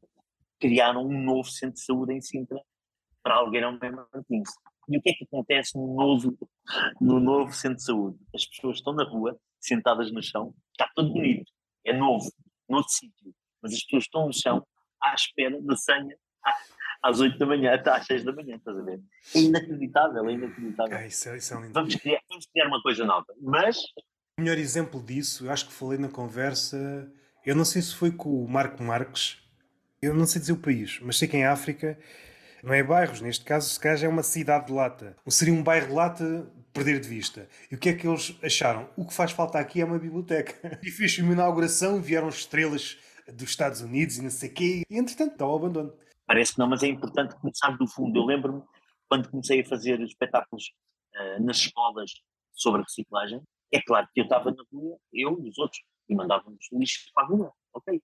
[0.59, 2.59] criaram um novo centro de saúde em Sintra
[3.23, 4.49] para Algueirão bem Martins.
[4.89, 6.37] E o que é que acontece no novo,
[6.99, 8.17] no novo centro de saúde?
[8.33, 11.51] As pessoas estão na rua, sentadas no chão, está tudo bonito,
[11.85, 12.31] é novo,
[12.67, 14.65] novo sítio, mas as pessoas estão no chão
[15.01, 16.15] à espera da senha
[17.03, 18.99] às 8 da manhã até às 6 da manhã, estás a ver?
[19.35, 20.97] É inacreditável, é inacreditável.
[20.97, 23.77] É, isso, é, isso é vamos, criar, vamos criar uma coisa nova, mas...
[24.37, 27.11] O melhor exemplo disso, eu acho que falei na conversa,
[27.45, 29.37] eu não sei se foi com o Marco Marques,
[30.01, 31.99] eu não sei dizer o país, mas sei que em África
[32.63, 35.15] não é bairros, neste caso, se calhar é uma cidade de lata.
[35.25, 37.47] Ou seria um bairro de lata perder de vista.
[37.69, 38.89] E o que é que eles acharam?
[38.95, 40.79] O que faz falta aqui é uma biblioteca.
[40.83, 42.97] E fiz uma inauguração vieram estrelas
[43.27, 44.81] dos Estados Unidos e não sei o quê.
[44.89, 45.93] E entretanto, está ao abandono.
[46.25, 48.17] Parece que não, mas é importante começar do fundo.
[48.17, 48.63] Eu lembro-me
[49.07, 50.71] quando comecei a fazer espetáculos
[51.15, 52.11] uh, nas escolas
[52.53, 53.41] sobre reciclagem.
[53.71, 57.23] É claro que eu estava na rua, eu e os outros, e mandávamos lixo para
[57.23, 57.53] a rua.
[57.73, 58.01] Ok.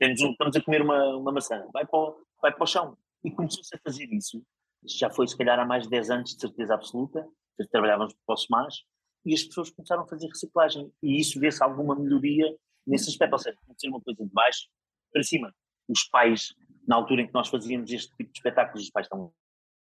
[0.00, 1.66] Estamos a comer uma, uma maçã.
[1.72, 4.42] Vai para, o, vai para o chão e começou-se a fazer isso.
[4.84, 7.26] Já foi, se calhar, há mais de 10 anos, de certeza absoluta.
[7.70, 8.84] Trabalhávamos para o SMAS
[9.24, 10.92] e as pessoas começaram a fazer reciclagem.
[11.02, 12.54] E isso vê-se alguma melhoria
[12.86, 13.32] nesse aspecto.
[13.32, 14.68] Ou seja, ser uma coisa de baixo
[15.12, 15.52] para cima.
[15.88, 16.54] Os pais,
[16.86, 19.32] na altura em que nós fazíamos este tipo de espetáculos, os pais estão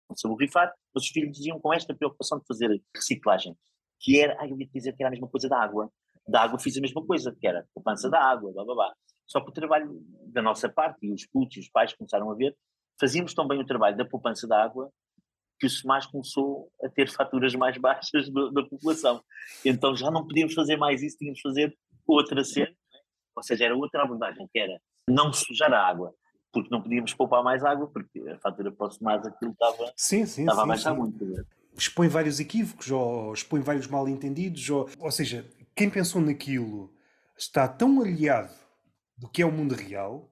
[0.10, 3.58] a borrifar, mas os filhos diziam com esta preocupação de fazer reciclagem,
[4.00, 5.92] que era, ah, eu ia dizer que era a mesma coisa da água.
[6.28, 8.96] Da água fiz a mesma coisa, que era poupança da água, blá blá blá.
[9.26, 12.36] Só que o trabalho da nossa parte, e os putos e os pais começaram a
[12.36, 12.56] ver,
[13.00, 14.92] fazíamos tão bem o trabalho da poupança da água
[15.60, 19.24] que o SEMAS começou a ter faturas mais baixas do, da população.
[19.64, 21.78] Então já não podíamos fazer mais isso, tínhamos de fazer
[22.08, 23.00] outra cena, né?
[23.36, 26.14] ou seja, era outra abordagem, que era não sujar a água,
[26.52, 30.26] porque não podíamos poupar mais água, porque a fatura para o SEMAS aquilo estava, sim,
[30.26, 30.98] sim, estava sim, a baixar sim.
[30.98, 31.46] muito.
[31.78, 35.46] Expõe vários equívocos, ou expõe vários mal entendidos, ou, ou seja,
[35.76, 36.94] quem pensou naquilo
[37.38, 38.54] está tão aliado
[39.18, 40.32] do que é o mundo real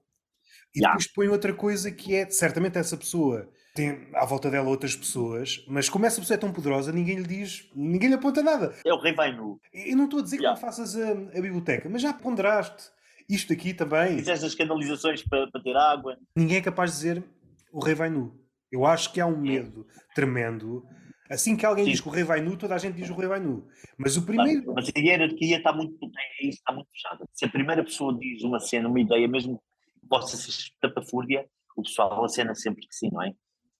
[0.74, 0.96] e yeah.
[0.96, 5.64] depois põe outra coisa que é, certamente essa pessoa tem à volta dela outras pessoas,
[5.68, 8.74] mas como essa pessoa é tão poderosa, ninguém lhe diz, ninguém lhe aponta nada.
[8.84, 9.60] É o rei vai nu.
[9.72, 10.56] Eu não estou a dizer yeah.
[10.56, 12.90] que não faças a, a, biblioteca, mas já ponderaste
[13.28, 14.18] isto aqui também.
[14.18, 16.16] Fizeste as canalizações para, para, ter água.
[16.36, 17.24] Ninguém é capaz de dizer
[17.72, 18.32] o rei vai nu.
[18.70, 20.84] Eu acho que há um medo tremendo.
[21.28, 21.90] Assim que alguém Sim.
[21.92, 23.66] diz que o rei vai nu, toda a gente diz o rei vai nu.
[23.98, 24.72] Mas o primeiro.
[24.74, 27.24] Mas a hierarquia está muito, é está muito fechada.
[27.32, 29.73] Se a primeira pessoa diz uma cena, uma ideia, mesmo que
[30.20, 33.34] possa ser tapafúrdia, o pessoal acena sempre que sim, não é?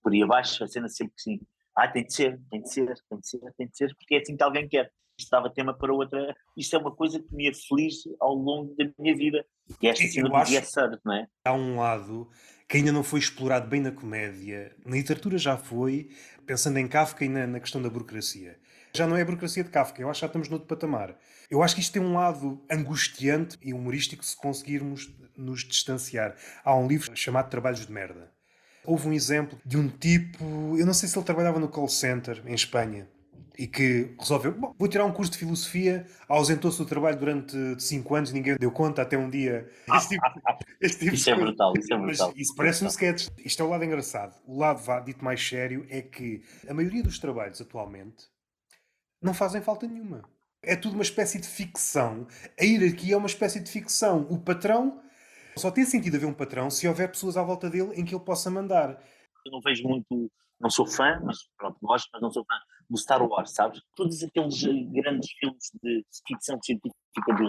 [0.04, 1.40] por aí abaixo, a cena sempre que sim.
[1.74, 4.20] Ah, tem de ser, tem de ser, tem de ser, tem de ser, porque é
[4.20, 4.92] assim que alguém quer.
[5.18, 6.36] Isto dava tema para outra.
[6.56, 9.44] Isto é uma coisa que me aflige ao longo da minha vida.
[9.80, 10.72] E esta cena do yes
[11.04, 11.26] não é?
[11.44, 12.28] Há um lado
[12.68, 14.76] que ainda não foi explorado bem na comédia.
[14.84, 16.10] Na literatura já foi,
[16.46, 18.58] pensando em Kafka e na, na questão da burocracia.
[18.96, 21.16] Já não é a burocracia de Kafka, eu acho que já estamos noutro patamar.
[21.50, 26.36] Eu acho que isto tem um lado angustiante e humorístico se conseguirmos nos distanciar.
[26.64, 28.32] Há um livro chamado Trabalhos de Merda
[28.84, 32.42] Houve um exemplo de um tipo, eu não sei se ele trabalhava no call center
[32.46, 33.08] em Espanha
[33.58, 38.14] e que resolveu, bom, vou tirar um curso de filosofia, ausentou-se do trabalho durante 5
[38.14, 39.70] anos, ninguém deu conta até um dia.
[39.94, 40.26] Este tipo,
[40.80, 42.28] este tipo isso é brutal, isso é brutal.
[42.28, 43.28] Mas isso parece um sketch.
[43.44, 44.38] Isto é o lado engraçado.
[44.44, 48.33] O lado, vá, dito mais sério, é que a maioria dos trabalhos atualmente
[49.24, 50.22] não fazem falta nenhuma.
[50.62, 52.26] É tudo uma espécie de ficção.
[52.60, 54.26] A hierarquia é uma espécie de ficção.
[54.30, 55.02] O patrão
[55.56, 58.24] só tem sentido haver um patrão se houver pessoas à volta dele em que ele
[58.24, 59.02] possa mandar.
[59.46, 60.30] Eu não vejo muito,
[60.60, 62.54] não sou fã, mas pronto, gosto, mas não sou fã
[62.88, 63.80] do Star Wars, sabes?
[63.96, 66.94] Todos aqueles grandes filmes de ficção científica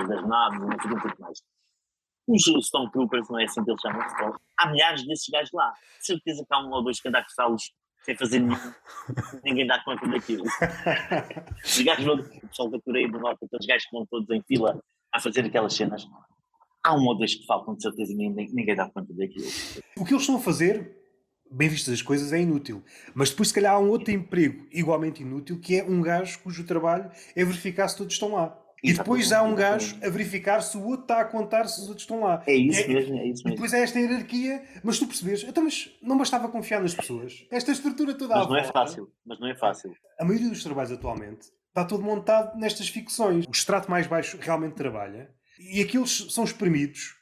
[0.07, 1.41] das naves, não sei o que mais.
[2.27, 4.01] Os Stormtroopers, não é assim que eles chamam?
[4.57, 5.71] Há milhares desses gajos lá.
[5.99, 7.25] De certeza que há um ou dois que andam a
[8.05, 8.59] sem fazer nenhum.
[9.43, 10.45] Ninguém dá conta daquilo.
[11.63, 14.79] Os gajos, o pessoal da Coreia do Norte, aqueles gajos que vão todos em fila
[15.11, 16.07] a fazer aquelas cenas
[16.85, 19.47] há um ou dois que faltam, de certeza, e ninguém, ninguém dá conta daquilo.
[19.97, 20.95] O que eles estão a fazer,
[21.51, 22.83] bem vistas as coisas, é inútil.
[23.15, 26.63] Mas depois, se calhar, há um outro emprego igualmente inútil, que é um gajo cujo
[26.63, 28.55] trabalho é verificar se todos estão lá.
[28.85, 31.87] E depois há um gajo a verificar se o outro está a contar se os
[31.87, 32.43] outros estão lá.
[32.45, 33.49] É isso é, mesmo, é isso mesmo.
[33.51, 37.45] Depois é esta hierarquia, mas tu percebes, então, mas não bastava confiar nas pessoas.
[37.49, 39.91] Esta estrutura toda Mas não é fácil, mas não é fácil.
[40.19, 43.45] A maioria dos trabalhos atualmente está todo montado nestas ficções.
[43.45, 45.29] O extrato mais baixo realmente trabalha
[45.59, 47.15] e aqueles são espremidos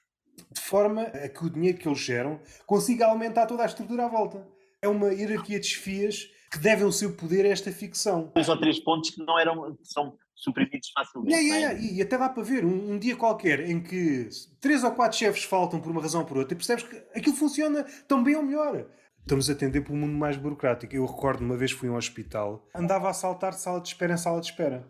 [0.51, 4.07] de forma a que o dinheiro que eles geram consiga aumentar toda a estrutura à
[4.07, 4.45] volta.
[4.81, 8.31] É uma hierarquia de esfias que devem o seu poder a esta ficção.
[8.35, 11.33] Dois ou três pontos que não eram, são suprimidos facilmente.
[11.33, 11.95] Yeah, yeah, yeah.
[11.95, 14.29] E até dá para ver um, um, dia qualquer em que
[14.59, 17.35] três ou quatro chefes faltam por uma razão ou por outra e percebes que aquilo
[17.35, 18.85] funciona tão bem ou melhor.
[19.19, 20.95] Estamos a tender para um mundo mais burocrático.
[20.95, 24.13] Eu recordo uma vez fui a um hospital, andava a saltar de sala de espera
[24.13, 24.87] em sala de espera.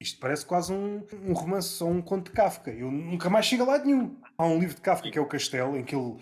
[0.00, 2.70] Isto parece quase um, um romance ou um conto de Kafka.
[2.70, 4.20] Eu nunca mais chego a lado nenhum.
[4.36, 6.16] Há um livro de Kafka que é o Castelo, em que ele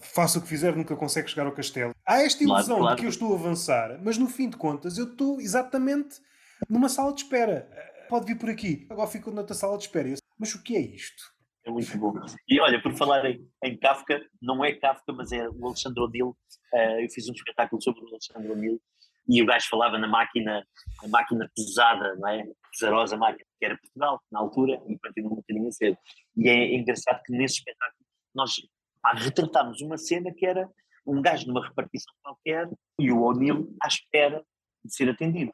[0.00, 1.94] faça o que fizer, nunca consegue chegar ao castelo.
[2.06, 2.96] Há esta ilusão claro, claro.
[2.96, 6.20] de que eu estou a avançar, mas no fim de contas eu estou exatamente
[6.68, 7.68] numa sala de espera.
[8.12, 8.86] Pode vir por aqui.
[8.90, 10.06] Agora fico noutra sala de espera.
[10.38, 11.32] mas o que é isto?
[11.64, 12.12] É muito bom.
[12.46, 16.36] E olha, por falar em, em Kafka, não é Kafka, mas é o Alexandre O'Neill.
[16.74, 18.78] Uh, eu fiz um espetáculo sobre o Alexandre O'Neill
[19.26, 20.62] e o gajo falava na máquina,
[21.02, 22.44] a máquina pesada, não é?
[22.70, 25.98] Pesarosa máquina, que era Portugal, na altura, e continua um bocadinho a ser.
[26.36, 28.56] E é engraçado que nesse espetáculo nós
[29.00, 30.68] pá, retratámos uma cena que era
[31.06, 32.68] um gajo numa repartição qualquer
[33.00, 34.44] e o O'Neill à espera
[34.84, 35.52] de ser atendido.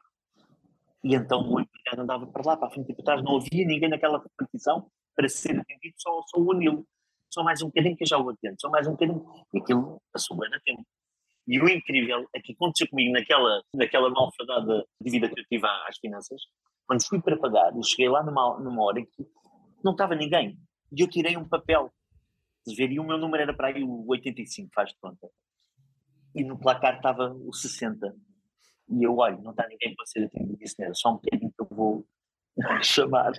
[1.03, 3.65] E então o empregado andava para lá, para a frente e para trás, não havia
[3.65, 6.85] ninguém naquela repartição para ser atendido, só, só o O'Neill.
[7.29, 9.23] Só mais um bocadinho que eu já o atendo, só mais um bocadinho.
[9.53, 10.83] E aquilo passou bem a tempo.
[11.47, 15.65] E o incrível é que aconteceu comigo naquela, naquela malfadada de vida que eu tive
[15.87, 16.41] às finanças,
[16.87, 19.27] quando fui para pagar, eu cheguei lá numa, numa hora que
[19.83, 20.57] não estava ninguém.
[20.91, 21.91] E eu tirei um papel.
[22.75, 25.29] Ver, e o meu número era para aí o 85, faz de conta.
[26.35, 28.15] E no placar estava o 60.
[28.89, 30.57] E eu, olho, não está ninguém para ser atendido.
[30.57, 32.05] Disse, só um bocadinho que eu vou
[32.81, 33.33] chamar.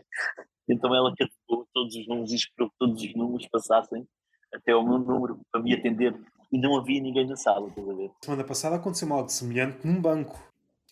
[0.68, 4.06] Então ela carregou todos os números e esperou que todos os números passassem
[4.54, 6.14] até o meu número para me atender
[6.52, 8.10] e não havia ninguém na sala, estás a ver?
[8.22, 10.38] Semana passada aconteceu algo semelhante num banco.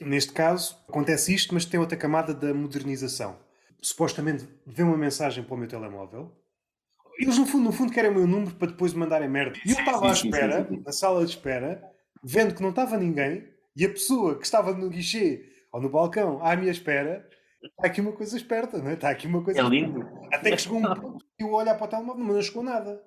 [0.00, 3.36] Neste caso, acontece isto, mas tem outra camada da modernização.
[3.82, 6.32] Supostamente vem uma mensagem para o meu telemóvel.
[7.18, 9.58] Eles, no fundo, no fundo querem o meu número para depois mandarem merda.
[9.66, 11.82] E eu estava à espera, na sala de espera,
[12.22, 13.44] vendo que não estava ninguém,
[13.78, 17.28] e a pessoa que estava no guichê ou no balcão à minha espera,
[17.62, 18.94] está aqui uma coisa esperta, não é?
[18.94, 19.60] Está aqui uma coisa.
[19.60, 20.04] É lindo.
[20.32, 23.00] Até que chegou um ponto e eu olhar para o telemóvel, mas não chegou nada.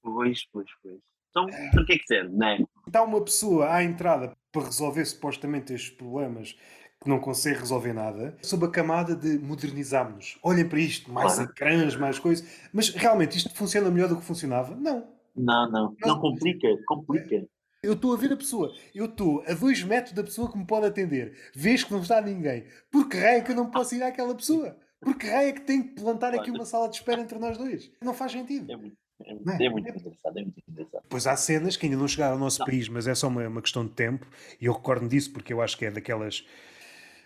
[0.00, 1.00] Pois, pois, pois.
[1.30, 2.64] Então, para que é que serve, não é?
[2.86, 6.56] Está uma pessoa à entrada para resolver supostamente estes problemas
[7.02, 10.38] que não consegue resolver nada, sob a camada de modernizarmos-nos.
[10.40, 11.50] Olhem para isto, mais claro.
[11.50, 12.46] ecrãs, mais coisas.
[12.72, 14.76] Mas realmente isto funciona melhor do que funcionava?
[14.76, 15.08] Não.
[15.34, 15.96] Não, não.
[16.00, 17.44] Não, não complica, complica.
[17.82, 20.64] Eu estou a ver a pessoa, eu estou a dois metros da pessoa que me
[20.64, 21.36] pode atender.
[21.52, 22.64] Vês que não está ninguém.
[22.92, 24.78] Por que raio é que eu não posso ir àquela pessoa?
[25.00, 27.58] Por que raio é que tenho que plantar aqui uma sala de espera entre nós
[27.58, 27.90] dois?
[28.00, 28.70] Não faz sentido.
[28.70, 29.66] É muito, é muito, é?
[29.66, 31.02] é muito é muito.
[31.08, 32.66] Pois há cenas que ainda não chegaram ao nosso não.
[32.66, 34.28] país, mas é só uma, uma questão de tempo.
[34.60, 36.46] E eu recordo disso porque eu acho que é daquelas.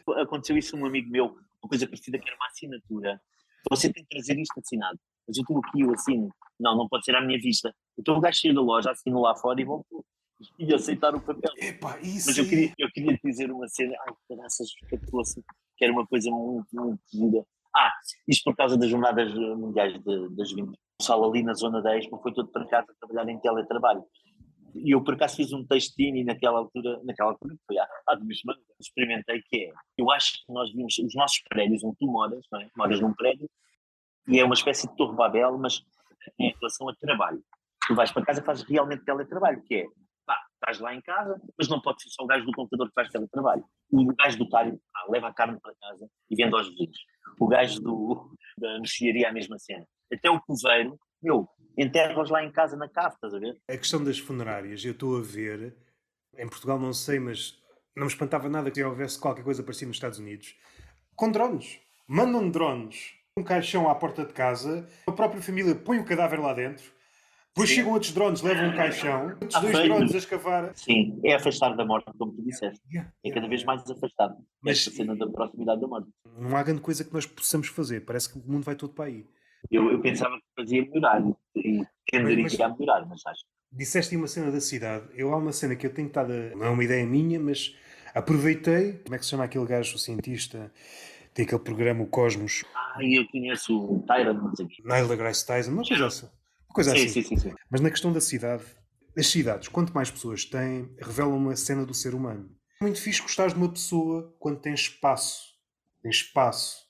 [0.08, 3.20] Aconteceu isso a um amigo meu, uma coisa parecida que era uma assinatura.
[3.68, 4.98] Você tem que trazer isto assinado.
[5.28, 6.34] Mas eu estou aqui, eu assino.
[6.58, 7.74] Não, não pode ser à minha vista.
[7.98, 10.02] Então o gajo saiu da loja, assino lá fora e voltou
[10.58, 11.52] e aceitar o papel.
[11.56, 14.14] Epá, isso Mas eu queria, eu queria dizer uma cena, ai,
[14.98, 15.42] que fosse,
[15.76, 17.44] que era uma coisa muito, muito gira.
[17.74, 17.92] Ah,
[18.26, 20.68] isto por causa das jornadas mundiais das 20.
[20.68, 24.02] O pessoal ali na zona 10 foi todo para casa trabalhar em teletrabalho.
[24.74, 28.14] E eu por acaso fiz um textinho e naquela altura, naquela altura, foi há, há
[28.14, 32.06] duas semanas, experimentei que é, eu acho que nós vimos os nossos prédios onde tu
[32.06, 32.68] moras, não é?
[32.76, 33.48] moras num prédio,
[34.28, 35.82] e é uma espécie de torre Babel, mas
[36.38, 37.42] em relação a trabalho.
[37.86, 39.86] Tu vais para casa e fazes realmente teletrabalho, que é
[40.66, 43.08] estás lá em casa, mas não pode ser só o gajo do computador que faz
[43.08, 43.64] teletrabalho.
[43.92, 46.98] O gajo do talho ah, leva a carne para casa e vende aos vizinhos.
[47.38, 49.86] O gajo do, da mercearia a mesma cena.
[50.12, 51.48] Até o coveiro, meu,
[51.78, 53.56] enterra-os lá em casa na cave, estás a ver?
[53.70, 55.76] A questão das funerárias, eu estou a ver,
[56.36, 57.56] em Portugal não sei, mas
[57.94, 60.56] não me espantava nada que houvesse qualquer coisa parecida nos Estados Unidos,
[61.14, 61.80] com drones.
[62.08, 66.54] Mandam drones um caixão à porta de casa, a própria família põe o cadáver lá
[66.54, 66.90] dentro,
[67.56, 70.72] depois chegam outros drones, levam um caixão, outros dois drones a escavar.
[70.74, 72.82] Sim, é afastar da morte, como tu disseste.
[73.24, 74.36] É cada vez mais afastado.
[74.60, 76.06] Mas esta cena da proximidade da morte.
[76.38, 78.04] Não há grande coisa que nós possamos fazer.
[78.04, 79.24] Parece que o mundo vai todo para aí.
[79.70, 81.22] Eu, eu pensava que fazia melhorar
[81.56, 83.42] e tenderia a melhorar, mas acho.
[83.72, 85.06] Disseste uma cena da cidade.
[85.14, 86.54] Eu há uma cena que eu tenho estado a...
[86.56, 87.74] Não é uma ideia minha, mas
[88.14, 89.00] aproveitei.
[89.02, 90.70] Como é que se chama aquele gajo, o cientista?
[91.32, 92.66] Tem aquele programa, o Cosmos.
[92.74, 94.66] Ah, eu conheço o Tyron, não sei.
[94.84, 96.28] Neil deGrasse Tyson, uma coisa assim.
[96.72, 97.22] Coisa sim, assim.
[97.22, 97.54] Sim, sim, sim.
[97.70, 98.64] Mas na questão da cidade,
[99.16, 102.50] as cidades, quanto mais pessoas têm, revelam uma cena do ser humano.
[102.80, 105.54] É muito fixe gostar de uma pessoa quando tem espaço.
[106.02, 106.84] Tem espaço.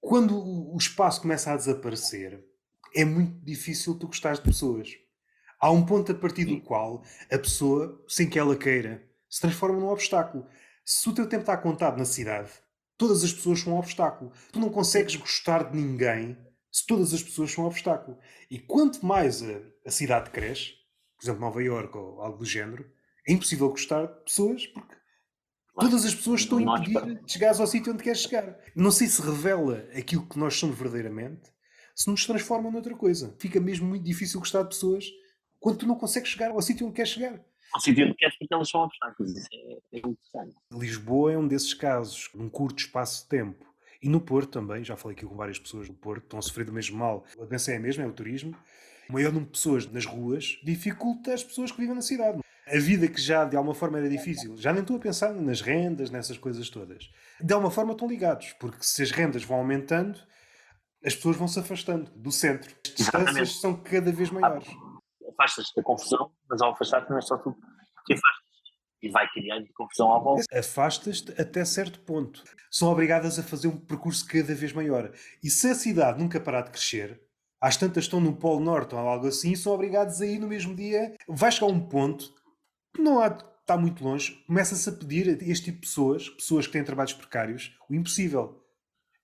[0.00, 2.44] Quando o espaço começa a desaparecer,
[2.94, 4.88] é muito difícil tu gostares de pessoas.
[5.60, 9.78] Há um ponto a partir do qual a pessoa, sem que ela queira, se transforma
[9.78, 10.46] num obstáculo.
[10.84, 12.50] Se o teu tempo está contado na cidade,
[12.98, 14.32] todas as pessoas são um obstáculo.
[14.52, 16.36] Tu não consegues gostar de ninguém
[16.72, 18.18] se todas as pessoas são um obstáculo.
[18.50, 20.72] E quanto mais a, a cidade cresce,
[21.18, 22.90] por exemplo, Nova Iorque ou algo do género,
[23.28, 24.96] é impossível gostar de pessoas porque
[25.74, 28.58] todas as pessoas estão a impedir de chegar ao sítio onde queres chegar.
[28.74, 31.52] Não sei se revela aquilo que nós somos verdadeiramente,
[31.94, 33.36] se nos transforma noutra coisa.
[33.38, 35.04] Fica mesmo muito difícil gostar de pessoas
[35.60, 37.44] quando tu não consegues chegar ao sítio onde queres chegar.
[37.74, 39.36] Ao sítio onde queres porque elas são obstáculos.
[39.36, 40.56] Isso é, é interessante.
[40.72, 43.71] Lisboa é um desses casos, num curto espaço de tempo
[44.02, 46.64] e no Porto também, já falei aqui com várias pessoas do Porto, estão a sofrer
[46.64, 47.24] do mesmo mal.
[47.40, 48.56] A doença é a mesma, é o turismo.
[49.08, 52.40] O maior número de pessoas nas ruas dificulta as pessoas que vivem na cidade.
[52.66, 55.60] A vida que já de alguma forma era difícil, já nem estou a pensar nas
[55.60, 57.10] rendas, nessas coisas todas.
[57.40, 60.18] De alguma forma estão ligados, porque se as rendas vão aumentando,
[61.04, 62.74] as pessoas vão se afastando do centro.
[62.84, 64.68] As distâncias são cada vez maiores.
[65.30, 67.56] Afastas-te da confusão, mas ao afastar-te não é só tu
[68.06, 68.41] que afastas
[69.02, 70.44] e vai criando confusão à volta.
[70.56, 72.44] Afastas-te até certo ponto.
[72.70, 75.12] São obrigadas a fazer um percurso cada vez maior.
[75.42, 77.20] E se a cidade nunca parar de crescer,
[77.60, 80.74] às tantas estão no Polo Norte ou algo assim, são obrigados a ir no mesmo
[80.74, 81.14] dia.
[81.28, 82.32] Vai chegar a um ponto
[82.94, 83.28] que não há
[83.62, 87.12] está muito longe, começa-se a pedir a este tipo de pessoas, pessoas que têm trabalhos
[87.12, 88.60] precários, o impossível.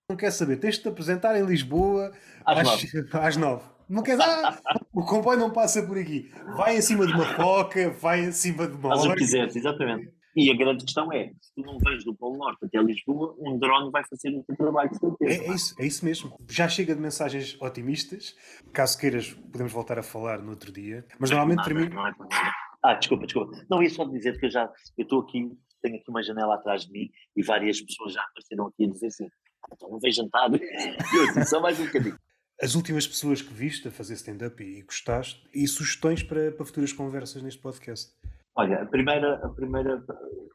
[0.08, 2.12] Não quer saber, tens de te apresentar em Lisboa
[2.44, 3.08] às, às, nove.
[3.12, 3.64] às nove.
[3.88, 4.58] Não quer ah,
[4.98, 6.28] o comboio não passa por aqui.
[6.56, 10.12] Vai acima de uma foca, vai acima de uma Faz o que quiseres, exatamente.
[10.34, 13.56] E a grande questão é, se tu não vens do Polo Norte até Lisboa, um
[13.60, 15.32] drone vai fazer o teu trabalho de certeza.
[15.32, 16.36] É, é, isso, é isso mesmo.
[16.50, 18.34] Já chega de mensagens otimistas.
[18.72, 21.06] Caso queiras, podemos voltar a falar no outro dia.
[21.16, 21.86] Mas normalmente para mim...
[21.86, 22.50] É
[22.82, 23.56] ah, desculpa, desculpa.
[23.70, 24.64] Não, ia só dizer que eu já
[24.96, 25.48] eu estou aqui,
[25.80, 29.06] tenho aqui uma janela atrás de mim e várias pessoas já apareceram aqui a dizer
[29.06, 30.50] assim, ah, então não vejo jantar.
[30.58, 32.18] eu assim, só mais um bocadinho
[32.60, 36.66] as últimas pessoas que viste a fazer stand-up e, e, gostaste e sugestões para, para
[36.66, 38.12] futuras conversas neste podcast?
[38.56, 40.04] Olha, a primeira, a primeira,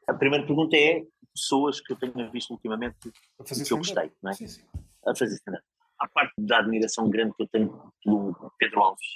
[0.07, 1.01] a primeira pergunta é
[1.33, 4.33] pessoas que eu tenho visto ultimamente a fazer que eu gostei, não é?
[4.33, 4.63] Sim, sim.
[5.05, 5.63] A fazer stand-up.
[5.99, 9.07] A parte da admiração grande que eu tenho pelo Pedro Alves,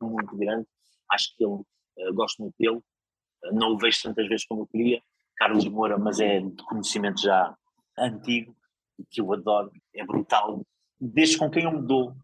[0.00, 0.66] muito grande,
[1.10, 4.66] acho que ele, uh, gosto muito dele, uh, não o vejo tantas vezes como eu
[4.68, 5.02] queria.
[5.36, 7.54] Carlos Moura, mas é de conhecimento já
[7.98, 8.56] antigo,
[9.10, 10.62] que eu adoro, é brutal.
[10.98, 12.14] Desde com quem eu me dou,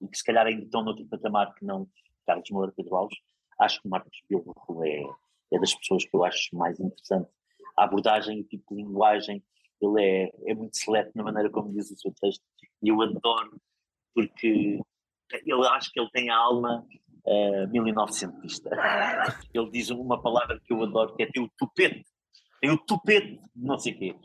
[0.00, 1.88] e que se calhar ainda estão noutro patamar que não
[2.26, 3.18] Carlos Moura, Pedro Alves,
[3.60, 4.54] acho que o Marcos Pilro
[4.84, 5.02] é,
[5.52, 7.28] é das pessoas que eu acho mais interessante.
[7.76, 9.42] A abordagem, o tipo de linguagem,
[9.80, 12.44] ele é, é muito seleto na maneira como diz o seu texto
[12.82, 13.60] e eu adoro
[14.14, 14.80] porque
[15.46, 16.84] eu acho que ele tem a alma
[17.26, 18.70] uh, eh, 1900ista.
[19.54, 22.04] Ele diz uma palavra que eu adoro que é ter o tupete.
[22.60, 24.16] Tem o tupete, não sei o quê.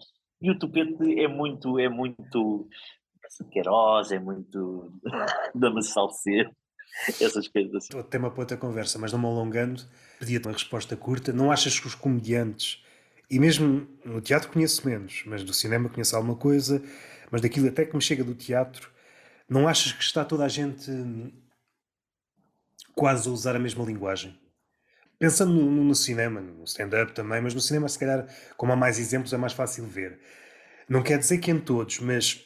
[0.42, 2.68] E o tupete é muito, é muito
[3.52, 4.92] Queiroz, é muito
[5.56, 6.52] Dama Salcedo,
[7.22, 7.96] essas coisas assim.
[7.96, 9.82] Outro tema para outra conversa, mas não me alongando,
[10.20, 11.34] pedia-te uma resposta curta.
[11.34, 12.84] Não achas que os comediantes,
[13.30, 16.84] e mesmo no teatro conheço menos, mas do cinema conheço alguma coisa,
[17.32, 18.92] mas daquilo até que me chega do teatro,
[19.50, 20.92] não achas que está toda a gente
[22.96, 24.40] quase a usar a mesma linguagem?
[25.18, 28.28] Pensando no, no cinema, no stand-up também, mas no cinema, se calhar,
[28.58, 30.20] como há mais exemplos, é mais fácil ver.
[30.88, 32.46] Não quer dizer que em todos, mas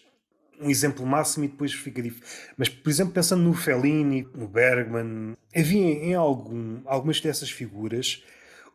[0.60, 2.26] um exemplo máximo e depois fica difícil.
[2.58, 8.24] Mas, por exemplo, pensando no Fellini, no Bergman, havia em algum, algumas dessas figuras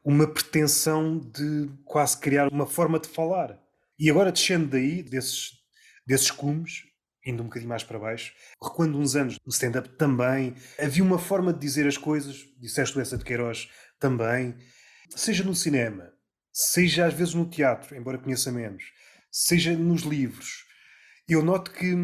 [0.04, 3.58] uma pretensão de quase criar uma forma de falar.
[3.98, 5.52] E agora, descendo daí, desses,
[6.06, 6.84] desses cumes,
[7.24, 11.52] indo um bocadinho mais para baixo, recuando uns anos no stand-up também, havia uma forma
[11.52, 13.68] de dizer as coisas, disseste essa de Queiroz
[14.00, 14.56] também,
[15.10, 16.12] seja no cinema,
[16.52, 18.84] seja às vezes no teatro, embora conheça menos,
[19.30, 20.64] seja nos livros,
[21.28, 21.94] eu noto que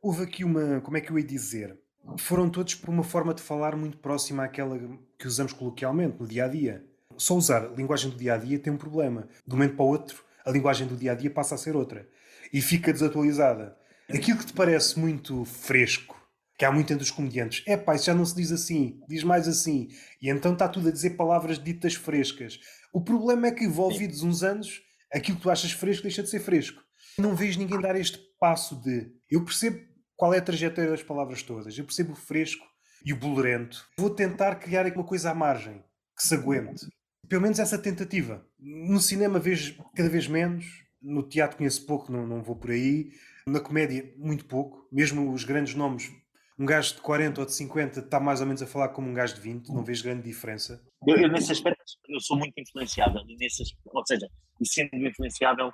[0.00, 0.80] houve aqui uma.
[0.80, 1.78] Como é que eu ia dizer?
[2.18, 4.78] Foram todos por uma forma de falar muito próxima àquela
[5.18, 6.84] que usamos coloquialmente no dia a dia.
[7.16, 9.28] Só usar linguagem do dia a dia tem um problema.
[9.46, 11.76] De um momento para o outro, a linguagem do dia a dia passa a ser
[11.76, 12.08] outra
[12.52, 13.76] e fica desatualizada.
[14.08, 16.20] Aquilo que te parece muito fresco,
[16.58, 19.22] que há muito entre os comediantes, é pá, isso já não se diz assim, diz
[19.22, 19.88] mais assim.
[20.20, 22.58] E então está tudo a dizer palavras ditas frescas.
[22.92, 24.82] O problema é que, envolvidos uns anos,
[25.12, 26.82] aquilo que tu achas fresco deixa de ser fresco.
[27.18, 29.08] Não vejo ninguém dar este passo de.
[29.30, 29.80] Eu percebo
[30.16, 32.66] qual é a trajetória das palavras todas, eu percebo o fresco
[33.06, 33.86] e o bolorento.
[33.96, 35.80] Vou tentar criar uma coisa à margem
[36.16, 36.86] que se aguente.
[37.28, 38.44] Pelo menos essa tentativa.
[38.58, 40.66] No cinema vejo cada vez menos,
[41.00, 43.12] no teatro conheço pouco, não, não vou por aí.
[43.46, 44.88] Na comédia, muito pouco.
[44.90, 46.10] Mesmo os grandes nomes,
[46.58, 49.14] um gajo de 40 ou de 50 está mais ou menos a falar como um
[49.14, 50.84] gajo de 20, não vejo grande diferença.
[51.06, 53.22] Eu, eu nesse aspecto, eu sou muito influenciável.
[53.38, 54.26] Nesse, ou seja,
[54.60, 55.70] e sendo influenciável,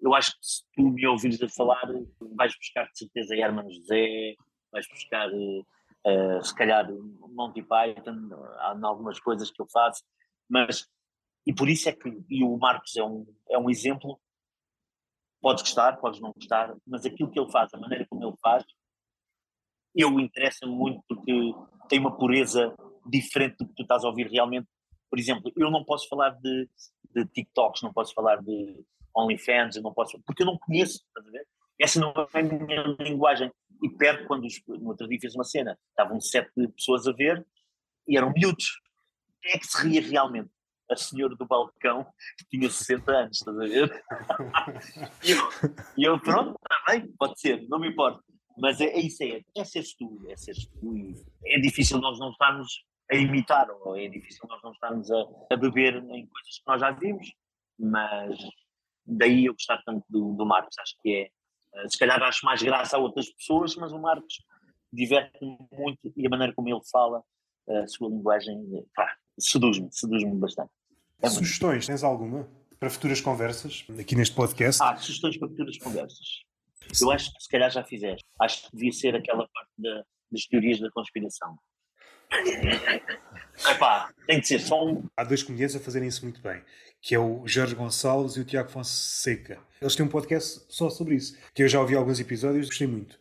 [0.00, 1.82] eu acho que se tu me ouvires a falar,
[2.36, 4.34] vais buscar de certeza Herman José,
[4.72, 6.90] vais buscar uh, se calhar
[7.28, 10.02] Monty Python, há algumas coisas que eu faço,
[10.48, 10.88] mas
[11.46, 14.20] e por isso é que e o Marcos é um, é um exemplo.
[15.40, 18.64] Podes gostar, podes não gostar, mas aquilo que ele faz, a maneira como ele faz,
[19.94, 21.54] eu interessa muito porque
[21.88, 22.74] tem uma pureza
[23.06, 24.68] diferente do que tu estás a ouvir realmente.
[25.08, 26.68] Por exemplo, eu não posso falar de,
[27.14, 28.84] de TikToks, não posso falar de
[29.16, 31.46] OnlyFans, eu não posso, porque eu não conheço, estás a ver?
[31.80, 33.50] Essa não é a minha linguagem.
[33.82, 37.44] E perto quando no outro dia fiz uma cena, estavam sete pessoas a ver
[38.06, 38.80] e eram miúdos.
[39.40, 40.50] Quem é que se ria realmente?
[40.90, 42.04] A senhora do balcão
[42.36, 44.04] que tinha 60 anos, estás a ver?
[45.22, 45.38] e, eu,
[45.96, 48.20] e eu, pronto, está bem, pode ser, não me importa.
[48.58, 51.14] Mas é, é isso, é, é seres tu, é seres tu.
[51.46, 55.56] É difícil nós não estarmos a imitar, ou é difícil nós não estarmos a, a
[55.56, 57.32] beber em coisas que nós já vimos,
[57.78, 58.36] mas
[59.10, 61.30] daí eu gostar tanto do, do Marcos, acho que é,
[61.74, 64.34] eh, se calhar acho mais graça a outras pessoas, mas o Marcos
[64.92, 67.22] diverte-me muito e a maneira como ele fala,
[67.68, 68.58] a sua linguagem,
[69.38, 70.70] seduz-me, seduz-me bastante.
[71.22, 74.82] É Sugestões, tens alguma para futuras conversas aqui neste podcast?
[74.82, 76.42] Ah, sugestões para futuras conversas.
[77.00, 78.24] Eu acho que se calhar já fizeste.
[78.40, 81.56] Acho que devia ser aquela parte da, das teorias da conspiração.
[83.68, 85.04] Epá, tem de ser só um.
[85.16, 86.62] Há dois comediantes a fazerem isso muito bem,
[87.00, 89.58] que é o Jorge Gonçalves e o Tiago Fonseca.
[89.80, 93.18] Eles têm um podcast só sobre isso, que eu já ouvi alguns episódios gostei muito.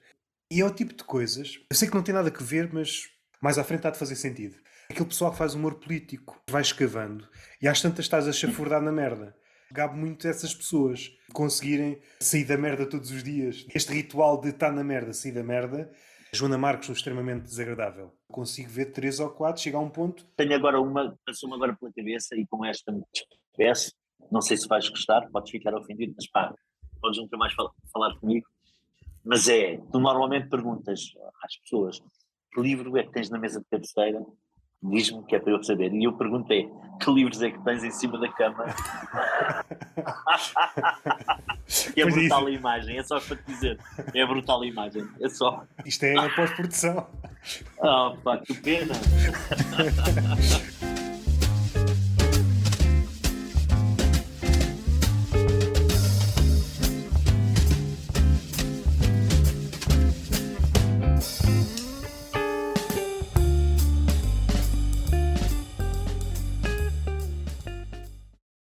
[0.52, 3.04] E é o tipo de coisas, eu sei que não tem nada a ver, mas
[3.42, 4.56] mais à frente há de fazer sentido.
[4.90, 7.28] Aquele pessoal que faz humor político, vai escavando,
[7.62, 9.36] e às tantas estás a chafurdar na merda.
[9.72, 13.68] Gabe muito essas pessoas conseguirem sair da merda todos os dias.
[13.76, 15.92] Este ritual de estar na merda, sair da merda,
[16.32, 18.14] Joana Marques, um extremamente desagradável.
[18.32, 20.26] Consigo ver três ou quatro, chega a um ponto.
[20.36, 23.94] Tenho agora uma, passou-me agora pela cabeça e com esta me despeço.
[24.32, 26.54] Não sei se vais gostar, podes ficar ofendido, mas pá,
[27.02, 28.48] podes nunca mais falar, falar comigo.
[29.26, 32.00] Mas é, tu normalmente perguntas às pessoas
[32.54, 34.24] que livro é que tens na mesa de cabeceira
[34.82, 35.94] Diz-me que é para eu saber.
[35.94, 36.70] E eu perguntei:
[37.00, 38.66] que livros é que tens em cima da cama?
[41.96, 43.80] é pois brutal a imagem, é só para te dizer.
[44.14, 45.64] É brutal a imagem, é só.
[45.86, 47.08] Isto é pós-produção.
[47.80, 48.94] Oh, pá, que pena.